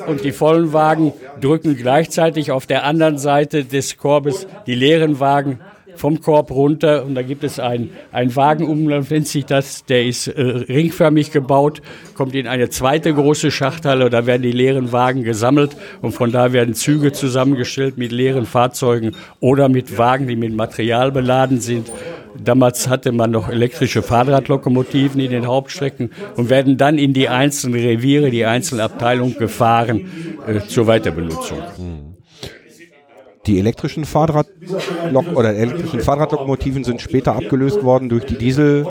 und 0.06 0.24
die 0.24 0.32
vollen 0.32 0.74
Wagen 0.74 1.14
drücken 1.41 1.76
gleichzeitig 1.76 2.52
auf 2.52 2.66
der 2.66 2.86
anderen 2.86 3.18
Seite 3.18 3.66
des 3.66 3.97
Korbes 3.97 4.47
die 4.66 4.76
leeren 4.76 5.20
Wagen 5.20 5.60
vom 6.00 6.22
Korb 6.22 6.52
runter. 6.52 7.06
Und 7.06 7.16
da 7.16 7.22
gibt 7.22 7.43
es 7.43 7.60
einen, 7.60 7.91
einen 8.12 8.36
Wagenumlauf, 8.36 9.10
nennt 9.10 9.28
sich 9.28 9.45
das, 9.45 9.84
der 9.86 10.06
ist 10.06 10.28
äh, 10.28 10.41
ringförmig 10.41 11.32
gebaut, 11.32 11.82
kommt 12.14 12.36
in 12.36 12.47
eine 12.47 12.70
zweite 12.70 13.14
große 13.14 13.52
Schachthalle, 13.52 14.10
da 14.10 14.26
werden 14.26 14.43
die 14.43 14.52
leeren 14.52 14.91
Wagen 14.91 15.24
gesammelt 15.24 15.76
und 16.02 16.14
von 16.14 16.32
da 16.32 16.54
werden 16.54 16.74
Züge 16.74 17.12
zusammengestellt 17.12 17.97
mit 17.97 18.12
leeren 18.12 18.45
Fahrzeugen 18.45 19.12
oder 19.41 19.68
mit 19.68 19.97
Wagen, 19.97 20.28
die 20.28 20.38
mit 20.38 20.56
Material 20.56 21.12
beladen 21.12 21.60
sind. 21.60 21.91
Damals 22.38 22.88
hatte 22.88 23.12
man 23.12 23.32
noch 23.32 23.50
elektrische 23.50 24.02
Fahrradlokomotiven 24.02 25.20
in 25.20 25.32
den 25.32 25.48
Hauptstrecken 25.48 26.12
und 26.36 26.50
werden 26.50 26.78
dann 26.78 26.98
in 26.98 27.14
die 27.14 27.30
einzelnen 27.30 27.80
Reviere, 27.80 28.30
die 28.30 28.46
einzelnen 28.46 28.82
Abteilungen 28.82 29.36
gefahren 29.38 30.10
äh, 30.48 30.68
zur 30.68 30.88
Weiterbenutzung. 30.88 31.60
Die 33.46 33.58
elektrischen 33.58 34.06
Fahrradlok 34.06 35.36
oder 35.36 35.56
elektrischen 35.56 36.02
Fahrradlokomotiven 36.02 36.84
sind 36.84 37.02
später 37.02 37.36
abgelöst 37.36 37.84
worden 37.84 38.10
durch 38.10 38.26
die 38.26 38.38
Diesel. 38.38 38.86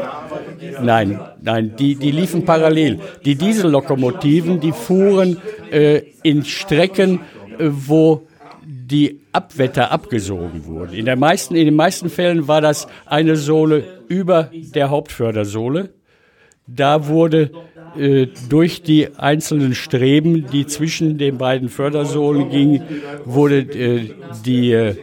Nein, 0.83 1.21
nein, 1.41 1.75
die, 1.79 1.95
die 1.95 2.11
liefen 2.11 2.45
parallel. 2.45 2.99
Die 3.25 3.37
Diesellokomotiven, 3.37 4.59
die 4.59 4.73
fuhren 4.73 5.37
äh, 5.71 6.03
in 6.23 6.45
Strecken, 6.45 7.21
äh, 7.59 7.69
wo 7.71 8.28
die 8.91 9.21
Abwetter 9.33 9.91
abgesogen 9.91 10.65
wurden. 10.65 10.95
In, 10.95 11.05
der 11.05 11.17
meisten, 11.17 11.55
in 11.55 11.67
den 11.67 11.77
meisten 11.77 12.09
Fällen 12.09 12.49
war 12.49 12.61
das 12.61 12.87
eine 13.05 13.37
Sohle 13.37 13.85
über 14.09 14.51
der 14.53 14.91
Hauptfördersohle. 14.91 15.91
Da 16.67 17.07
wurde 17.07 17.51
äh, 17.97 18.27
durch 18.49 18.83
die 18.83 19.09
einzelnen 19.17 19.75
Streben, 19.75 20.47
die 20.53 20.67
zwischen 20.67 21.19
den 21.19 21.39
beiden 21.39 21.69
Fördersohlen 21.69 22.51
gingen, 22.51 22.83
wurde 23.25 23.59
äh, 23.61 24.11
die 24.45 24.73
äh, 24.73 24.97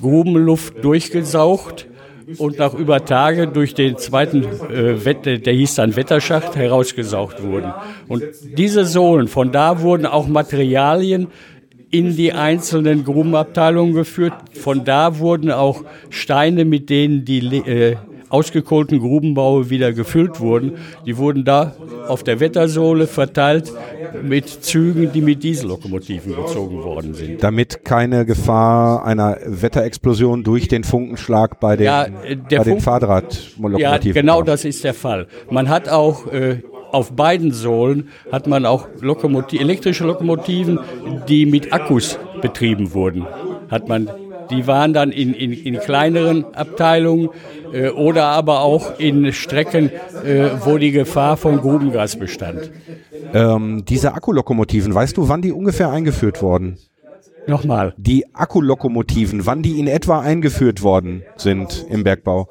Grubenluft 0.00 0.84
durchgesaugt 0.84 1.86
und 2.36 2.58
nach 2.58 2.74
über 2.74 3.04
Tage 3.04 3.48
durch 3.48 3.74
den 3.74 3.96
zweiten 3.96 4.44
äh, 4.44 5.04
Wette, 5.04 5.38
der 5.38 5.54
hieß 5.54 5.76
dann 5.76 5.96
Wetterschacht, 5.96 6.56
herausgesaugt 6.56 7.42
wurden. 7.42 7.72
Und 8.06 8.22
diese 8.56 8.84
Sohlen, 8.84 9.28
von 9.28 9.50
da 9.50 9.80
wurden 9.80 10.06
auch 10.06 10.28
Materialien 10.28 11.28
in 11.90 12.16
die 12.16 12.32
einzelnen 12.32 13.04
Grubenabteilungen 13.04 13.94
geführt. 13.94 14.34
Von 14.52 14.84
da 14.84 15.18
wurden 15.18 15.50
auch 15.50 15.84
Steine, 16.10 16.64
mit 16.64 16.90
denen 16.90 17.24
die 17.24 17.40
äh, 17.58 17.96
ausgekohlten 18.28 18.98
Grubenbaue 18.98 19.70
wieder 19.70 19.92
gefüllt 19.92 20.40
wurden. 20.40 20.72
Die 21.06 21.16
wurden 21.16 21.44
da 21.44 21.74
auf 22.06 22.22
der 22.22 22.40
Wettersohle 22.40 23.06
verteilt 23.06 23.72
mit 24.22 24.48
Zügen, 24.48 25.12
die 25.12 25.20
mit 25.20 25.42
Diesellokomotiven 25.42 26.34
gezogen 26.34 26.82
worden 26.82 27.14
sind. 27.14 27.42
Damit 27.42 27.84
keine 27.84 28.26
Gefahr 28.26 29.04
einer 29.04 29.38
Wetterexplosion 29.46 30.44
durch 30.44 30.68
den 30.68 30.84
Funkenschlag 30.84 31.60
bei 31.60 31.76
den, 31.76 31.86
ja, 31.86 32.04
äh, 32.04 32.36
bei 32.36 32.64
den 32.64 32.80
Fahrradlokomotiven 32.80 33.80
Ja, 33.80 33.98
genau 33.98 34.42
das 34.42 34.64
ist 34.64 34.84
der 34.84 34.94
Fall. 34.94 35.26
Man 35.50 35.68
hat 35.68 35.88
auch 35.88 36.26
äh, 36.32 36.62
auf 36.92 37.12
beiden 37.12 37.52
Sohlen 37.52 38.08
hat 38.32 38.46
man 38.46 38.66
auch 38.66 38.88
Lokomotiv 39.00 39.60
elektrische 39.60 40.04
Lokomotiven, 40.04 40.78
die 41.28 41.46
mit 41.46 41.72
Akkus 41.72 42.18
betrieben 42.40 42.92
wurden. 42.94 43.26
Hat 43.70 43.88
man 43.88 44.10
die 44.50 44.66
waren 44.66 44.92
dann 44.92 45.10
in, 45.10 45.34
in, 45.34 45.52
in 45.52 45.78
kleineren 45.78 46.54
Abteilungen 46.54 47.28
äh, 47.72 47.90
oder 47.90 48.26
aber 48.26 48.60
auch 48.60 48.98
in 48.98 49.32
Strecken, 49.32 49.90
äh, 50.24 50.50
wo 50.64 50.78
die 50.78 50.90
Gefahr 50.90 51.36
von 51.36 51.58
Grubengas 51.58 52.16
bestand. 52.18 52.70
Ähm, 53.34 53.84
diese 53.86 54.14
Akkulokomotiven, 54.14 54.94
weißt 54.94 55.16
du, 55.16 55.28
wann 55.28 55.42
die 55.42 55.52
ungefähr 55.52 55.90
eingeführt 55.90 56.40
wurden? 56.40 56.78
Nochmal. 57.46 57.94
Die 57.96 58.34
Akkulokomotiven, 58.34 59.46
wann 59.46 59.62
die 59.62 59.78
in 59.78 59.86
etwa 59.86 60.20
eingeführt 60.20 60.82
worden 60.82 61.22
sind 61.36 61.86
im 61.90 62.04
Bergbau? 62.04 62.48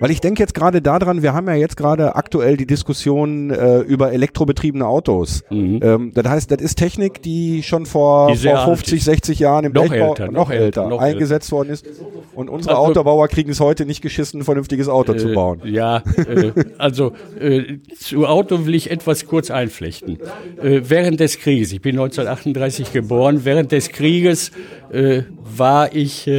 Weil 0.00 0.10
ich 0.10 0.20
denke 0.20 0.42
jetzt 0.42 0.54
gerade 0.54 0.80
daran, 0.80 1.22
wir 1.22 1.34
haben 1.34 1.48
ja 1.48 1.54
jetzt 1.54 1.76
gerade 1.76 2.14
aktuell 2.14 2.56
die 2.56 2.66
Diskussion 2.66 3.50
äh, 3.50 3.80
über 3.80 4.12
elektrobetriebene 4.12 4.86
Autos. 4.86 5.42
Mhm. 5.50 5.80
Ähm, 5.82 6.12
das 6.14 6.26
heißt, 6.26 6.50
das 6.50 6.60
ist 6.60 6.76
Technik, 6.76 7.22
die 7.22 7.62
schon 7.62 7.86
vor, 7.86 8.32
die 8.32 8.36
vor 8.36 8.64
50, 8.64 9.02
60 9.02 9.38
Jahren 9.38 9.64
im 9.64 9.72
noch 9.72 9.88
Bergbau 9.88 10.10
älter, 10.10 10.30
noch 10.30 10.50
älter, 10.50 10.88
noch 10.88 11.00
eingesetzt 11.00 11.46
älter. 11.46 11.56
worden 11.56 11.70
ist. 11.70 11.86
Und 12.34 12.48
unsere 12.48 12.76
also, 12.76 12.90
Autobauer 12.90 13.28
kriegen 13.28 13.50
es 13.50 13.60
heute 13.60 13.86
nicht 13.86 14.00
geschissen, 14.00 14.40
ein 14.40 14.44
vernünftiges 14.44 14.88
Auto 14.88 15.14
äh, 15.14 15.16
zu 15.16 15.32
bauen. 15.32 15.60
Ja, 15.64 16.02
äh, 16.16 16.52
also 16.78 17.12
äh, 17.40 17.78
zu 17.98 18.26
Auto 18.26 18.66
will 18.66 18.74
ich 18.74 18.90
etwas 18.90 19.26
kurz 19.26 19.50
einflechten. 19.50 20.18
Äh, 20.62 20.82
während 20.84 21.20
des 21.20 21.40
Krieges, 21.40 21.72
ich 21.72 21.80
bin 21.80 21.98
1938 21.98 22.92
geboren, 22.92 23.40
während 23.44 23.72
des 23.72 23.88
Krieges 23.88 24.52
äh, 24.92 25.22
war 25.42 25.94
ich 25.94 26.30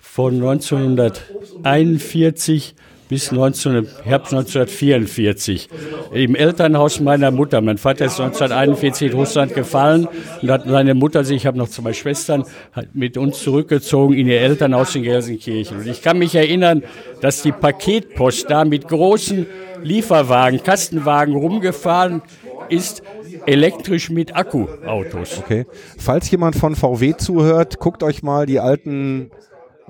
von 0.00 0.34
1941 0.34 2.74
bis 3.10 3.32
19, 3.32 3.88
Herbst 4.04 4.32
1944 4.32 5.68
im 6.14 6.36
Elternhaus 6.36 7.00
meiner 7.00 7.32
Mutter. 7.32 7.60
Mein 7.60 7.76
Vater 7.76 8.04
ist 8.04 8.20
1941 8.20 9.10
in 9.10 9.18
Russland 9.18 9.52
gefallen 9.52 10.06
und 10.40 10.50
hat 10.50 10.62
seine 10.66 10.94
Mutter 10.94 11.28
ich 11.28 11.44
habe 11.44 11.58
noch 11.58 11.68
zwei 11.68 11.92
Schwestern, 11.92 12.44
hat 12.72 12.94
mit 12.94 13.16
uns 13.16 13.42
zurückgezogen 13.42 14.14
in 14.14 14.28
ihr 14.28 14.40
Elternhaus 14.40 14.94
in 14.94 15.02
Gelsenkirchen. 15.02 15.78
Und 15.78 15.88
ich 15.88 16.02
kann 16.02 16.18
mich 16.18 16.36
erinnern, 16.36 16.84
dass 17.20 17.42
die 17.42 17.50
Paketpost 17.52 18.48
da 18.48 18.64
mit 18.64 18.86
großen 18.86 19.46
Lieferwagen, 19.82 20.62
Kastenwagen 20.62 21.34
rumgefahren 21.34 22.22
ist, 22.68 23.02
elektrisch 23.46 24.10
mit 24.10 24.36
Akkuautos. 24.36 25.38
Okay. 25.38 25.66
Falls 25.98 26.30
jemand 26.30 26.54
von 26.54 26.76
VW 26.76 27.16
zuhört, 27.16 27.80
guckt 27.80 28.04
euch 28.04 28.22
mal 28.22 28.46
die 28.46 28.60
alten 28.60 29.32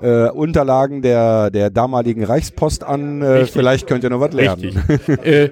äh, 0.01 0.29
Unterlagen 0.29 1.01
der, 1.01 1.49
der 1.51 1.69
damaligen 1.69 2.23
Reichspost 2.23 2.83
an. 2.83 3.21
Äh, 3.21 3.45
vielleicht 3.45 3.87
könnt 3.87 4.03
ihr 4.03 4.09
noch 4.09 4.19
was 4.19 4.33
lernen. 4.33 4.83
äh, 5.23 5.49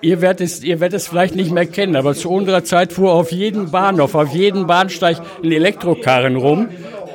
ihr, 0.00 0.20
werdet 0.20 0.40
es, 0.40 0.64
ihr 0.64 0.80
werdet 0.80 1.00
es 1.00 1.08
vielleicht 1.08 1.36
nicht 1.36 1.52
mehr 1.52 1.66
kennen, 1.66 1.96
aber 1.96 2.14
zu 2.14 2.30
unserer 2.30 2.64
Zeit 2.64 2.92
fuhr 2.92 3.12
auf 3.12 3.32
jedem 3.32 3.70
Bahnhof, 3.70 4.14
auf 4.14 4.32
jedem 4.32 4.66
Bahnsteig 4.66 5.18
ein 5.42 5.52
Elektrokarren 5.52 6.36
rum 6.36 6.68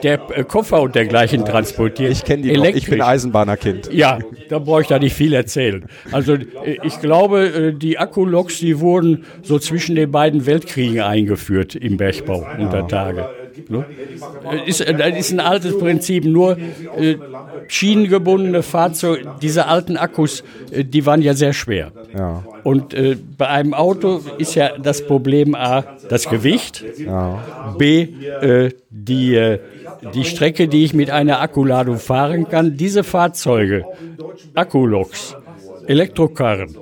der 0.04 0.20
äh, 0.36 0.44
Koffer 0.44 0.82
und 0.82 0.96
dergleichen 0.96 1.46
transportiert. 1.46 2.12
Ich 2.12 2.24
kenne 2.24 2.42
die 2.42 2.52
noch. 2.54 2.66
Ich 2.66 2.90
bin 2.90 3.02
Eisenbahnerkind. 3.02 3.94
Ja, 3.94 4.18
da 4.50 4.58
brauche 4.58 4.82
ich 4.82 4.88
da 4.88 4.98
nicht 4.98 5.14
viel 5.14 5.34
erzählen. 5.34 5.86
Also 6.12 6.34
äh, 6.34 6.78
ich 6.84 7.00
glaube, 7.00 7.74
die 7.78 8.00
Akkuloks, 8.00 8.60
die 8.60 8.80
wurden 8.80 9.26
so 9.44 9.60
zwischen 9.60 9.96
den 9.96 10.12
beiden 10.12 10.46
Weltkriegen 10.46 11.02
eingeführt 11.02 11.76
im 11.76 11.98
Bergbau 11.98 12.48
unter 12.58 12.88
Tage. 12.88 13.30
Ne? 13.70 13.86
Ist, 14.66 14.82
das 14.82 15.18
ist 15.18 15.32
ein 15.32 15.40
altes 15.40 15.78
Prinzip, 15.78 16.26
nur 16.26 16.58
äh, 16.98 17.16
schienengebundene 17.68 18.64
Fahrzeuge, 18.64 19.30
diese 19.42 19.68
alten 19.68 19.98
Akkus, 19.98 20.44
äh, 20.72 20.84
die 20.84 21.06
waren 21.06 21.22
ja 21.22 21.34
sehr 21.34 21.54
schwer. 21.54 21.92
Ja. 22.18 22.44
Und 22.64 22.94
äh, 22.94 23.18
bei 23.38 23.48
einem 23.48 23.74
Auto 23.74 24.22
ist 24.38 24.56
ja 24.56 24.78
das 24.78 25.06
Problem 25.06 25.56
A, 25.56 25.84
das 26.10 26.30
Gewicht, 26.30 26.84
ja. 26.98 27.74
B, 27.78 28.08
die 28.90 29.60
die 30.14 30.24
Strecke, 30.24 30.68
die 30.68 30.84
ich 30.84 30.94
mit 30.94 31.10
einer 31.10 31.42
Akkuladung 31.42 31.98
fahren 31.98 32.48
kann, 32.48 32.78
diese 32.78 33.04
Fahrzeuge, 33.04 33.86
Akkuloks, 34.56 35.36
Elektrokarren, 35.88 36.76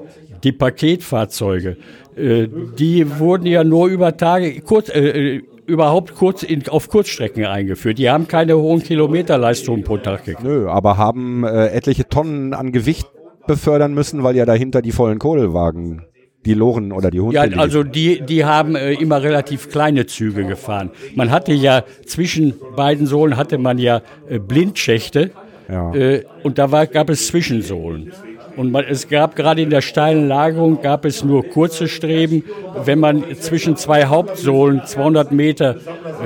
die 0.43 0.51
Paketfahrzeuge, 0.51 1.77
äh, 2.15 2.47
die 2.77 3.19
wurden 3.19 3.45
ja 3.45 3.63
nur 3.63 3.87
über 3.87 4.15
Tage, 4.15 4.61
kurz, 4.61 4.89
äh, 4.89 5.35
äh, 5.37 5.41
überhaupt 5.69 6.15
kurz 6.15 6.43
in, 6.43 6.67
auf 6.67 6.89
Kurzstrecken 6.89 7.45
eingeführt. 7.45 7.97
Die 7.97 8.09
haben 8.09 8.27
keine 8.27 8.57
hohen 8.57 8.83
Kilometerleistungen 8.83 9.83
pro 9.83 9.97
Tag 9.97 10.25
gekriegt. 10.25 10.43
Nö, 10.43 10.67
aber 10.69 10.97
haben 10.97 11.43
äh, 11.43 11.67
etliche 11.67 12.07
Tonnen 12.07 12.53
an 12.53 12.71
Gewicht 12.71 13.07
befördern 13.47 13.93
müssen, 13.93 14.23
weil 14.23 14.35
ja 14.35 14.45
dahinter 14.45 14.81
die 14.81 14.91
vollen 14.91 15.19
Kohlewagen 15.19 16.05
die 16.45 16.53
Loren 16.53 16.91
oder 16.91 17.11
die 17.11 17.19
Hunde. 17.19 17.35
Ja, 17.35 17.43
also 17.57 17.83
die, 17.83 18.21
die 18.21 18.45
haben 18.45 18.75
äh, 18.75 18.93
immer 18.93 19.21
relativ 19.21 19.69
kleine 19.69 20.05
Züge 20.05 20.45
gefahren. 20.45 20.91
Man 21.15 21.31
hatte 21.31 21.53
ja 21.53 21.83
zwischen 22.05 22.53
beiden 22.75 23.07
Sohlen 23.07 23.35
hatte 23.35 23.57
man 23.57 23.77
ja 23.77 24.01
äh, 24.29 24.39
Blindschächte 24.39 25.31
ja. 25.69 25.93
Äh, 25.93 26.23
und 26.43 26.57
da 26.57 26.71
war, 26.71 26.87
gab 26.87 27.09
es 27.09 27.27
Zwischensohlen. 27.27 28.11
Und 28.59 28.71
man, 28.71 28.83
es 28.83 29.07
gab 29.07 29.37
gerade 29.37 29.61
in 29.61 29.69
der 29.69 29.79
steilen 29.79 30.27
Lagerung 30.27 30.81
gab 30.81 31.05
es 31.05 31.23
nur 31.23 31.47
kurze 31.47 31.87
Streben. 31.87 32.43
Wenn 32.83 32.99
man 32.99 33.23
zwischen 33.39 33.77
zwei 33.77 34.07
Hauptsohlen 34.07 34.81
200 34.85 35.31
Meter 35.31 35.77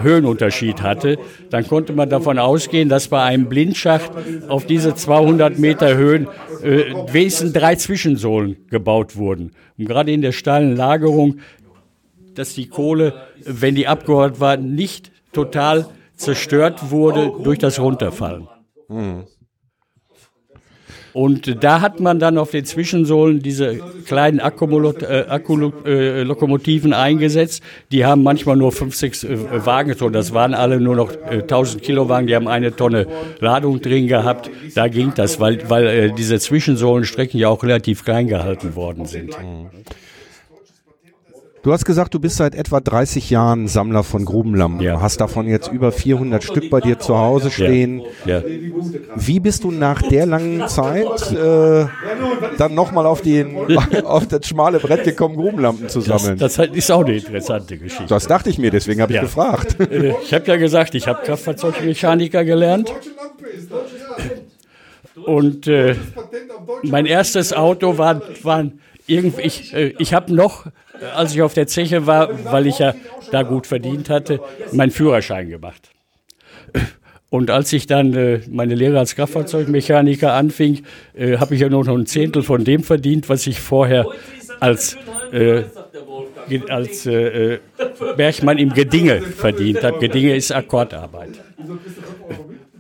Höhenunterschied 0.02 0.82
hatte, 0.82 1.20
dann 1.52 1.68
konnte 1.68 1.94
man 1.94 2.10
davon 2.10 2.40
ausgehen, 2.40 2.90
dass 2.90 3.08
bei 3.08 3.22
einem 3.22 3.50
Blindschacht 3.50 4.10
auf 4.48 4.66
diese 4.66 4.96
200 4.96 5.60
Meter 5.60 5.96
Höhen 5.96 6.28
äh, 6.64 6.96
wenigstens 7.12 7.54
drei 7.54 7.76
Zwischensohlen 7.76 8.58
gebaut 8.68 9.16
wurden. 9.16 9.52
Und 9.78 9.86
gerade 9.86 10.12
in 10.12 10.24
der 10.24 10.32
steilen 10.32 10.76
Lagerung, 10.76 11.38
dass 12.34 12.56
die 12.56 12.66
Kohle, 12.66 13.14
wenn 13.46 13.76
die 13.76 13.86
abgeholt 13.86 14.40
war, 14.40 14.58
nicht 14.58 15.12
total 15.34 15.86
zerstört 16.16 16.90
wurde 16.90 17.32
durch 17.44 17.60
das 17.60 17.80
Runterfallen. 17.80 18.48
Mhm. 18.88 19.26
Und 21.14 21.64
da 21.64 21.82
hat 21.82 22.00
man 22.00 22.18
dann 22.20 22.40
auf 22.40 22.52
den 22.52 22.66
Zwischensohlen 22.66 23.40
diese 23.40 23.80
kleinen 24.06 24.40
Akkumulokomotiven 24.40 26.92
äh, 26.92 26.96
eingesetzt. 26.96 27.64
Die 27.92 28.06
haben 28.06 28.22
manchmal 28.24 28.56
nur 28.58 28.72
fünf, 28.72 28.96
sechs 28.96 29.24
äh, 29.24 29.38
Wagen. 29.66 29.94
So, 29.94 30.10
das 30.10 30.34
waren 30.34 30.56
alle 30.56 30.80
nur 30.80 30.96
noch 30.96 31.12
äh, 31.12 31.42
1000 31.42 31.84
Kilo 31.84 32.08
Wagen. 32.10 32.26
Die 32.28 32.36
haben 32.36 32.48
eine 32.48 32.76
Tonne 32.76 33.06
Ladung 33.40 33.82
drin 33.82 34.08
gehabt. 34.08 34.50
Da 34.74 34.88
ging 34.88 35.14
das, 35.16 35.40
weil, 35.40 35.70
weil 35.70 35.86
äh, 35.86 36.12
diese 36.12 36.40
Zwischensohlenstrecken 36.40 37.40
ja 37.40 37.50
auch 37.50 37.62
relativ 37.64 38.04
klein 38.04 38.28
gehalten 38.28 38.76
worden 38.76 39.06
sind. 39.06 39.38
Mhm. 39.40 39.70
Du 41.64 41.72
hast 41.72 41.86
gesagt, 41.86 42.14
du 42.14 42.20
bist 42.20 42.36
seit 42.36 42.56
etwa 42.56 42.82
30 42.82 43.30
Jahren 43.30 43.70
Sammler 43.70 44.04
von 44.04 44.26
Grubenlampen. 44.26 44.82
Ja. 44.82 45.00
Hast 45.00 45.22
davon 45.22 45.48
jetzt 45.48 45.72
über 45.72 45.94
400 45.94 46.44
Stück 46.44 46.70
bei 46.70 46.82
dir 46.82 47.00
zu 47.00 47.18
Hause 47.18 47.52
stehen. 47.52 48.02
Ja. 48.26 48.40
Ja. 48.40 48.44
Wie 49.16 49.40
bist 49.40 49.64
du 49.64 49.72
nach 49.72 50.02
der 50.02 50.26
langen 50.26 50.68
Zeit 50.68 51.32
äh, 51.32 51.86
dann 52.58 52.76
nochmal 52.76 53.06
auf, 53.06 53.22
auf 54.04 54.28
das 54.28 54.46
schmale 54.46 54.80
Brett 54.80 55.06
gekommen, 55.06 55.38
Grubenlampen 55.38 55.88
zu 55.88 56.02
sammeln? 56.02 56.38
Das, 56.38 56.56
das 56.56 56.68
ist 56.68 56.92
auch 56.92 57.06
eine 57.06 57.16
interessante 57.16 57.78
Geschichte. 57.78 58.08
Das 58.10 58.28
dachte 58.28 58.50
ich 58.50 58.58
mir, 58.58 58.70
deswegen 58.70 59.02
habe 59.02 59.14
ich 59.14 59.22
gefragt. 59.22 59.78
Äh, 59.94 60.14
ich 60.24 60.34
habe 60.34 60.48
ja 60.48 60.56
gesagt, 60.56 60.96
ich 60.96 61.08
habe 61.08 61.24
Kraftfahrzeugmechaniker 61.24 62.44
gelernt. 62.46 62.92
Und 65.26 65.68
äh, 65.68 65.96
mein 66.84 67.06
erstes 67.06 67.54
Auto 67.54 67.98
war, 67.98 68.22
war 68.42 68.66
irgendwie, 69.06 69.42
ich, 69.42 69.74
äh, 69.74 69.94
ich 70.00 70.14
habe 70.14 70.34
noch 70.34 70.66
als 71.16 71.34
ich 71.34 71.42
auf 71.42 71.54
der 71.54 71.68
Zeche 71.68 72.08
war, 72.08 72.30
weil 72.46 72.68
ich 72.68 72.80
ja 72.80 72.94
da 73.32 73.44
gut 73.44 73.68
verdient 73.68 74.10
hatte, 74.10 74.40
meinen 74.72 74.92
Führerschein 74.92 75.50
gemacht. 75.50 75.90
Und 77.30 77.50
als 77.50 77.74
ich 77.74 77.88
dann 77.88 78.14
äh, 78.14 78.42
meine 78.48 78.76
Lehre 78.76 79.00
als 79.00 79.16
Kraftfahrzeugmechaniker 79.16 80.34
anfing, 80.34 80.84
äh, 81.16 81.38
habe 81.38 81.56
ich 81.56 81.62
ja 81.62 81.70
nur 81.70 81.84
noch 81.84 81.98
ein 81.98 82.06
Zehntel 82.06 82.44
von 82.44 82.64
dem 82.64 82.84
verdient, 82.84 83.28
was 83.28 83.48
ich 83.48 83.60
vorher 83.60 84.06
als, 84.60 84.98
äh, 85.32 85.64
als 86.70 87.08
äh, 87.08 87.56
äh, 87.56 87.60
Bergmann 88.16 88.60
im 88.60 88.72
Gedinge 88.72 89.22
verdient 89.22 89.84
habe. 89.84 89.98
Gedinge 89.98 90.36
ist 90.36 90.52
Akkordarbeit. 90.52 91.32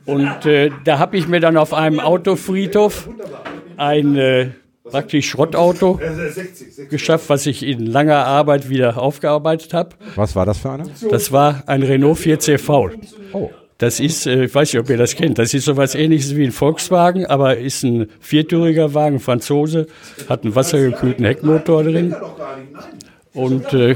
Und 0.06 0.46
äh, 0.46 0.70
da 0.84 1.00
habe 1.00 1.18
ich 1.18 1.28
mir 1.28 1.40
dann 1.40 1.58
auf 1.58 1.74
einem 1.74 2.00
Autofriedhof 2.00 3.10
ein 3.78 4.54
praktisch 4.84 5.30
Schrottauto 5.30 6.00
geschafft, 6.90 7.30
was 7.30 7.46
ich 7.46 7.64
in 7.64 7.86
langer 7.86 8.26
Arbeit 8.26 8.70
wieder 8.70 8.98
aufgearbeitet 8.98 9.74
habe. 9.74 9.96
Was 10.16 10.36
war 10.36 10.46
das 10.46 10.60
für 10.60 10.72
eine? 10.72 10.84
Das 11.10 11.32
war 11.32 11.64
ein 11.68 11.84
Renault 11.84 12.18
4CV. 12.18 12.92
Oh. 13.34 13.50
Das 13.80 14.00
ist, 14.00 14.28
äh, 14.28 14.46
ich 14.46 14.56
weiß 14.56 14.72
nicht, 14.72 14.80
ob 14.80 14.90
ihr 14.90 14.98
das 14.98 15.16
kennt, 15.16 15.40
das 15.40 15.54
ist 15.54 15.66
sowas 15.66 15.96
ähnliches 15.96 16.36
wie 16.36 16.46
ein 16.46 16.52
Volkswagen, 16.52 17.26
aber 17.26 17.58
ist 17.58 17.84
ein 17.84 18.08
viertüriger 18.20 18.94
Wagen, 18.94 19.20
Franzose, 19.20 19.88
hat 20.30 20.44
einen 20.44 20.56
wassergekühlten 20.56 21.26
Heckmotor 21.26 21.84
drin. 21.84 22.16
Und 23.34 23.74
äh, 23.74 23.96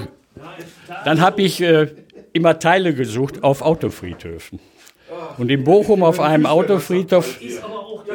dann 1.05 1.21
habe 1.21 1.41
ich 1.41 1.61
äh, 1.61 1.87
immer 2.33 2.59
Teile 2.59 2.93
gesucht 2.93 3.43
auf 3.43 3.61
Autofriedhöfen. 3.61 4.59
Und 5.37 5.49
in 5.49 5.63
Bochum 5.63 6.03
auf 6.03 6.19
einem 6.19 6.45
Autofriedhof 6.45 7.39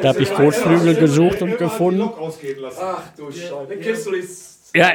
da 0.01 0.09
habe 0.09 0.23
ich 0.23 0.33
Kotflügel 0.33 0.95
gesucht 0.95 1.43
und 1.43 1.59
gefunden. 1.59 2.09
Ach 2.81 3.03
du 3.17 3.31
Scheiße. 3.31 4.53
Ja, 4.75 4.93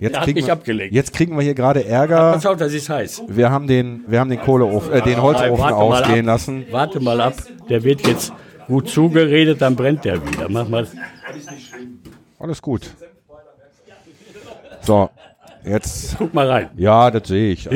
jetzt 0.00 0.22
kriegen, 0.22 0.38
ich 0.38 0.50
abgelegt. 0.50 0.94
jetzt 0.94 1.12
kriegen 1.12 1.36
wir 1.36 1.42
hier 1.42 1.52
gerade 1.52 1.84
Ärger. 1.84 2.32
Pass 2.32 2.46
auf, 2.46 2.56
das 2.56 2.72
ist 2.72 2.88
heiß. 2.88 3.24
Wir 3.28 3.50
haben 3.50 3.66
den, 3.66 4.02
wir 4.06 4.18
haben 4.18 4.30
den 4.30 4.40
Kohleofen, 4.40 4.92
äh, 4.94 5.02
den 5.02 5.20
Holzofen 5.20 5.58
warte 5.58 5.76
ausgehen 5.76 6.24
lassen. 6.24 6.64
Warte 6.70 7.00
mal 7.00 7.20
ab, 7.20 7.34
der 7.68 7.84
wird 7.84 8.06
jetzt 8.06 8.32
gut 8.66 8.88
zugeredet, 8.88 9.60
dann 9.60 9.76
brennt 9.76 10.06
der 10.06 10.26
wieder. 10.26 10.48
Mach 10.48 10.66
mal. 10.66 10.86
Alles 12.38 12.62
gut. 12.62 12.90
So, 14.80 15.10
jetzt. 15.62 16.16
Guck 16.16 16.32
mal 16.32 16.48
rein. 16.48 16.70
Ja, 16.78 17.10
das 17.10 17.28
sehe 17.28 17.52
ich. 17.52 17.68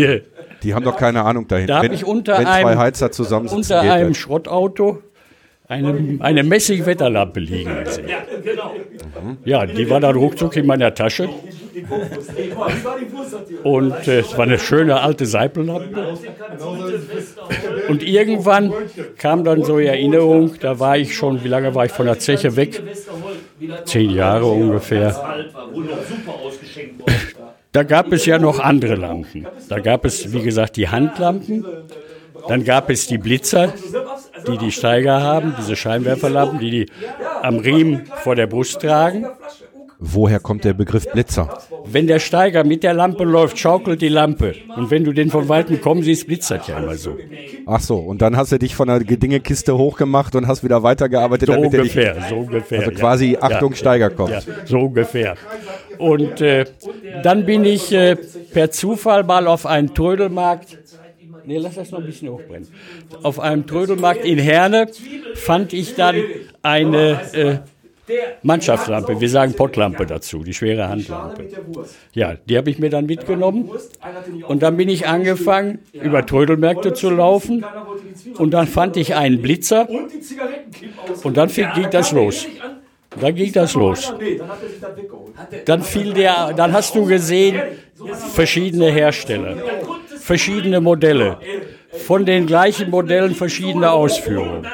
Die 0.63 0.75
haben 0.75 0.85
doch 0.85 0.97
keine 0.97 1.23
Ahnung 1.25 1.47
dahinter. 1.49 1.75
Da 1.75 1.83
habe 1.85 1.95
ich 1.95 2.05
unter 2.05 2.39
wenn 2.39 2.47
einem, 2.47 2.69
zwei 2.69 2.77
Heizer 2.77 3.11
zusammen 3.11 3.49
unter 3.49 3.81
einem 3.81 4.15
Schrottauto 4.15 5.03
eine, 5.69 6.19
eine 6.21 6.43
Messing-Wetterlampe 6.43 7.41
liegen 7.41 7.85
gesehen. 7.85 8.09
Ja, 9.45 9.67
die 9.67 9.89
war 9.91 10.01
dann 10.01 10.17
ruckzuck 10.17 10.57
in 10.57 10.67
meiner 10.67 10.95
Tasche. 10.95 11.29
Und 13.63 14.09
äh, 14.09 14.21
es 14.21 14.37
war 14.37 14.45
eine 14.45 14.59
schöne 14.59 15.01
alte 15.01 15.27
Seipellampe. 15.27 16.19
Und 17.89 18.03
irgendwann 18.03 18.73
kam 19.17 19.45
dann 19.45 19.65
so 19.65 19.79
Erinnerung, 19.79 20.55
da 20.61 20.79
war 20.79 20.97
ich 20.99 21.15
schon, 21.17 21.43
wie 21.45 21.49
lange 21.49 21.75
war 21.75 21.85
ich 21.87 21.93
von 21.93 22.07
der 22.07 22.19
Zeche 22.19 22.57
weg? 22.57 22.83
Zehn 23.85 24.11
Jahre 24.11 24.47
ungefähr. 24.47 25.15
Da 27.73 27.83
gab 27.83 28.13
es 28.13 28.27
ja 28.27 28.39
noch 28.39 28.59
andere 28.59 28.95
Lampen. 28.95 29.47
Da 29.69 29.79
gab 29.79 30.05
es, 30.05 30.33
wie 30.33 30.43
gesagt, 30.43 30.77
die 30.77 30.89
Handlampen 30.89 31.65
Dann 32.47 32.65
gab 32.65 32.89
es 32.89 33.07
die 33.07 33.19
Blitzer, 33.19 33.75
die 34.47 34.57
die 34.57 34.73
Steiger 34.73 35.21
haben, 35.23 35.55
diese 35.59 35.77
Scheinwerferlampen, 35.77 36.59
die 36.59 36.71
die 36.71 36.87
am 37.43 37.59
Riemen 37.59 38.07
vor 38.23 38.37
der 38.37 38.47
Brust 38.47 38.81
tragen. 38.81 39.27
Woher 40.01 40.39
kommt 40.39 40.65
der 40.65 40.75
Begriff 40.75 41.11
Blitzer? 41.11 41.59
Wenn 41.85 42.07
der 42.07 42.21
Steiger 42.21 42.63
mit 42.63 42.85
der 42.85 42.95
Lampe 42.95 43.25
läuft, 43.25 43.59
schaukelt 43.59 44.01
die 44.01 44.09
Lampe. 44.09 44.55
Und 44.77 44.93
wenn 44.93 45.03
du 45.03 45.13
den 45.13 45.29
von 45.29 45.49
Weitem 45.49 45.81
kommen 45.81 46.03
siehst, 46.05 46.29
blitzert 46.29 46.69
ja 46.69 46.79
immer 46.79 46.95
so. 46.95 47.17
Ach 47.67 47.81
so, 47.81 47.97
und 47.97 48.23
dann 48.23 48.37
hast 48.37 48.53
du 48.53 48.59
dich 48.61 48.77
von 48.77 48.87
der 48.87 49.01
Gedingekiste 49.01 49.77
hochgemacht 49.77 50.37
und 50.37 50.47
hast 50.47 50.63
wieder 50.63 50.85
weitergearbeitet. 50.85 51.49
So 51.49 51.55
damit 51.55 51.75
ungefähr, 51.75 52.17
so 52.29 52.37
ungefähr. 52.37 52.79
Also 52.79 52.91
ja. 52.93 52.97
quasi 52.97 53.39
Achtung, 53.41 53.73
Ja. 53.73 53.77
Steiger 53.77 54.11
kommt. 54.11 54.31
Ja, 54.31 54.41
so 54.65 54.79
ungefähr. 54.79 55.35
Und 55.99 56.41
äh, 56.41 56.67
dann 57.25 57.45
bin 57.45 57.65
ich 57.65 57.93
äh, 57.93 58.15
per 58.53 58.71
Zufall 58.71 59.25
mal 59.25 59.49
auf 59.49 59.67
einen 59.67 59.95
Trödelmarkt. 59.95 60.79
Nee, 61.45 61.59
lass 61.59 61.75
das 61.75 61.91
noch 61.91 61.99
ein 61.99 62.07
bisschen 62.07 62.29
hochbrennen. 62.29 62.69
Auf 63.23 63.41
einem 63.41 63.67
Trödelmarkt 63.67 64.25
in 64.25 64.39
Herne 64.39 64.87
fand 65.35 65.73
ich 65.73 65.97
dann 65.97 66.17
eine 66.63 67.21
äh, 67.33 67.59
Mannschaftslampe. 68.43 69.21
Wir 69.21 69.29
sagen 69.29 69.55
Pottlampe 69.55 70.07
dazu, 70.07 70.43
die 70.43 70.55
schwere 70.55 70.89
Handlampe. 70.89 71.49
Ja, 72.13 72.35
die 72.35 72.57
habe 72.57 72.71
ich 72.71 72.79
mir 72.79 72.91
dann 72.91 73.07
mitgenommen. 73.07 73.71
Und 74.47 74.63
dann 74.63 74.77
bin 74.77 74.89
ich 74.89 75.07
angefangen, 75.07 75.81
über 75.93 76.25
Trödelmärkte 76.25 76.93
zu 76.93 77.11
laufen. 77.11 77.65
Und 78.37 78.53
dann 78.53 78.67
fand 78.67 78.97
ich 78.97 79.15
einen 79.15 79.43
Blitzer. 79.43 79.89
Und 81.23 81.37
dann 81.37 81.49
ging 81.49 81.91
das 81.91 82.13
los. 82.13 82.47
Dann 83.21 83.35
ging 83.35 83.53
das 83.53 83.75
los. 83.75 84.15
Dann 85.65 85.83
fiel 85.83 86.13
der, 86.13 86.53
dann 86.53 86.73
hast 86.73 86.95
du 86.95 87.07
gesehen, 87.07 87.61
verschiedene 88.33 88.91
Hersteller, 88.91 89.57
verschiedene 90.19 90.81
Modelle, 90.81 91.39
von 92.07 92.27
den 92.27 92.47
gleichen 92.47 92.91
Modellen 92.91 93.35
verschiedene 93.35 93.91
Ausführungen. 93.91 94.67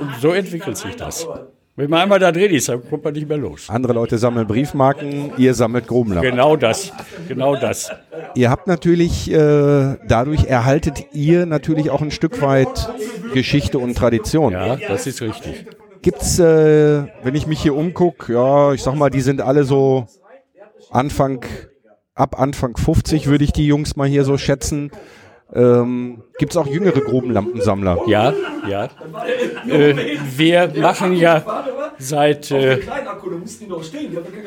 Und 0.00 0.16
so 0.20 0.32
entwickelt 0.32 0.76
sich 0.76 0.96
das. 0.96 1.28
Wenn 1.74 1.88
man 1.88 2.00
einmal 2.00 2.18
da 2.18 2.30
drin 2.30 2.52
ist, 2.52 2.68
dann 2.68 2.86
kommt 2.86 3.02
man 3.02 3.14
nicht 3.14 3.26
mehr 3.26 3.38
los. 3.38 3.70
Andere 3.70 3.94
Leute 3.94 4.18
sammeln 4.18 4.46
Briefmarken, 4.46 5.32
ihr 5.38 5.54
sammelt 5.54 5.86
Grubenlampen. 5.86 6.30
Genau 6.30 6.54
das, 6.54 6.92
genau 7.28 7.56
das. 7.56 7.90
Ihr 8.34 8.50
habt 8.50 8.66
natürlich, 8.66 9.32
äh, 9.32 9.96
dadurch 10.06 10.44
erhaltet 10.44 11.06
ihr 11.14 11.46
natürlich 11.46 11.88
auch 11.88 12.02
ein 12.02 12.10
Stück 12.10 12.42
weit 12.42 12.90
Geschichte 13.32 13.78
und 13.78 13.96
Tradition. 13.96 14.52
Ja, 14.52 14.76
das 14.76 15.06
ist 15.06 15.22
richtig. 15.22 15.64
Gibt's, 16.02 16.38
äh, 16.38 17.04
wenn 17.22 17.34
ich 17.34 17.46
mich 17.46 17.62
hier 17.62 17.74
umgucke, 17.74 18.34
ja, 18.34 18.74
ich 18.74 18.82
sag 18.82 18.94
mal, 18.94 19.08
die 19.08 19.22
sind 19.22 19.40
alle 19.40 19.64
so 19.64 20.06
Anfang, 20.90 21.42
ab 22.14 22.38
Anfang 22.38 22.76
50 22.76 23.28
würde 23.28 23.44
ich 23.44 23.52
die 23.52 23.66
Jungs 23.66 23.96
mal 23.96 24.08
hier 24.08 24.24
so 24.24 24.36
schätzen. 24.36 24.90
Ähm, 25.54 26.22
Gibt 26.38 26.52
es 26.52 26.56
auch 26.56 26.66
jüngere 26.66 27.00
Grubenlampensammler? 27.00 27.98
Ja, 28.06 28.32
ja. 28.68 28.88
Äh, 29.68 30.16
wir 30.36 30.72
machen 30.76 31.14
ja 31.14 31.44
seit 31.98 32.50
äh, 32.50 32.78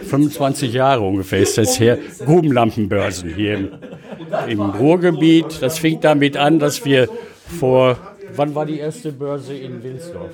25 0.03 0.73
Jahren 0.73 1.03
ungefähr 1.03 1.39
ist 1.39 1.57
das 1.57 1.79
her, 1.79 1.99
Grubenlampenbörsen 2.25 3.33
hier 3.33 3.53
im, 3.53 3.69
im 4.47 4.61
Ruhrgebiet. 4.61 5.61
Das 5.61 5.77
fing 5.77 5.99
damit 6.01 6.37
an, 6.37 6.57
dass 6.57 6.83
wir 6.85 7.07
vor, 7.59 7.97
wann 8.35 8.55
war 8.55 8.65
die 8.65 8.79
erste 8.79 9.11
Börse 9.11 9.53
in 9.53 9.83
Wilsdorf? 9.83 10.31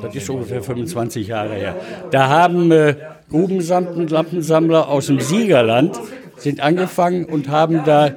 Das 0.00 0.14
ist 0.14 0.30
ungefähr 0.30 0.62
25 0.62 1.26
Jahre 1.26 1.54
her. 1.54 1.76
Da 2.12 2.28
haben 2.28 2.70
äh, 2.70 2.94
Grubenlampensammler 3.28 4.88
aus 4.88 5.06
dem 5.06 5.18
Siegerland 5.18 5.98
sind 6.36 6.60
angefangen 6.60 7.24
und 7.24 7.48
haben 7.48 7.82
da 7.84 8.10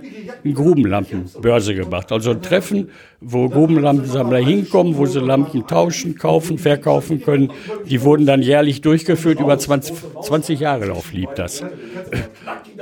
eine 0.44 0.54
Grubenlampenbörse 0.54 1.76
gemacht. 1.76 2.12
Also 2.12 2.32
ein 2.32 2.42
Treffen, 2.42 2.90
wo 3.22 3.50
Grubenlampensammler 3.50 4.40
hinkommen, 4.40 4.98
wo 4.98 5.06
sie 5.06 5.20
Lampen 5.20 5.68
tauschen, 5.68 6.18
kaufen, 6.18 6.58
verkaufen 6.58 7.22
können. 7.22 7.52
Die 7.86 8.02
wurden 8.02 8.26
dann 8.26 8.42
jährlich 8.42 8.82
durchgeführt, 8.82 9.40
über 9.40 9.58
20, 9.58 9.96
20 10.22 10.60
Jahre 10.60 10.86
Lauf 10.86 11.14
lieb 11.14 11.36
das. 11.36 11.64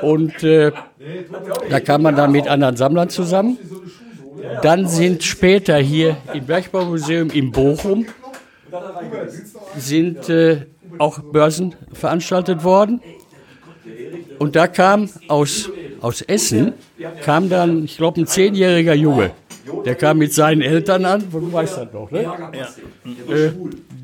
Und 0.01 0.43
äh, 0.43 0.71
da 1.69 1.79
kam 1.79 2.03
man 2.03 2.15
dann 2.15 2.31
mit 2.31 2.47
anderen 2.47 2.75
Sammlern 2.75 3.09
zusammen. 3.09 3.57
Dann 4.61 4.87
sind 4.87 5.23
später 5.23 5.77
hier 5.77 6.17
im 6.33 6.45
Bergbaumuseum 6.45 7.29
in 7.29 7.51
Bochum 7.51 8.05
sind 9.77 10.29
äh, 10.29 10.65
auch 10.97 11.19
Börsen 11.19 11.75
veranstaltet 11.93 12.63
worden. 12.63 13.01
Und 14.39 14.55
da 14.55 14.67
kam 14.67 15.09
aus, 15.27 15.69
aus 16.01 16.21
Essen, 16.21 16.73
kam 17.23 17.49
dann, 17.49 17.85
ich 17.85 17.97
glaube, 17.97 18.21
ein 18.21 18.27
zehnjähriger 18.27 18.93
Junge. 18.93 19.31
Der 19.83 19.95
kam 19.95 20.19
mit 20.19 20.33
seinen 20.33 20.61
Eltern 20.61 21.05
an, 21.05 21.23
du 21.31 21.51
weißt 21.51 21.77
das 21.77 21.93
noch, 21.93 22.11
ne? 22.11 22.21
Äh, 23.29 23.51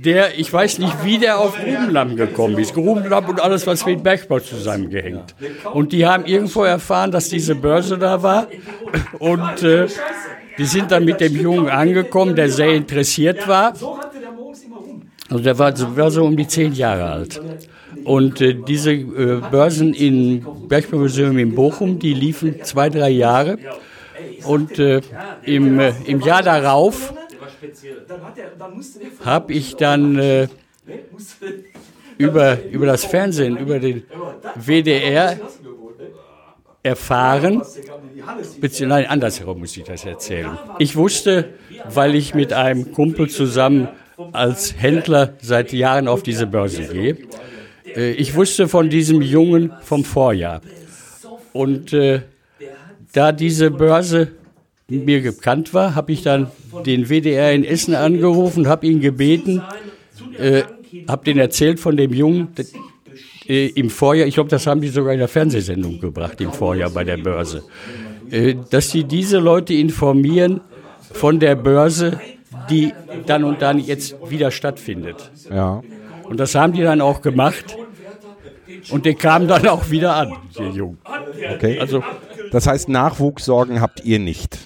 der, 0.03 0.39
ich 0.39 0.51
weiß 0.51 0.79
nicht, 0.79 1.03
wie 1.03 1.19
der 1.19 1.37
auf 1.39 1.55
Grubenlampen 1.55 2.17
gekommen 2.17 2.57
ist. 2.57 2.73
Grubenlampen 2.73 3.33
und 3.33 3.39
alles, 3.39 3.67
was 3.67 3.85
mit 3.85 4.01
Bergbau 4.01 4.39
zusammengehängt. 4.39 5.35
Und 5.73 5.91
die 5.91 6.07
haben 6.07 6.25
irgendwo 6.25 6.63
erfahren, 6.63 7.11
dass 7.11 7.29
diese 7.29 7.53
Börse 7.53 7.99
da 7.99 8.23
war. 8.23 8.47
Und 9.19 9.61
äh, 9.61 9.87
die 10.57 10.65
sind 10.65 10.91
dann 10.91 11.05
mit 11.05 11.21
dem 11.21 11.35
Jungen 11.35 11.69
angekommen, 11.69 12.35
der 12.35 12.49
sehr 12.49 12.73
interessiert 12.73 13.47
war. 13.47 13.73
Also 15.29 15.43
der 15.43 15.57
war, 15.59 15.95
war 15.95 16.11
so 16.11 16.25
um 16.25 16.35
die 16.35 16.47
zehn 16.47 16.73
Jahre 16.73 17.05
alt. 17.05 17.41
Und 18.03 18.41
äh, 18.41 18.55
diese 18.55 18.93
äh, 18.93 19.41
Börsen 19.51 19.93
im 19.93 20.45
Bergbaumuseum 20.67 21.37
in 21.37 21.55
Bochum, 21.55 21.99
die 21.99 22.13
liefen 22.13 22.63
zwei, 22.63 22.89
drei 22.89 23.09
Jahre. 23.09 23.57
Und 24.45 24.79
äh, 24.79 25.01
im, 25.43 25.79
äh, 25.79 25.93
im 26.05 26.21
Jahr 26.21 26.43
darauf 26.43 27.13
habe 29.23 29.53
ich 29.53 29.75
dann 29.75 30.17
äh, 30.17 30.47
über, 32.17 32.63
über 32.71 32.85
das 32.85 33.05
Fernsehen, 33.05 33.57
über 33.57 33.79
den 33.79 34.03
WDR 34.55 35.39
erfahren, 36.83 37.61
beziehungsweise 38.59 38.85
nein, 38.87 39.05
andersherum 39.05 39.59
muss 39.59 39.77
ich 39.77 39.83
das 39.83 40.05
erzählen. 40.05 40.57
Ich 40.79 40.95
wusste, 40.95 41.53
weil 41.89 42.15
ich 42.15 42.33
mit 42.33 42.53
einem 42.53 42.91
Kumpel 42.91 43.29
zusammen 43.29 43.87
als 44.31 44.75
Händler 44.79 45.33
seit 45.41 45.73
Jahren 45.73 46.07
auf 46.07 46.23
diese 46.23 46.47
Börse 46.47 46.83
gehe, 46.87 47.17
ich 47.83 48.35
wusste 48.35 48.67
von 48.67 48.89
diesem 48.89 49.21
Jungen 49.21 49.73
vom 49.81 50.03
Vorjahr. 50.03 50.61
Und 51.53 51.93
äh, 51.93 52.21
da 53.13 53.31
diese 53.31 53.71
Börse 53.71 54.29
mir 54.87 55.21
bekannt 55.21 55.73
war, 55.73 55.95
habe 55.95 56.11
ich 56.11 56.23
dann 56.23 56.47
den 56.85 57.09
WDR 57.09 57.53
in 57.53 57.63
Essen 57.63 57.95
angerufen, 57.95 58.67
habe 58.67 58.87
ihn 58.87 58.99
gebeten, 58.99 59.61
äh, 60.37 60.63
habe 61.07 61.23
den 61.25 61.37
erzählt 61.37 61.79
von 61.79 61.95
dem 61.95 62.13
Jungen 62.13 62.49
äh, 63.47 63.67
im 63.67 63.89
Vorjahr, 63.89 64.27
ich 64.27 64.35
glaube, 64.35 64.49
das 64.49 64.67
haben 64.67 64.81
die 64.81 64.89
sogar 64.89 65.13
in 65.13 65.19
der 65.19 65.27
Fernsehsendung 65.27 65.99
gebracht, 65.99 66.39
im 66.41 66.51
Vorjahr 66.51 66.89
bei 66.89 67.03
der 67.03 67.17
Börse, 67.17 67.63
äh, 68.29 68.55
dass 68.69 68.91
sie 68.91 69.03
diese 69.05 69.39
Leute 69.39 69.73
informieren 69.73 70.61
von 71.13 71.39
der 71.39 71.55
Börse, 71.55 72.19
die 72.69 72.93
dann 73.25 73.43
und 73.43 73.61
dann 73.61 73.79
jetzt 73.79 74.15
wieder 74.29 74.51
stattfindet. 74.51 75.31
Ja. 75.49 75.81
Und 76.23 76.39
das 76.39 76.55
haben 76.55 76.73
die 76.73 76.81
dann 76.81 77.01
auch 77.01 77.21
gemacht. 77.21 77.75
Und 78.89 79.05
der 79.05 79.13
kam 79.15 79.47
dann 79.47 79.67
auch 79.67 79.89
wieder 79.89 80.15
an, 80.15 80.33
der 80.57 80.69
Junge. 80.69 80.97
Okay. 81.55 81.79
Also 81.79 82.03
Das 82.51 82.67
heißt, 82.67 82.89
Nachwuchssorgen 82.89 83.79
habt 83.81 84.03
ihr 84.03 84.19
nicht. 84.19 84.57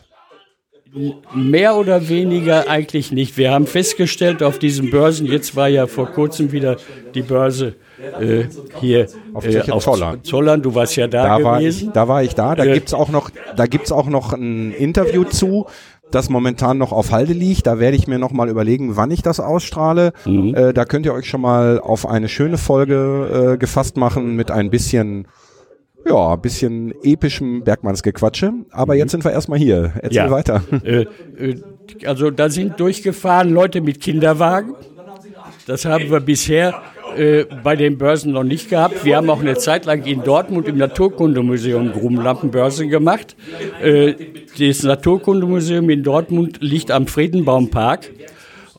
mehr 1.33 1.75
oder 1.75 2.07
weniger 2.07 2.69
eigentlich 2.69 3.11
nicht. 3.11 3.37
Wir 3.37 3.51
haben 3.51 3.67
festgestellt 3.67 4.41
auf 4.41 4.59
diesen 4.59 4.89
Börsen, 4.91 5.25
jetzt 5.25 5.55
war 5.55 5.67
ja 5.67 5.87
vor 5.87 6.07
kurzem 6.07 6.51
wieder 6.53 6.77
die 7.13 7.21
Börse 7.21 7.75
äh, 8.19 8.45
hier 8.79 9.07
Auf 9.33 9.45
äh, 9.45 9.51
Tschechozollern. 9.51 10.23
Zollern. 10.23 10.61
Du 10.61 10.73
warst 10.75 10.95
ja 10.95 11.07
da, 11.07 11.37
Da 11.39 11.43
war 11.43 11.59
ich, 11.59 11.65
gewesen. 11.79 11.91
da 11.93 12.07
war 12.07 12.23
ich 12.23 12.35
da. 12.35 12.55
Da 12.55 12.63
Äh, 12.65 12.81
auch 12.93 13.09
noch, 13.09 13.29
da 13.55 13.65
gibt's 13.67 13.91
auch 13.91 14.07
noch 14.07 14.33
ein 14.33 14.71
Interview 14.71 15.23
zu, 15.25 15.67
das 16.15 16.29
momentan 16.29 16.77
noch 16.77 16.91
auf 16.91 17.11
Halde 17.11 17.33
liegt. 17.33 17.67
Da 17.67 17.79
werde 17.79 17.97
ich 17.97 18.07
mir 18.07 18.17
noch 18.17 18.31
mal 18.31 18.49
überlegen, 18.49 18.95
wann 18.95 19.11
ich 19.11 19.21
das 19.21 19.39
ausstrahle. 19.39 20.13
Mhm. 20.25 20.55
Äh, 20.55 20.73
da 20.73 20.85
könnt 20.85 21.05
ihr 21.05 21.13
euch 21.13 21.27
schon 21.29 21.41
mal 21.41 21.79
auf 21.79 22.07
eine 22.07 22.29
schöne 22.29 22.57
Folge 22.57 23.53
äh, 23.53 23.57
gefasst 23.57 23.97
machen 23.97 24.35
mit 24.35 24.49
ein 24.49 24.69
bisschen, 24.69 25.27
ja, 26.07 26.33
ein 26.33 26.41
bisschen 26.41 26.93
epischem 27.03 27.63
Bergmannsgequatsche. 27.63 28.53
Aber 28.71 28.95
jetzt 28.95 29.11
sind 29.11 29.23
wir 29.25 29.31
erstmal 29.31 29.59
hier. 29.59 29.91
Erzähl 30.01 30.23
Mhm. 30.23 30.29
Ja. 30.29 30.31
weiter. 30.31 30.61
Äh, 30.83 31.05
äh, 31.37 31.61
also 32.05 32.31
da 32.31 32.49
sind 32.49 32.79
durchgefahren 32.79 33.49
Leute 33.49 33.81
mit 33.81 33.99
Kinderwagen. 33.99 34.73
Das 35.67 35.83
haben 35.85 36.09
wir 36.09 36.19
bisher 36.19 36.81
äh, 37.17 37.45
bei 37.63 37.75
den 37.75 37.97
Börsen 37.97 38.33
noch 38.33 38.43
nicht 38.43 38.69
gehabt. 38.69 39.05
Wir 39.05 39.17
haben 39.17 39.29
auch 39.29 39.39
eine 39.39 39.57
Zeit 39.57 39.85
lang 39.85 40.05
in 40.05 40.23
Dortmund 40.23 40.67
im 40.67 40.77
Naturkundemuseum 40.77 41.91
Grubenlampenbörsen 41.91 42.89
gemacht. 42.89 43.35
Äh, 43.81 44.13
das 44.57 44.83
Naturkundemuseum 44.83 45.89
in 45.89 46.03
Dortmund 46.03 46.57
liegt 46.61 46.91
am 46.91 47.07
Friedenbaumpark. 47.07 48.11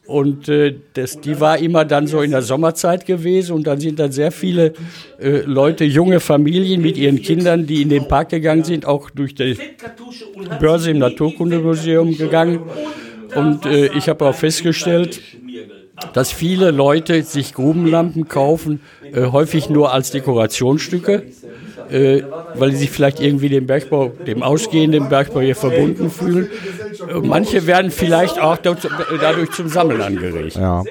Und 0.07 0.49
äh, 0.49 0.75
das, 0.95 1.21
die 1.21 1.41
war 1.41 1.59
immer 1.59 1.85
dann 1.85 2.07
so 2.07 2.21
in 2.21 2.31
der 2.31 2.43
Sommerzeit 2.43 3.07
gewesen 3.07 3.55
und 3.55 3.67
dann 3.67 3.81
sind 3.81 3.99
dann 3.99 4.13
sehr 4.13 4.31
viele 4.31 4.73
äh, 5.19 5.41
Leute, 5.45 5.85
junge 5.85 6.21
Familien 6.21 6.81
mit 6.81 6.97
ihren 6.97 7.21
Kindern, 7.21 7.67
die 7.67 7.83
in 7.83 7.89
den 7.89 8.07
Park 8.07 8.29
gegangen 8.29 8.63
sind, 8.63 8.87
auch 8.87 9.11
durch 9.11 9.35
die 9.35 9.57
Börse 10.61 10.93
im 10.93 10.99
Naturkundemuseum 10.99 12.17
gegangen. 12.17 12.61
Und 13.35 13.67
äh, 13.67 13.91
ich 13.97 14.09
habe 14.09 14.25
auch 14.27 14.35
festgestellt, 14.35 15.21
dass 16.13 16.31
viele 16.31 16.71
Leute 16.71 17.23
sich 17.23 17.55
Grubenlampen 17.55 18.29
kaufen, 18.29 18.81
äh, 19.13 19.27
häufig 19.27 19.71
nur 19.71 19.93
als 19.93 20.11
Dekorationsstücke 20.11 21.23
äh, 21.91 22.23
weil 22.55 22.73
sie 22.73 22.79
sich 22.79 22.91
vielleicht 22.91 23.21
irgendwie 23.21 23.49
dem 23.49 23.67
Bergbau, 23.67 24.09
dem 24.27 24.43
ausgehenden 24.43 25.09
Bergbau 25.09 25.41
hier 25.41 25.57
verbunden 25.57 26.11
fühlen. 26.11 26.49
Äh, 27.09 27.21
manche 27.21 27.67
werden 27.67 27.91
vielleicht 27.91 28.41
auch 28.41 28.59
dadurch 28.59 29.51
zum 29.51 29.69
Sammeln 29.69 30.01
angeregt. 30.01 30.57
Ja. 30.57 30.85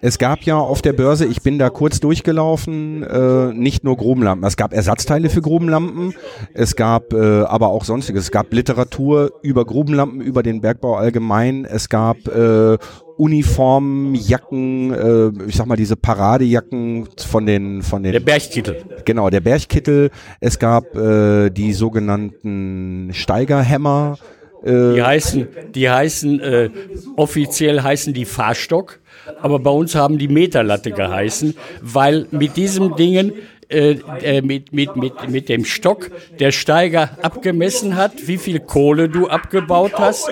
Es 0.00 0.18
gab 0.18 0.42
ja 0.42 0.58
auf 0.58 0.82
der 0.82 0.92
Börse, 0.92 1.24
ich 1.24 1.40
bin 1.40 1.58
da 1.58 1.70
kurz 1.70 1.98
durchgelaufen, 1.98 3.02
äh, 3.04 3.54
nicht 3.54 3.84
nur 3.84 3.96
Grubenlampen. 3.96 4.46
Es 4.46 4.58
gab 4.58 4.74
Ersatzteile 4.74 5.30
für 5.30 5.40
Grubenlampen, 5.40 6.14
es 6.52 6.76
gab 6.76 7.14
äh, 7.14 7.44
aber 7.44 7.68
auch 7.68 7.84
sonstiges. 7.84 8.24
Es 8.24 8.30
gab 8.30 8.52
Literatur 8.52 9.32
über 9.40 9.64
Grubenlampen, 9.64 10.20
über 10.20 10.42
den 10.42 10.60
Bergbau 10.60 10.96
allgemein. 10.96 11.64
Es 11.64 11.88
gab 11.88 12.18
äh, 12.28 12.76
Uniformen, 13.16 14.14
Jacken, 14.14 14.92
äh, 14.92 15.48
ich 15.48 15.56
sag 15.56 15.66
mal 15.66 15.76
diese 15.76 15.96
Paradejacken 15.96 17.08
von 17.16 17.46
den 17.46 17.82
von 17.82 18.02
den 18.02 18.12
der 18.12 18.20
Bergkittel. 18.20 18.84
Genau, 19.04 19.30
der 19.30 19.40
Bergkittel. 19.40 20.10
Es 20.40 20.58
gab 20.58 20.96
äh, 20.96 21.50
die 21.50 21.72
sogenannten 21.72 23.10
Steigerhämmer. 23.12 24.18
Äh, 24.64 24.94
die 24.94 25.02
heißen, 25.02 25.48
die 25.74 25.90
heißen 25.90 26.40
äh, 26.40 26.70
offiziell 27.16 27.82
heißen 27.82 28.12
die 28.14 28.24
Fahrstock 28.24 29.00
aber 29.40 29.58
bei 29.58 29.70
uns 29.70 29.94
haben 29.94 30.18
die 30.18 30.28
Meterlatte 30.28 30.90
geheißen, 30.90 31.54
weil 31.80 32.26
mit 32.30 32.56
diesem 32.56 32.96
Dingen 32.96 33.32
äh, 33.68 33.98
äh, 34.22 34.42
mit, 34.42 34.72
mit, 34.72 34.96
mit, 34.96 35.28
mit 35.28 35.48
dem 35.48 35.64
Stock 35.64 36.10
der 36.38 36.52
Steiger 36.52 37.18
abgemessen 37.22 37.96
hat, 37.96 38.26
wie 38.26 38.38
viel 38.38 38.60
Kohle 38.60 39.08
du 39.08 39.28
abgebaut 39.28 39.92
hast. 39.98 40.30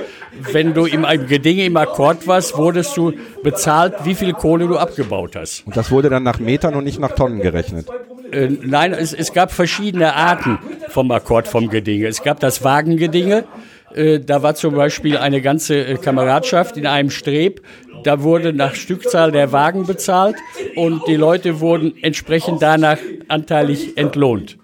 Wenn 0.52 0.74
du 0.74 0.86
im 0.86 1.06
Gedinge 1.26 1.64
im 1.64 1.76
Akkord 1.76 2.26
warst, 2.26 2.56
wurdest 2.56 2.96
du 2.96 3.12
bezahlt, 3.42 3.94
wie 4.04 4.14
viel 4.14 4.32
Kohle 4.32 4.66
du 4.66 4.78
abgebaut 4.78 5.36
hast. 5.36 5.66
Und 5.66 5.76
das 5.76 5.90
wurde 5.90 6.08
dann 6.10 6.22
nach 6.22 6.38
Metern 6.38 6.74
und 6.74 6.84
nicht 6.84 6.98
nach 6.98 7.12
Tonnen 7.12 7.40
gerechnet? 7.40 7.88
Äh, 8.32 8.48
nein, 8.62 8.94
es, 8.94 9.12
es 9.12 9.32
gab 9.32 9.52
verschiedene 9.52 10.14
Arten 10.14 10.58
vom 10.88 11.10
Akkord 11.10 11.48
vom 11.48 11.68
Gedinge. 11.68 12.06
Es 12.06 12.22
gab 12.22 12.40
das 12.40 12.64
Wagengedinge. 12.64 13.44
Äh, 13.94 14.20
da 14.20 14.42
war 14.42 14.54
zum 14.54 14.74
Beispiel 14.74 15.18
eine 15.18 15.40
ganze 15.42 15.84
äh, 15.84 15.96
Kameradschaft 15.96 16.76
in 16.76 16.86
einem 16.86 17.10
Streb, 17.10 17.60
da 18.02 18.22
wurde 18.22 18.52
nach 18.52 18.74
Stückzahl 18.74 19.32
der 19.32 19.52
Wagen 19.52 19.86
bezahlt 19.86 20.36
und 20.76 21.06
die 21.06 21.16
Leute 21.16 21.60
wurden 21.60 21.94
entsprechend 22.02 22.62
danach 22.62 22.98
anteilig 23.28 23.96
entlohnt. 23.96 24.58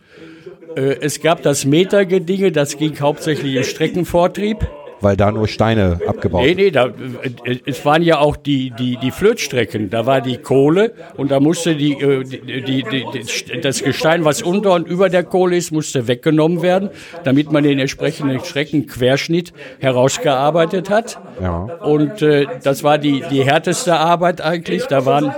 Äh, 0.76 0.97
es 1.01 1.20
gab 1.20 1.43
das 1.43 1.64
Metergedinge, 1.64 2.53
das 2.53 2.76
ging 2.76 2.99
hauptsächlich 3.01 3.55
im 3.57 3.64
Streckenvortrieb 3.64 4.66
weil 5.01 5.16
da 5.16 5.30
nur 5.30 5.49
Steine 5.49 6.01
abgebaut 6.07 6.42
Nee, 6.42 6.55
nee, 6.55 6.70
da, 6.70 6.86
äh, 6.86 7.59
es 7.66 7.84
waren 7.84 8.03
ja 8.03 8.18
auch 8.18 8.36
die, 8.36 8.70
die, 8.70 8.96
die 8.96 9.11
Flötstrecken. 9.11 9.90
Da 9.90 10.07
war 10.07 10.20
die 10.20 10.38
Kohle 10.38 10.92
und 11.16 11.30
da 11.30 11.40
musste 11.40 11.74
die, 11.74 11.92
äh, 11.92 12.24
die, 12.24 12.62
die, 12.62 12.84
die, 12.84 13.61
das 13.61 13.82
Gestein, 13.82 14.24
was 14.24 14.42
unter 14.42 14.74
und 14.74 14.88
über 14.88 15.09
der 15.09 15.24
Kohle 15.24 15.57
ist, 15.57 15.72
musste 15.72 16.09
weggenommen 16.09 16.62
werden, 16.62 16.90
damit 17.24 17.53
man 17.53 17.64
den 17.64 17.78
entsprechenden 17.78 18.40
Streckenquerschnitt 18.40 19.53
herausgearbeitet 19.78 20.90
hat. 20.90 21.18
Ja. 21.40 21.61
Und 21.80 22.22
äh, 22.22 22.46
das 22.62 22.82
war 22.82 22.99
die, 22.99 23.22
die 23.30 23.44
härteste 23.44 23.96
Arbeit 23.96 24.40
eigentlich. 24.40 24.86
Da 24.86 25.07
waren 25.07 25.32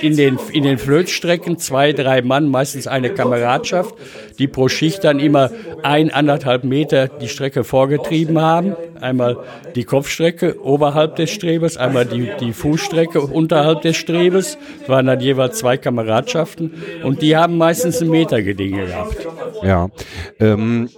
in 0.00 0.16
den, 0.16 0.38
in 0.52 0.64
den 0.64 0.78
Flötstrecken 0.78 1.58
zwei, 1.58 1.92
drei 1.92 2.22
Mann, 2.22 2.48
meistens 2.48 2.86
eine 2.86 3.10
Kameradschaft, 3.10 3.94
die 4.38 4.46
pro 4.46 4.68
Schicht 4.68 5.04
dann 5.04 5.18
immer 5.18 5.50
ein, 5.82 6.10
anderthalb 6.10 6.64
Meter 6.64 7.08
die 7.08 7.28
Strecke 7.28 7.64
vorgetrieben 7.64 8.40
haben. 8.40 8.76
Einmal 8.98 9.38
die 9.74 9.84
Kopfstrecke 9.84 10.60
oberhalb 10.62 11.16
des 11.16 11.30
Strebes, 11.30 11.76
einmal 11.76 12.04
die, 12.04 12.30
die 12.40 12.52
Fußstrecke 12.52 13.20
unterhalb 13.20 13.82
des 13.82 13.96
Strebes. 13.96 14.58
Das 14.80 14.88
waren 14.88 15.06
dann 15.06 15.20
jeweils 15.20 15.58
zwei 15.58 15.76
Kameradschaften 15.76 16.72
und 17.02 17.22
die 17.22 17.36
haben 17.36 17.56
meistens 17.56 18.00
einen 18.00 18.10
Meter 18.10 18.42
Gedinge 18.42 18.86
gehabt. 18.86 19.26
Ja. 19.62 19.88
Ähm, 20.40 20.88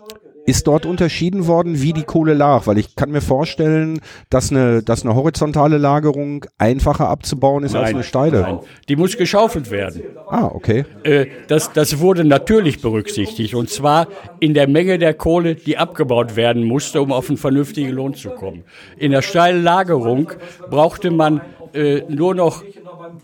ist 0.46 0.66
dort 0.66 0.86
unterschieden 0.86 1.46
worden, 1.46 1.80
wie 1.82 1.92
die 1.92 2.02
Kohle 2.02 2.34
lag? 2.34 2.66
Weil 2.66 2.78
ich 2.78 2.96
kann 2.96 3.10
mir 3.10 3.20
vorstellen, 3.20 4.00
dass 4.30 4.50
eine, 4.50 4.82
dass 4.82 5.04
eine 5.04 5.14
horizontale 5.14 5.78
Lagerung 5.78 6.46
einfacher 6.58 7.08
abzubauen 7.08 7.64
ist 7.64 7.72
nein, 7.72 7.82
als 7.82 7.94
eine 7.94 8.02
steile. 8.02 8.40
Nein, 8.40 8.58
die 8.88 8.96
muss 8.96 9.16
geschaufelt 9.16 9.70
werden. 9.70 10.02
Ah, 10.28 10.50
okay. 10.52 10.84
Äh, 11.04 11.26
das, 11.48 11.72
das 11.72 12.00
wurde 12.00 12.24
natürlich 12.24 12.80
berücksichtigt 12.80 13.54
und 13.54 13.70
zwar 13.70 14.08
in 14.40 14.54
der 14.54 14.68
Menge 14.68 14.98
der 14.98 15.14
Kohle, 15.14 15.54
die 15.54 15.76
abgebaut 15.76 16.36
werden 16.36 16.64
musste, 16.64 17.00
um 17.00 17.12
auf 17.12 17.28
einen 17.28 17.38
vernünftigen 17.38 17.90
Lohn 17.90 18.14
zu 18.14 18.30
kommen. 18.30 18.64
In 18.96 19.12
der 19.12 19.22
steilen 19.22 19.62
Lagerung 19.62 20.32
brauchte 20.70 21.10
man 21.10 21.40
äh, 21.72 22.02
nur 22.08 22.34
noch 22.34 22.64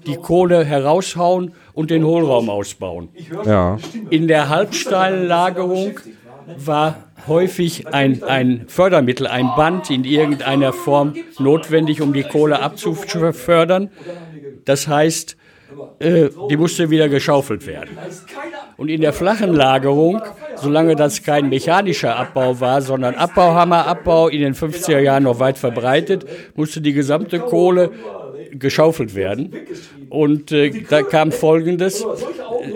die 0.06 0.16
Kohle 0.16 0.64
heraushauen 0.64 1.52
und 1.74 1.90
den 1.90 2.04
Hohlraum 2.04 2.48
ausbauen. 2.48 3.08
Ja. 3.44 3.78
In 4.10 4.28
der 4.28 4.48
halbsteilen 4.48 5.26
Lagerung 5.26 5.98
war 6.56 6.96
häufig 7.26 7.88
ein, 7.88 8.22
ein 8.22 8.64
Fördermittel, 8.68 9.26
ein 9.26 9.50
Band 9.56 9.90
in 9.90 10.04
irgendeiner 10.04 10.72
Form 10.72 11.14
notwendig, 11.38 12.00
um 12.00 12.12
die 12.12 12.22
Kohle 12.22 12.60
abzufördern. 12.60 13.90
Das 14.64 14.88
heißt, 14.88 15.36
äh, 15.98 16.28
die 16.50 16.56
musste 16.56 16.90
wieder 16.90 17.08
geschaufelt 17.08 17.66
werden. 17.66 17.98
Und 18.76 18.88
in 18.88 19.00
der 19.00 19.12
flachen 19.12 19.52
Lagerung, 19.52 20.22
solange 20.56 20.96
das 20.96 21.22
kein 21.22 21.48
mechanischer 21.48 22.16
Abbau 22.16 22.60
war, 22.60 22.82
sondern 22.82 23.14
Abbauhammerabbau 23.14 24.28
in 24.28 24.40
den 24.40 24.54
50er 24.54 25.00
Jahren 25.00 25.24
noch 25.24 25.40
weit 25.40 25.58
verbreitet, 25.58 26.26
musste 26.54 26.80
die 26.80 26.92
gesamte 26.92 27.40
Kohle 27.40 27.90
geschaufelt 28.52 29.14
werden. 29.14 29.52
Und 30.08 30.52
äh, 30.52 30.70
da 30.88 31.02
kam 31.02 31.32
Folgendes. 31.32 32.04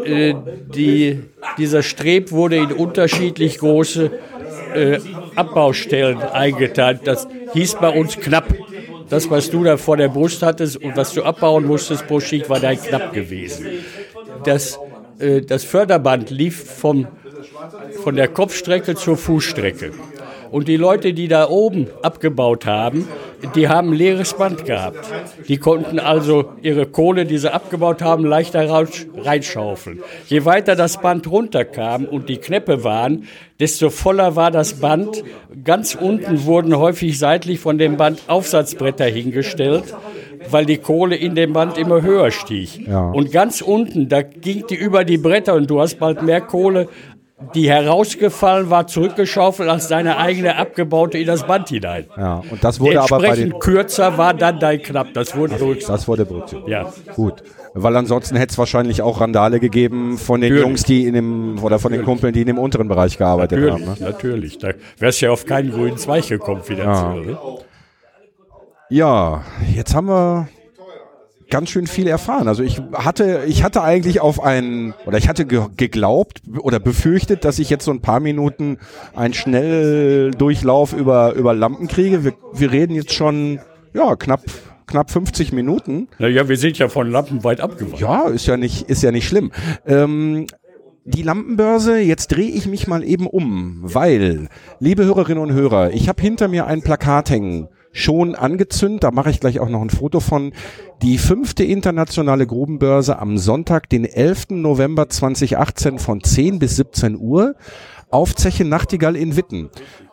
Äh, 0.04 0.34
die, 0.74 1.20
dieser 1.58 1.82
Streb 1.82 2.32
wurde 2.32 2.56
in 2.56 2.72
unterschiedlich 2.72 3.58
große 3.58 4.10
äh, 4.74 5.00
Abbaustellen 5.36 6.18
eingeteilt. 6.18 7.00
Das 7.04 7.28
hieß 7.52 7.76
bei 7.80 7.88
uns 7.88 8.16
knapp. 8.16 8.46
Das, 9.08 9.28
was 9.28 9.50
du 9.50 9.64
da 9.64 9.76
vor 9.76 9.96
der 9.96 10.08
Brust 10.08 10.42
hattest 10.42 10.76
und 10.76 10.96
was 10.96 11.12
du 11.14 11.24
abbauen 11.24 11.66
musstest 11.66 12.06
pro 12.06 12.20
Schicht, 12.20 12.48
war 12.48 12.60
dein 12.60 12.80
knapp 12.80 13.12
gewesen. 13.12 13.66
Das, 14.44 14.78
äh, 15.18 15.40
das 15.42 15.64
Förderband 15.64 16.30
lief 16.30 16.64
vom, 16.64 17.08
von 18.02 18.14
der 18.14 18.28
Kopfstrecke 18.28 18.94
zur 18.94 19.16
Fußstrecke. 19.16 19.92
Und 20.50 20.68
die 20.68 20.76
Leute, 20.76 21.12
die 21.12 21.28
da 21.28 21.48
oben 21.48 21.86
abgebaut 22.02 22.66
haben, 22.66 23.06
die 23.54 23.68
haben 23.68 23.90
ein 23.90 23.94
leeres 23.94 24.34
Band 24.34 24.64
gehabt. 24.64 24.98
Die 25.48 25.58
konnten 25.58 25.98
also 25.98 26.50
ihre 26.62 26.86
Kohle, 26.86 27.24
die 27.24 27.38
sie 27.38 27.52
abgebaut 27.52 28.02
haben, 28.02 28.24
leichter 28.24 28.68
reinschaufeln. 28.68 30.00
Je 30.26 30.44
weiter 30.44 30.76
das 30.76 31.00
Band 31.00 31.30
runterkam 31.30 32.04
und 32.04 32.28
die 32.28 32.38
Knäppe 32.38 32.84
waren, 32.84 33.24
desto 33.58 33.90
voller 33.90 34.36
war 34.36 34.50
das 34.50 34.74
Band. 34.74 35.22
Ganz 35.64 35.94
unten 35.94 36.44
wurden 36.44 36.76
häufig 36.76 37.18
seitlich 37.18 37.60
von 37.60 37.78
dem 37.78 37.96
Band 37.96 38.22
Aufsatzbretter 38.26 39.06
hingestellt, 39.06 39.94
weil 40.50 40.66
die 40.66 40.78
Kohle 40.78 41.16
in 41.16 41.34
dem 41.34 41.52
Band 41.52 41.78
immer 41.78 42.02
höher 42.02 42.30
stieg. 42.30 42.86
Ja. 42.86 43.10
Und 43.10 43.30
ganz 43.32 43.60
unten, 43.60 44.08
da 44.08 44.22
ging 44.22 44.64
die 44.68 44.76
über 44.76 45.04
die 45.04 45.18
Bretter 45.18 45.54
und 45.54 45.70
du 45.70 45.80
hast 45.80 45.98
bald 45.98 46.22
mehr 46.22 46.40
Kohle 46.40 46.88
die 47.54 47.70
herausgefallen 47.70 48.70
war, 48.70 48.86
zurückgeschaufelt 48.86 49.68
als 49.68 49.88
deine 49.88 50.18
eigene 50.18 50.56
abgebaute 50.56 51.18
in 51.18 51.26
das 51.26 51.46
Band 51.46 51.68
hinein. 51.68 52.06
Ja, 52.16 52.42
und 52.50 52.62
das 52.62 52.80
wurde 52.80 53.00
aber 53.00 53.18
bei 53.18 53.34
den 53.34 53.58
kürzer 53.58 54.18
war 54.18 54.34
dann 54.34 54.58
dein 54.60 54.82
knapp. 54.82 55.08
Das 55.14 55.34
wurde 55.36 55.56
das, 55.56 55.86
das 55.86 56.08
wurde 56.08 56.26
berücksichtigt. 56.26 56.68
Ja, 56.68 56.92
gut. 57.14 57.42
Weil 57.72 57.96
ansonsten 57.96 58.36
hätte 58.36 58.52
es 58.52 58.58
wahrscheinlich 58.58 59.00
auch 59.00 59.20
Randale 59.20 59.60
gegeben 59.60 60.18
von 60.18 60.40
den 60.40 60.50
natürlich. 60.50 60.68
Jungs, 60.68 60.82
die 60.82 61.06
in 61.06 61.14
dem 61.14 61.62
oder 61.62 61.78
von 61.78 61.92
den 61.92 62.04
Kumpeln, 62.04 62.32
die 62.32 62.40
in 62.40 62.48
dem 62.48 62.58
unteren 62.58 62.88
Bereich 62.88 63.16
gearbeitet 63.16 63.60
natürlich, 63.60 63.86
haben. 63.86 64.00
Ne? 64.00 64.10
Natürlich, 64.10 64.58
da 64.58 64.72
wärst 64.98 65.20
ja 65.20 65.30
auf 65.30 65.46
keinen 65.46 65.70
grünen 65.70 65.96
Zweig 65.96 66.28
gekommen 66.28 66.62
finanziell. 66.62 67.30
Ja. 67.30 67.30
Ne? 67.30 67.58
ja, 68.88 69.44
jetzt 69.72 69.94
haben 69.94 70.08
wir 70.08 70.48
ganz 71.50 71.70
schön 71.70 71.86
viel 71.86 72.06
erfahren. 72.06 72.48
Also 72.48 72.62
ich 72.62 72.80
hatte, 72.94 73.42
ich 73.46 73.62
hatte 73.62 73.82
eigentlich 73.82 74.20
auf 74.20 74.42
einen, 74.42 74.94
oder 75.06 75.18
ich 75.18 75.28
hatte 75.28 75.44
ge 75.44 75.66
geglaubt 75.76 76.42
oder 76.60 76.80
befürchtet, 76.80 77.44
dass 77.44 77.58
ich 77.58 77.68
jetzt 77.70 77.84
so 77.84 77.90
ein 77.90 78.00
paar 78.00 78.20
Minuten 78.20 78.78
einen 79.14 79.34
Schnelldurchlauf 79.34 80.92
über, 80.92 81.34
über 81.34 81.54
Lampen 81.54 81.88
kriege. 81.88 82.24
Wir, 82.24 82.32
wir 82.52 82.72
reden 82.72 82.94
jetzt 82.94 83.12
schon, 83.12 83.60
ja, 83.92 84.16
knapp, 84.16 84.42
knapp 84.86 85.10
50 85.10 85.52
Minuten. 85.52 86.08
Naja, 86.18 86.48
wir 86.48 86.56
sind 86.56 86.78
ja 86.78 86.88
von 86.88 87.10
Lampen 87.10 87.44
weit 87.44 87.60
abgewandt. 87.60 88.00
Ja, 88.00 88.28
ist 88.28 88.46
ja 88.46 88.56
nicht, 88.56 88.88
ist 88.88 89.02
ja 89.02 89.10
nicht 89.10 89.28
schlimm. 89.28 89.52
Ähm, 89.86 90.46
die 91.04 91.22
Lampenbörse, 91.22 91.98
jetzt 91.98 92.28
drehe 92.28 92.50
ich 92.50 92.66
mich 92.66 92.86
mal 92.86 93.02
eben 93.02 93.26
um, 93.26 93.80
weil, 93.82 94.48
liebe 94.78 95.04
Hörerinnen 95.04 95.42
und 95.42 95.52
Hörer, 95.52 95.90
ich 95.90 96.08
habe 96.08 96.22
hinter 96.22 96.46
mir 96.46 96.66
ein 96.66 96.82
Plakat 96.82 97.30
hängen 97.30 97.68
schon 97.92 98.34
angezündet. 98.34 99.04
Da 99.04 99.10
mache 99.10 99.30
ich 99.30 99.40
gleich 99.40 99.60
auch 99.60 99.68
noch 99.68 99.82
ein 99.82 99.90
Foto 99.90 100.20
von. 100.20 100.52
Die 101.02 101.18
fünfte 101.18 101.64
internationale 101.64 102.46
Grubenbörse 102.46 103.18
am 103.18 103.38
Sonntag, 103.38 103.88
den 103.88 104.04
11. 104.04 104.50
November 104.50 105.08
2018 105.08 105.98
von 105.98 106.22
10 106.22 106.58
bis 106.58 106.76
17 106.76 107.16
Uhr 107.18 107.54
auf 108.10 108.34
Zeche 108.34 108.64
Nachtigall 108.64 109.16
in 109.16 109.36
Witten. 109.36 109.70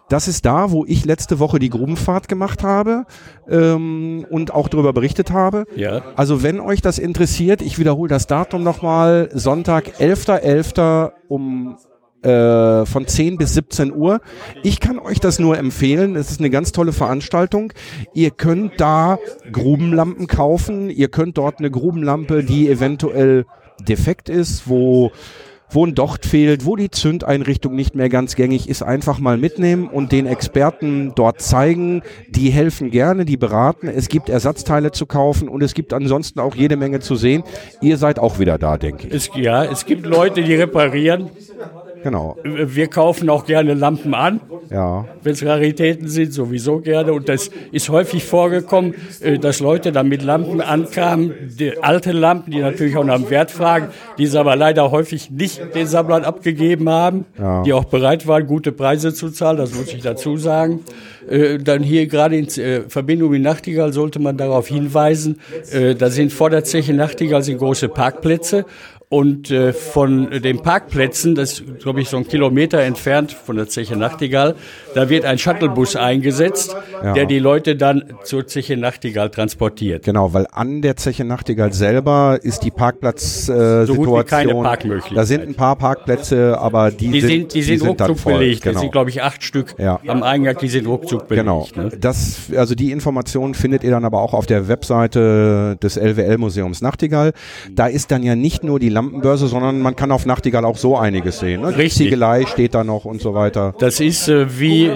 Das 0.09 0.29
ist 0.29 0.45
da, 0.45 0.71
wo 0.71 0.85
ich 0.85 1.03
letzte 1.03 1.39
Woche 1.39 1.59
die 1.59 1.69
Grubenfahrt 1.69 2.29
gemacht 2.29 2.63
habe 2.63 3.05
ähm, 3.49 4.25
und 4.29 4.53
auch 4.53 4.69
darüber 4.69 4.93
berichtet 4.93 5.31
habe. 5.31 5.65
Ja. 5.75 6.01
Also 6.15 6.43
wenn 6.43 6.61
euch 6.61 6.81
das 6.81 6.97
interessiert, 6.97 7.61
ich 7.61 7.77
wiederhole 7.77 8.07
das 8.07 8.25
Datum 8.25 8.63
nochmal, 8.63 9.29
Sonntag, 9.33 9.99
11.11. 9.99 10.71
.11. 10.77 11.11
um 11.27 11.77
äh, 12.27 12.85
von 12.85 13.07
10 13.07 13.37
bis 13.37 13.53
17 13.53 13.93
Uhr. 13.93 14.19
Ich 14.63 14.79
kann 14.79 14.99
euch 14.99 15.19
das 15.19 15.39
nur 15.39 15.57
empfehlen. 15.57 16.15
Es 16.15 16.29
ist 16.29 16.39
eine 16.39 16.49
ganz 16.49 16.71
tolle 16.71 16.91
Veranstaltung. 16.91 17.71
Ihr 18.13 18.31
könnt 18.31 18.73
da 18.81 19.17
Grubenlampen 19.51 20.27
kaufen. 20.27 20.89
Ihr 20.89 21.07
könnt 21.07 21.37
dort 21.37 21.59
eine 21.59 21.71
Grubenlampe, 21.71 22.43
die 22.43 22.69
eventuell 22.69 23.45
defekt 23.87 24.29
ist, 24.29 24.67
wo 24.67 25.11
wo 25.69 25.85
ein 25.85 25.95
Docht 25.95 26.25
fehlt, 26.25 26.65
wo 26.65 26.75
die 26.75 26.89
Zündeinrichtung 26.89 27.75
nicht 27.75 27.95
mehr 27.95 28.09
ganz 28.09 28.35
gängig 28.35 28.69
ist, 28.69 28.83
einfach 28.83 29.19
mal 29.19 29.37
mitnehmen 29.37 29.87
und 29.87 30.11
den 30.11 30.25
Experten 30.25 31.11
dort 31.15 31.41
zeigen. 31.41 32.03
Die 32.29 32.49
helfen 32.49 32.89
gerne, 32.89 33.25
die 33.25 33.37
beraten. 33.37 33.87
Es 33.87 34.07
gibt 34.07 34.29
Ersatzteile 34.29 34.91
zu 34.91 35.05
kaufen 35.05 35.49
und 35.49 35.61
es 35.61 35.73
gibt 35.73 35.93
ansonsten 35.93 36.39
auch 36.39 36.55
jede 36.55 36.77
Menge 36.77 36.99
zu 36.99 37.15
sehen. 37.15 37.43
Ihr 37.81 37.97
seid 37.97 38.19
auch 38.19 38.39
wieder 38.39 38.57
da, 38.57 38.77
denke 38.77 39.07
ich. 39.07 39.13
Es, 39.13 39.29
ja, 39.35 39.65
es 39.65 39.85
gibt 39.85 40.05
Leute, 40.05 40.41
die 40.41 40.55
reparieren. 40.55 41.29
Genau. 42.07 42.37
Wir 42.41 42.87
kaufen 42.87 43.29
auch 43.29 43.45
gerne 43.45 43.73
Lampen 43.73 44.13
an. 44.13 44.39
Ja. 44.71 45.03
Wenn 45.23 45.33
es 45.33 45.45
Raritäten 45.45 46.07
sind, 46.07 46.31
sowieso 46.31 46.79
gerne. 46.79 47.11
Und 47.11 47.27
das 47.27 47.49
ist 47.73 47.89
häufig 47.89 48.23
vorgekommen, 48.23 48.95
äh, 49.19 49.37
dass 49.37 49.59
Leute 49.59 49.91
dann 49.91 50.07
mit 50.07 50.23
Lampen 50.23 50.61
ankamen, 50.61 51.33
alte 51.81 52.13
Lampen, 52.13 52.51
die 52.51 52.59
natürlich 52.59 52.95
auch 52.95 53.03
nach 53.03 53.17
dem 53.17 53.29
Wert 53.29 53.51
fragen, 53.51 53.89
die 54.17 54.25
sie 54.25 54.39
aber 54.39 54.55
leider 54.55 54.89
häufig 54.89 55.31
nicht 55.31 55.75
den 55.75 55.85
Sammlern 55.85 56.23
abgegeben 56.23 56.87
haben, 56.87 57.25
ja. 57.37 57.63
die 57.63 57.73
auch 57.73 57.83
bereit 57.83 58.25
waren, 58.25 58.47
gute 58.47 58.71
Preise 58.71 59.13
zu 59.13 59.29
zahlen, 59.29 59.57
das 59.57 59.75
muss 59.75 59.93
ich 59.93 60.01
dazu 60.01 60.37
sagen. 60.37 60.85
Äh, 61.29 61.57
dann 61.57 61.83
hier 61.83 62.07
gerade 62.07 62.37
in 62.37 62.47
äh, 62.47 62.83
Verbindung 62.87 63.31
mit 63.31 63.41
Nachtigall 63.41 63.91
sollte 63.91 64.19
man 64.19 64.37
darauf 64.37 64.69
hinweisen, 64.69 65.41
da 65.99 66.09
sind 66.09 66.31
vor 66.31 66.49
der 66.49 66.63
Zeche 66.63 66.93
Nachtigall 66.93 67.43
sind 67.43 67.57
große 67.57 67.89
Parkplätze 67.89 68.65
und 69.09 69.51
äh, 69.51 69.71
von 69.71 70.29
den 70.41 70.61
Parkplätzen, 70.61 71.33
das 71.33 71.59
ist, 71.61 71.79
glaube 71.79 72.01
ich, 72.01 72.09
so 72.09 72.17
ein 72.17 72.27
Kilometer 72.27 72.81
entfernt 72.81 73.31
von 73.31 73.55
der 73.55 73.69
Zeche 73.69 73.95
Nachtigall, 73.95 74.55
da 74.95 75.07
wird 75.07 75.23
ein 75.23 75.37
Shuttlebus 75.37 75.95
eingesetzt, 75.95 76.75
ja. 77.01 77.13
der 77.13 77.25
die 77.25 77.39
Leute 77.39 77.77
dann 77.77 78.03
zur 78.23 78.47
Zeche 78.47 78.75
Nachtigall 78.75 79.29
transportiert. 79.29 80.03
Genau, 80.03 80.33
weil 80.33 80.45
an 80.51 80.81
der 80.81 80.97
Zeche 80.97 81.23
Nachtigall 81.23 81.71
selber 81.71 82.37
ist 82.41 82.63
die 82.65 82.71
Parkplatzsituation. 82.71 83.97
Äh, 83.97 84.05
so 84.05 84.23
keine 84.23 84.53
Parkmöglichkeit. 84.55 85.17
Da 85.17 85.25
sind 85.25 85.47
ein 85.47 85.55
paar 85.55 85.77
Parkplätze, 85.77 86.57
aber 86.59 86.91
die, 86.91 87.07
die 87.09 87.21
sind, 87.21 87.29
sind, 87.29 87.53
die, 87.53 87.59
die 87.59 87.63
sind, 87.63 87.79
sind 87.79 87.89
ruckzuck 87.89 88.25
belegt. 88.25 88.63
Genau. 88.63 88.73
Das 88.73 88.81
sind, 88.81 88.91
glaube 88.91 89.09
ich, 89.09 89.23
acht 89.23 89.41
Stück 89.41 89.75
ja. 89.77 90.01
am 90.05 90.21
Eingang, 90.21 90.57
die 90.57 90.67
sind 90.67 90.85
ruckzuck 90.85 91.29
belegt. 91.29 91.45
Genau. 91.45 91.65
Ne? 91.75 91.91
Das, 91.97 92.51
also 92.53 92.75
die 92.75 92.91
Informationen 92.91 93.53
findet 93.53 93.85
ihr 93.85 93.91
dann 93.91 94.03
aber 94.03 94.21
auch 94.21 94.33
auf 94.33 94.47
der 94.47 94.67
Webseite 94.67 95.77
des 95.81 95.95
LWL-Museums 95.95 96.81
Nachtigall. 96.81 97.31
Da 97.71 97.87
ist 97.87 98.11
dann 98.11 98.21
ja 98.21 98.35
nicht 98.35 98.65
nur 98.65 98.79
die 98.79 98.96
Lampenbörse, 98.97 99.47
sondern 99.47 99.79
man 99.79 99.95
kann 99.95 100.11
auf 100.11 100.25
Nachtigall 100.25 100.65
auch 100.65 100.77
so 100.77 100.97
einiges 100.97 101.39
sehen. 101.39 101.61
Ne? 101.61 101.77
Richtig. 101.77 102.07
Ziegelei 102.07 102.45
steht 102.45 102.73
da 102.73 102.83
noch 102.83 103.05
und 103.05 103.21
so 103.21 103.33
weiter. 103.33 103.73
Das 103.79 103.99
ist 103.99 104.27
äh, 104.27 104.59
wie 104.59 104.91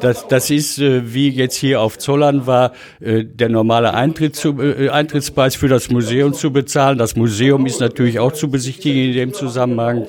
das, 0.00 0.28
das 0.28 0.50
ist 0.50 0.78
äh, 0.78 1.14
wie 1.14 1.30
jetzt 1.30 1.56
hier 1.56 1.80
auf 1.80 1.98
Zollern 1.98 2.46
war, 2.46 2.72
äh, 3.00 3.24
der 3.24 3.48
normale 3.48 3.94
Eintritt 3.94 4.36
zu, 4.36 4.60
äh, 4.60 4.90
Eintrittspreis 4.90 5.56
für 5.56 5.68
das 5.68 5.90
Museum 5.90 6.34
zu 6.34 6.52
bezahlen. 6.52 6.98
Das 6.98 7.16
Museum 7.16 7.66
ist 7.66 7.80
natürlich 7.80 8.18
auch 8.18 8.32
zu 8.32 8.50
besichtigen 8.50 9.04
in 9.06 9.12
dem 9.12 9.32
Zusammenhang. 9.32 10.06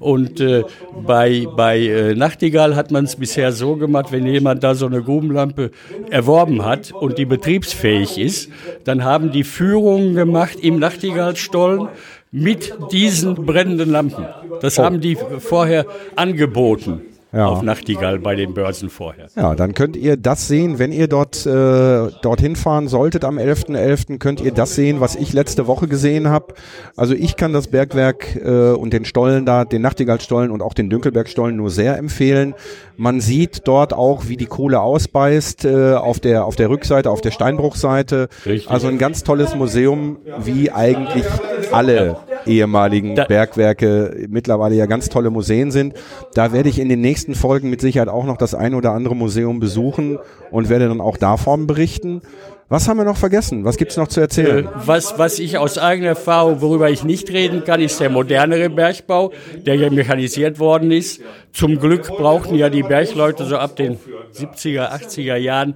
Und 0.00 0.40
äh, 0.40 0.64
bei, 1.06 1.46
bei 1.56 1.78
äh, 1.78 2.14
Nachtigall 2.14 2.74
hat 2.74 2.90
man 2.90 3.04
es 3.04 3.16
bisher 3.16 3.52
so 3.52 3.76
gemacht, 3.76 4.10
wenn 4.10 4.26
jemand 4.26 4.64
da 4.64 4.74
so 4.74 4.86
eine 4.86 5.02
Grubenlampe 5.02 5.70
erworben 6.10 6.64
hat 6.64 6.90
und 6.90 7.18
die 7.18 7.26
betriebsfähig 7.26 8.18
ist, 8.18 8.50
dann 8.84 9.04
haben 9.04 9.30
die 9.30 9.44
Führungen 9.44 10.14
gemacht 10.14 10.58
im 10.60 10.78
Nachtigallstollen 10.78 11.88
mit 12.32 12.72
diesen 12.90 13.34
brennenden 13.34 13.90
Lampen. 13.90 14.26
Das 14.62 14.78
oh. 14.78 14.84
haben 14.84 15.00
die 15.00 15.18
vorher 15.38 15.84
angeboten 16.16 17.02
ja. 17.32 17.46
auf 17.46 17.62
Nachtigall 17.62 18.18
bei 18.18 18.34
den 18.34 18.54
Börsen 18.54 18.90
vorher. 18.90 19.28
Ja, 19.36 19.54
dann 19.54 19.74
könnt 19.74 19.96
ihr 19.96 20.16
das 20.16 20.48
sehen, 20.48 20.78
wenn 20.78 20.92
ihr 20.92 21.08
dort 21.08 21.46
äh, 21.46 22.08
dorthin 22.22 22.56
fahren 22.56 22.88
solltet 22.88 23.24
am 23.24 23.38
11.11., 23.38 23.76
.11., 23.76 24.18
könnt 24.18 24.40
ihr 24.40 24.52
das 24.52 24.74
sehen, 24.74 25.00
was 25.00 25.16
ich 25.16 25.32
letzte 25.32 25.66
Woche 25.66 25.88
gesehen 25.88 26.28
habe. 26.28 26.54
Also 26.96 27.14
ich 27.14 27.36
kann 27.36 27.52
das 27.52 27.68
Bergwerk 27.68 28.36
äh, 28.36 28.72
und 28.72 28.92
den 28.92 29.04
Stollen 29.04 29.46
da, 29.46 29.64
den 29.64 29.82
Nachtigallstollen 29.82 30.50
und 30.50 30.62
auch 30.62 30.74
den 30.74 30.90
Dünkelbergstollen 30.90 31.56
nur 31.56 31.70
sehr 31.70 31.96
empfehlen. 31.98 32.54
Man 32.96 33.20
sieht 33.20 33.62
dort 33.64 33.94
auch, 33.94 34.28
wie 34.28 34.36
die 34.36 34.46
Kohle 34.46 34.80
ausbeißt 34.80 35.64
äh, 35.64 35.94
auf 35.94 36.20
der 36.20 36.44
auf 36.44 36.56
der 36.56 36.68
Rückseite, 36.68 37.10
auf 37.10 37.22
der 37.22 37.30
Steinbruchseite. 37.30 38.28
Richtig. 38.44 38.70
Also 38.70 38.88
ein 38.88 38.98
ganz 38.98 39.24
tolles 39.24 39.54
Museum, 39.54 40.18
wie 40.44 40.70
eigentlich 40.70 41.24
alle 41.72 42.18
ehemaligen 42.46 43.14
da 43.14 43.24
Bergwerke 43.24 44.26
mittlerweile 44.28 44.74
ja 44.74 44.86
ganz 44.86 45.08
tolle 45.08 45.30
Museen 45.30 45.70
sind. 45.70 45.94
Da 46.34 46.52
werde 46.52 46.68
ich 46.68 46.78
in 46.78 46.88
den 46.88 47.00
nächsten 47.00 47.19
Folgen 47.34 47.70
mit 47.70 47.80
Sicherheit 47.80 48.08
auch 48.08 48.24
noch 48.24 48.36
das 48.36 48.54
ein 48.54 48.74
oder 48.74 48.92
andere 48.92 49.14
Museum 49.14 49.60
besuchen 49.60 50.18
und 50.50 50.68
werde 50.68 50.88
dann 50.88 51.00
auch 51.00 51.16
davon 51.16 51.66
berichten. 51.66 52.22
Was 52.70 52.86
haben 52.86 52.98
wir 52.98 53.04
noch 53.04 53.16
vergessen? 53.16 53.64
Was 53.64 53.76
gibt's 53.76 53.96
noch 53.96 54.06
zu 54.06 54.20
erzählen? 54.20 54.64
Äh, 54.64 54.68
was, 54.86 55.18
was 55.18 55.40
ich 55.40 55.58
aus 55.58 55.76
eigener 55.76 56.10
Erfahrung, 56.10 56.60
worüber 56.60 56.88
ich 56.88 57.02
nicht 57.02 57.28
reden 57.30 57.64
kann, 57.64 57.80
ist 57.80 57.98
der 57.98 58.10
modernere 58.10 58.70
Bergbau, 58.70 59.32
der 59.66 59.74
ja 59.74 59.90
mechanisiert 59.90 60.60
worden 60.60 60.92
ist. 60.92 61.20
Zum 61.52 61.80
Glück 61.80 62.06
brauchten 62.06 62.54
ja 62.54 62.70
die 62.70 62.84
Bergleute 62.84 63.44
so 63.44 63.56
ab 63.56 63.74
den 63.74 63.98
70er, 64.32 64.88
80er 64.92 65.34
Jahren 65.34 65.74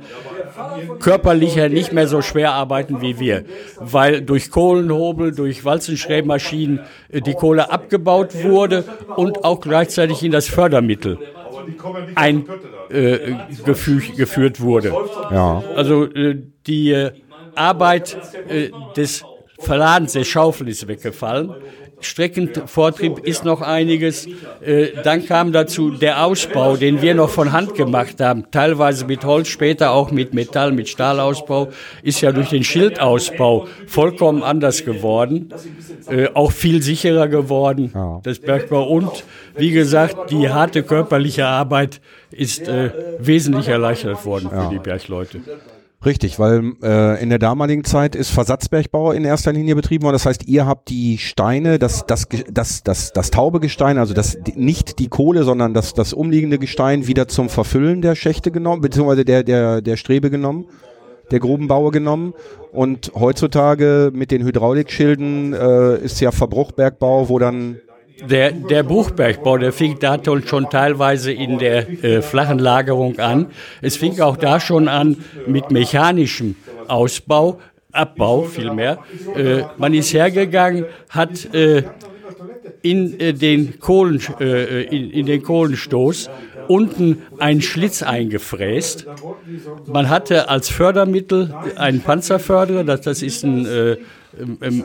körperlicher 1.00 1.68
nicht 1.68 1.92
mehr 1.92 2.06
so 2.06 2.22
schwer 2.22 2.52
arbeiten 2.52 3.00
wie 3.00 3.18
wir, 3.18 3.42
weil 3.80 4.22
durch 4.22 4.52
Kohlenhobel, 4.52 5.34
durch 5.34 5.64
Walzenschrägmaschinen 5.64 6.78
äh, 7.10 7.20
die 7.20 7.34
Kohle 7.34 7.72
abgebaut 7.72 8.44
wurde 8.44 8.84
und 9.16 9.42
auch 9.42 9.60
gleichzeitig 9.60 10.22
in 10.22 10.30
das 10.30 10.46
Fördermittel 10.46 11.18
eingeführt 12.14 12.60
äh, 14.58 14.62
wurde. 14.62 14.94
Ja. 15.30 15.62
Also 15.74 16.04
äh, 16.04 16.42
die 16.66 16.92
äh, 16.92 17.12
Arbeit 17.54 18.16
äh, 18.48 18.70
des 18.96 19.24
Verladens 19.58 20.12
der 20.12 20.24
Schaufel 20.24 20.68
ist 20.68 20.86
weggefallen. 20.86 21.54
Streckenvortrieb 22.04 23.18
ist 23.20 23.44
noch 23.44 23.60
einiges. 23.60 24.26
Äh, 24.64 24.88
dann 25.02 25.24
kam 25.26 25.52
dazu 25.52 25.90
der 25.90 26.24
Ausbau, 26.24 26.76
den 26.76 27.02
wir 27.02 27.14
noch 27.14 27.30
von 27.30 27.52
Hand 27.52 27.74
gemacht 27.74 28.20
haben, 28.20 28.44
teilweise 28.50 29.06
mit 29.06 29.24
Holz, 29.24 29.48
später 29.48 29.92
auch 29.92 30.10
mit 30.10 30.34
Metall, 30.34 30.72
mit 30.72 30.88
Stahlausbau, 30.88 31.68
ist 32.02 32.20
ja 32.20 32.32
durch 32.32 32.50
den 32.50 32.64
Schildausbau 32.64 33.66
vollkommen 33.86 34.42
anders 34.42 34.84
geworden, 34.84 35.52
äh, 36.08 36.28
auch 36.34 36.52
viel 36.52 36.82
sicherer 36.82 37.28
geworden, 37.28 37.92
das 38.22 38.38
Bergbau. 38.38 38.84
Und 38.84 39.24
wie 39.56 39.70
gesagt, 39.70 40.30
die 40.30 40.48
harte 40.48 40.82
körperliche 40.82 41.46
Arbeit 41.46 42.00
ist 42.30 42.68
äh, 42.68 42.90
wesentlich 43.18 43.68
erleichtert 43.68 44.24
worden 44.24 44.50
für 44.50 44.68
die 44.70 44.78
Bergleute. 44.78 45.40
Richtig, 46.04 46.38
weil 46.38 46.74
äh, 46.82 47.22
in 47.22 47.30
der 47.30 47.38
damaligen 47.38 47.82
Zeit 47.84 48.14
ist 48.14 48.30
Versatzbergbau 48.30 49.12
in 49.12 49.24
erster 49.24 49.52
Linie 49.52 49.74
betrieben 49.74 50.04
worden. 50.04 50.14
Das 50.14 50.26
heißt, 50.26 50.46
ihr 50.46 50.66
habt 50.66 50.90
die 50.90 51.16
Steine, 51.16 51.78
das, 51.78 52.04
das, 52.04 52.28
das, 52.50 52.82
das, 52.82 53.12
das 53.12 53.30
taube 53.30 53.58
Gestein, 53.58 53.96
also 53.96 54.12
das 54.12 54.36
nicht 54.54 54.98
die 54.98 55.08
Kohle, 55.08 55.44
sondern 55.44 55.72
das, 55.72 55.94
das 55.94 56.12
umliegende 56.12 56.58
Gestein 56.58 57.06
wieder 57.06 57.26
zum 57.26 57.48
Verfüllen 57.48 58.02
der 58.02 58.16
Schächte 58.16 58.50
genommen, 58.50 58.82
beziehungsweise 58.82 59.24
der, 59.24 59.44
der, 59.44 59.80
der 59.80 59.96
Strebe 59.96 60.28
genommen, 60.28 60.66
der 61.30 61.40
Grubenbaue 61.40 61.90
genommen. 61.90 62.34
Und 62.70 63.12
heutzutage 63.14 64.10
mit 64.12 64.30
den 64.30 64.44
Hydraulikschilden 64.44 65.54
äh, 65.54 65.98
ist 66.00 66.20
ja 66.20 66.32
Verbruchbergbau, 66.32 67.30
wo 67.30 67.38
dann 67.38 67.78
der, 68.20 68.52
der 68.52 68.82
Buchbergbau, 68.82 69.58
der 69.58 69.72
fing 69.72 69.98
da 69.98 70.18
schon 70.44 70.70
teilweise 70.70 71.32
in 71.32 71.58
der 71.58 72.04
äh, 72.04 72.22
flachen 72.22 72.58
Lagerung 72.58 73.18
an. 73.18 73.46
Es 73.82 73.96
fing 73.96 74.20
auch 74.20 74.36
da 74.36 74.60
schon 74.60 74.88
an 74.88 75.16
mit 75.46 75.70
mechanischem 75.70 76.56
Ausbau, 76.88 77.60
Abbau 77.92 78.42
vielmehr. 78.42 78.98
Äh, 79.36 79.62
man 79.78 79.94
ist 79.94 80.12
hergegangen, 80.12 80.86
hat 81.08 81.54
äh, 81.54 81.84
in, 82.82 83.18
äh, 83.20 83.32
den 83.32 83.78
Kohlen, 83.78 84.20
äh, 84.40 84.82
in, 84.82 85.10
in 85.10 85.26
den 85.26 85.42
Kohlenstoß 85.42 86.30
unten 86.68 87.22
einen 87.38 87.62
Schlitz 87.62 88.02
eingefräst. 88.02 89.06
Man 89.86 90.08
hatte 90.08 90.48
als 90.48 90.68
Fördermittel 90.70 91.54
einen 91.76 92.00
Panzerförderer, 92.00 92.84
das, 92.84 93.02
das 93.02 93.22
ist 93.22 93.44
ein 93.44 93.66
äh, 93.66 93.96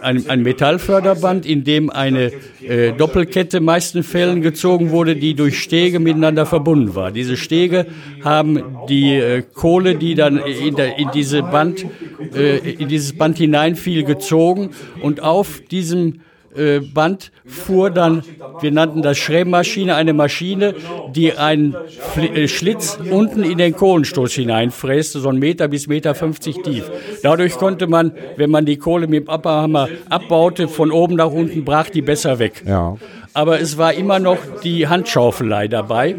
ein, 0.02 0.30
ein 0.30 0.44
Metallförderband, 0.44 1.46
in 1.46 1.64
dem 1.64 1.90
eine 1.90 2.32
äh, 2.62 2.92
Doppelkette 2.94 3.58
in 3.58 3.64
meisten 3.64 4.04
Fällen 4.04 4.42
gezogen 4.42 4.92
wurde, 4.92 5.16
die 5.16 5.34
durch 5.34 5.60
Stege 5.60 6.00
miteinander 6.00 6.46
verbunden 6.46 6.96
war. 6.96 7.12
Diese 7.12 7.38
Stege 7.38 7.88
haben 8.24 8.64
die 8.88 9.16
äh, 9.16 9.44
Kohle, 9.54 9.96
die 9.96 10.16
dann 10.16 10.38
in, 10.38 10.76
der, 10.76 10.98
in 10.98 11.10
diese 11.14 11.44
Band, 11.44 11.86
äh, 12.34 12.58
in 12.58 12.88
dieses 12.88 13.14
Band 13.14 13.38
hineinfiel, 13.38 14.04
gezogen 14.04 14.72
und 15.02 15.22
auf 15.22 15.62
diesem 15.70 16.22
äh, 16.56 16.80
Band 16.80 17.32
fuhr 17.46 17.90
dann, 17.90 18.24
wir 18.62 18.72
nannten 18.72 19.02
das 19.02 19.18
Schrämmaschine, 19.18 19.96
eine 19.96 20.14
Maschine, 20.14 20.76
die 21.14 21.34
einen 21.34 21.76
äh, 22.16 22.48
Schlitz 22.48 22.98
unten 23.12 23.44
in 23.44 23.58
den 23.58 23.76
Kohlenstoß 23.76 24.34
hineinfräste, 24.34 25.20
so 25.20 25.30
ein 25.30 25.38
Meter 25.38 25.68
bis 25.68 25.88
Meter 25.88 26.16
50 26.16 26.62
tief. 26.64 26.92
Dadurch 27.24 27.58
konnte 27.58 27.88
man, 27.88 28.14
wenn 28.36 28.50
man 28.50 28.66
die 28.66 28.78
Kohle 28.78 29.08
mit 29.08 29.28
dem 29.28 29.30
Abbahammer 29.30 29.90
abbaute, 30.10 30.68
von 30.68 30.92
oben 30.92 31.16
nach 31.16 31.32
unten 31.32 31.66
brach 31.66 31.90
die 31.90 32.02
besser 32.02 32.40
weg. 32.40 32.64
Ja. 32.66 32.98
Aber 33.34 33.60
es 33.60 33.78
war 33.78 33.94
immer 33.94 34.20
noch 34.20 34.38
die 34.64 34.88
Handschaufelei 34.88 35.68
dabei. 35.68 36.16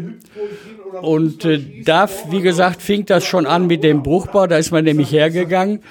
Und 1.01 1.45
äh, 1.45 1.59
da, 1.83 2.07
wie 2.29 2.41
gesagt, 2.41 2.81
fing 2.81 3.05
das 3.05 3.25
schon 3.25 3.45
an 3.45 3.67
mit 3.67 3.83
dem 3.83 4.03
Bruchbau. 4.03 4.47
Da 4.47 4.57
ist 4.57 4.71
man 4.71 4.83
nämlich 4.83 5.11
hergegangen. 5.11 5.81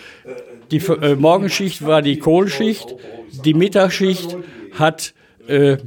Die 0.70 0.78
äh, 0.78 1.16
Morgenschicht 1.16 1.84
war 1.84 2.00
die 2.00 2.18
Kohlschicht 2.18 2.94
die 3.44 3.54
Mittagsschicht 3.54 4.36
hat 4.72 5.14
äh, 5.46 5.78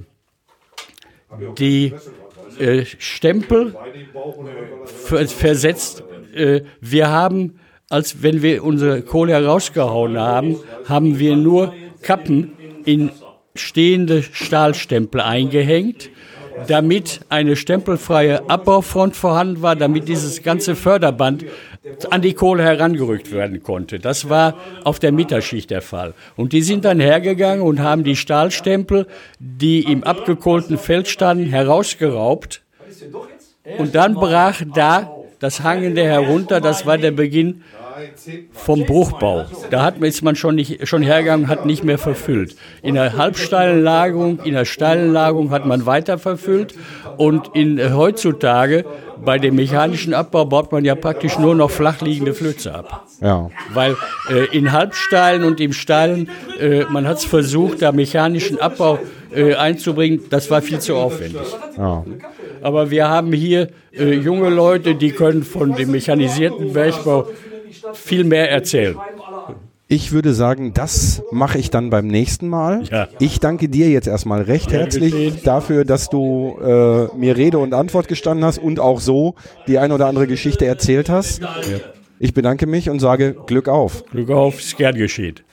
die 1.57 1.93
äh, 2.59 2.85
Stempel 2.97 3.75
versetzt. 5.27 6.03
Äh, 6.35 6.61
wir 6.81 7.09
haben, 7.09 7.59
als 7.89 8.21
wenn 8.21 8.41
wir 8.41 8.63
unsere 8.63 9.01
Kohle 9.01 9.33
herausgehauen 9.33 10.17
haben, 10.19 10.57
haben 10.85 11.19
wir 11.19 11.35
nur 11.35 11.73
Kappen 12.01 12.53
in 12.85 13.11
stehende 13.55 14.23
Stahlstempel 14.23 15.21
eingehängt 15.21 16.09
damit 16.67 17.21
eine 17.29 17.55
stempelfreie 17.55 18.49
Abbaufront 18.49 19.15
vorhanden 19.15 19.61
war, 19.61 19.75
damit 19.75 20.07
dieses 20.07 20.43
ganze 20.43 20.75
Förderband 20.75 21.45
an 22.09 22.21
die 22.21 22.33
Kohle 22.33 22.63
herangerückt 22.63 23.31
werden 23.31 23.61
konnte. 23.61 23.99
Das 23.99 24.29
war 24.29 24.55
auf 24.83 24.99
der 24.99 25.11
Mittagsschicht 25.11 25.69
der 25.69 25.81
Fall. 25.81 26.13
Und 26.35 26.53
die 26.53 26.61
sind 26.61 26.85
dann 26.85 26.99
hergegangen 26.99 27.61
und 27.61 27.79
haben 27.79 28.03
die 28.03 28.15
Stahlstempel, 28.15 29.07
die 29.39 29.91
im 29.91 30.03
abgekohlten 30.03 30.77
Feld 30.77 31.07
standen, 31.07 31.45
herausgeraubt. 31.45 32.61
Und 33.77 33.95
dann 33.95 34.13
brach 34.13 34.61
da 34.73 35.13
das 35.39 35.61
Hangende 35.61 36.03
herunter. 36.03 36.61
Das 36.61 36.85
war 36.85 36.97
der 36.97 37.11
Beginn 37.11 37.63
vom 38.53 38.85
Bruchbau. 38.85 39.45
Da 39.69 39.83
hat, 39.83 39.97
ist 39.99 40.21
man 40.21 40.35
schon, 40.35 40.55
nicht, 40.55 40.87
schon 40.87 41.01
hergegangen, 41.01 41.47
hat 41.47 41.65
nicht 41.65 41.83
mehr 41.83 41.97
verfüllt. 41.97 42.55
In 42.81 42.95
der 42.95 43.17
halbsteilen 43.17 43.83
Lagerung, 43.83 44.39
in 44.43 44.53
der 44.53 44.65
steilen 44.65 45.11
Lagerung 45.11 45.51
hat 45.51 45.65
man 45.65 45.85
weiter 45.85 46.17
verfüllt 46.17 46.75
und 47.17 47.51
in, 47.53 47.77
äh, 47.77 47.91
heutzutage 47.91 48.85
bei 49.23 49.37
dem 49.37 49.55
mechanischen 49.55 50.13
Abbau 50.13 50.45
baut 50.45 50.71
man 50.71 50.83
ja 50.83 50.95
praktisch 50.95 51.37
nur 51.39 51.55
noch 51.55 51.71
flachliegende 51.71 52.33
Flöze 52.33 52.73
ab. 52.73 53.07
Ja. 53.21 53.49
Weil 53.73 53.95
äh, 54.29 54.55
in 54.55 54.71
Halbsteilen 54.71 55.43
und 55.43 55.59
im 55.61 55.73
Steilen, 55.73 56.29
äh, 56.59 56.83
man 56.89 57.07
hat 57.07 57.17
es 57.17 57.25
versucht, 57.25 57.81
da 57.81 57.91
mechanischen 57.91 58.59
Abbau 58.59 58.99
äh, 59.33 59.55
einzubringen, 59.55 60.21
das 60.29 60.49
war 60.51 60.61
viel 60.61 60.79
zu 60.79 60.95
aufwendig. 60.95 61.41
Ja. 61.77 62.03
Aber 62.61 62.91
wir 62.91 63.09
haben 63.09 63.33
hier 63.33 63.69
äh, 63.91 64.13
junge 64.13 64.49
Leute, 64.49 64.95
die 64.95 65.11
können 65.11 65.43
von 65.43 65.75
dem 65.75 65.91
mechanisierten 65.91 66.73
Bergbau 66.73 67.27
viel 67.93 68.23
mehr 68.23 68.49
erzählen. 68.51 68.97
Ich 69.87 70.11
würde 70.11 70.33
sagen, 70.33 70.73
das 70.73 71.21
mache 71.31 71.59
ich 71.59 71.69
dann 71.69 71.89
beim 71.89 72.07
nächsten 72.07 72.47
Mal. 72.47 72.83
Ja. 72.89 73.09
Ich 73.19 73.39
danke 73.39 73.69
dir 73.69 73.89
jetzt 73.89 74.07
erstmal 74.07 74.41
recht 74.41 74.71
herzlich 74.71 75.43
dafür, 75.43 75.85
dass 75.85 76.09
du 76.09 76.57
äh, 76.59 77.15
mir 77.15 77.37
Rede 77.37 77.59
und 77.59 77.73
Antwort 77.73 78.07
gestanden 78.07 78.43
hast 78.43 78.57
und 78.57 78.79
auch 78.79 78.99
so 78.99 79.35
die 79.67 79.77
ein 79.77 79.91
oder 79.91 80.07
andere 80.07 80.25
Geschichte 80.25 80.65
erzählt 80.65 81.09
hast. 81.09 81.41
Ja. 81.41 81.49
Ich 82.17 82.33
bedanke 82.33 82.65
mich 82.65 82.89
und 82.89 83.01
sage 83.01 83.35
Glück 83.45 83.67
auf. 83.67 84.05
Glück 84.05 84.31
auf, 84.31 84.59
ist 84.59 84.77
gern 84.77 84.95
geschieht. 84.95 85.43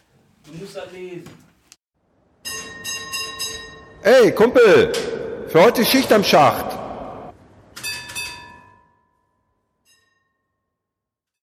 Ey, 4.02 4.32
Kumpel, 4.32 4.92
für 5.48 5.64
heute 5.64 5.84
Schicht 5.84 6.10
am 6.12 6.24
Schacht. 6.24 6.79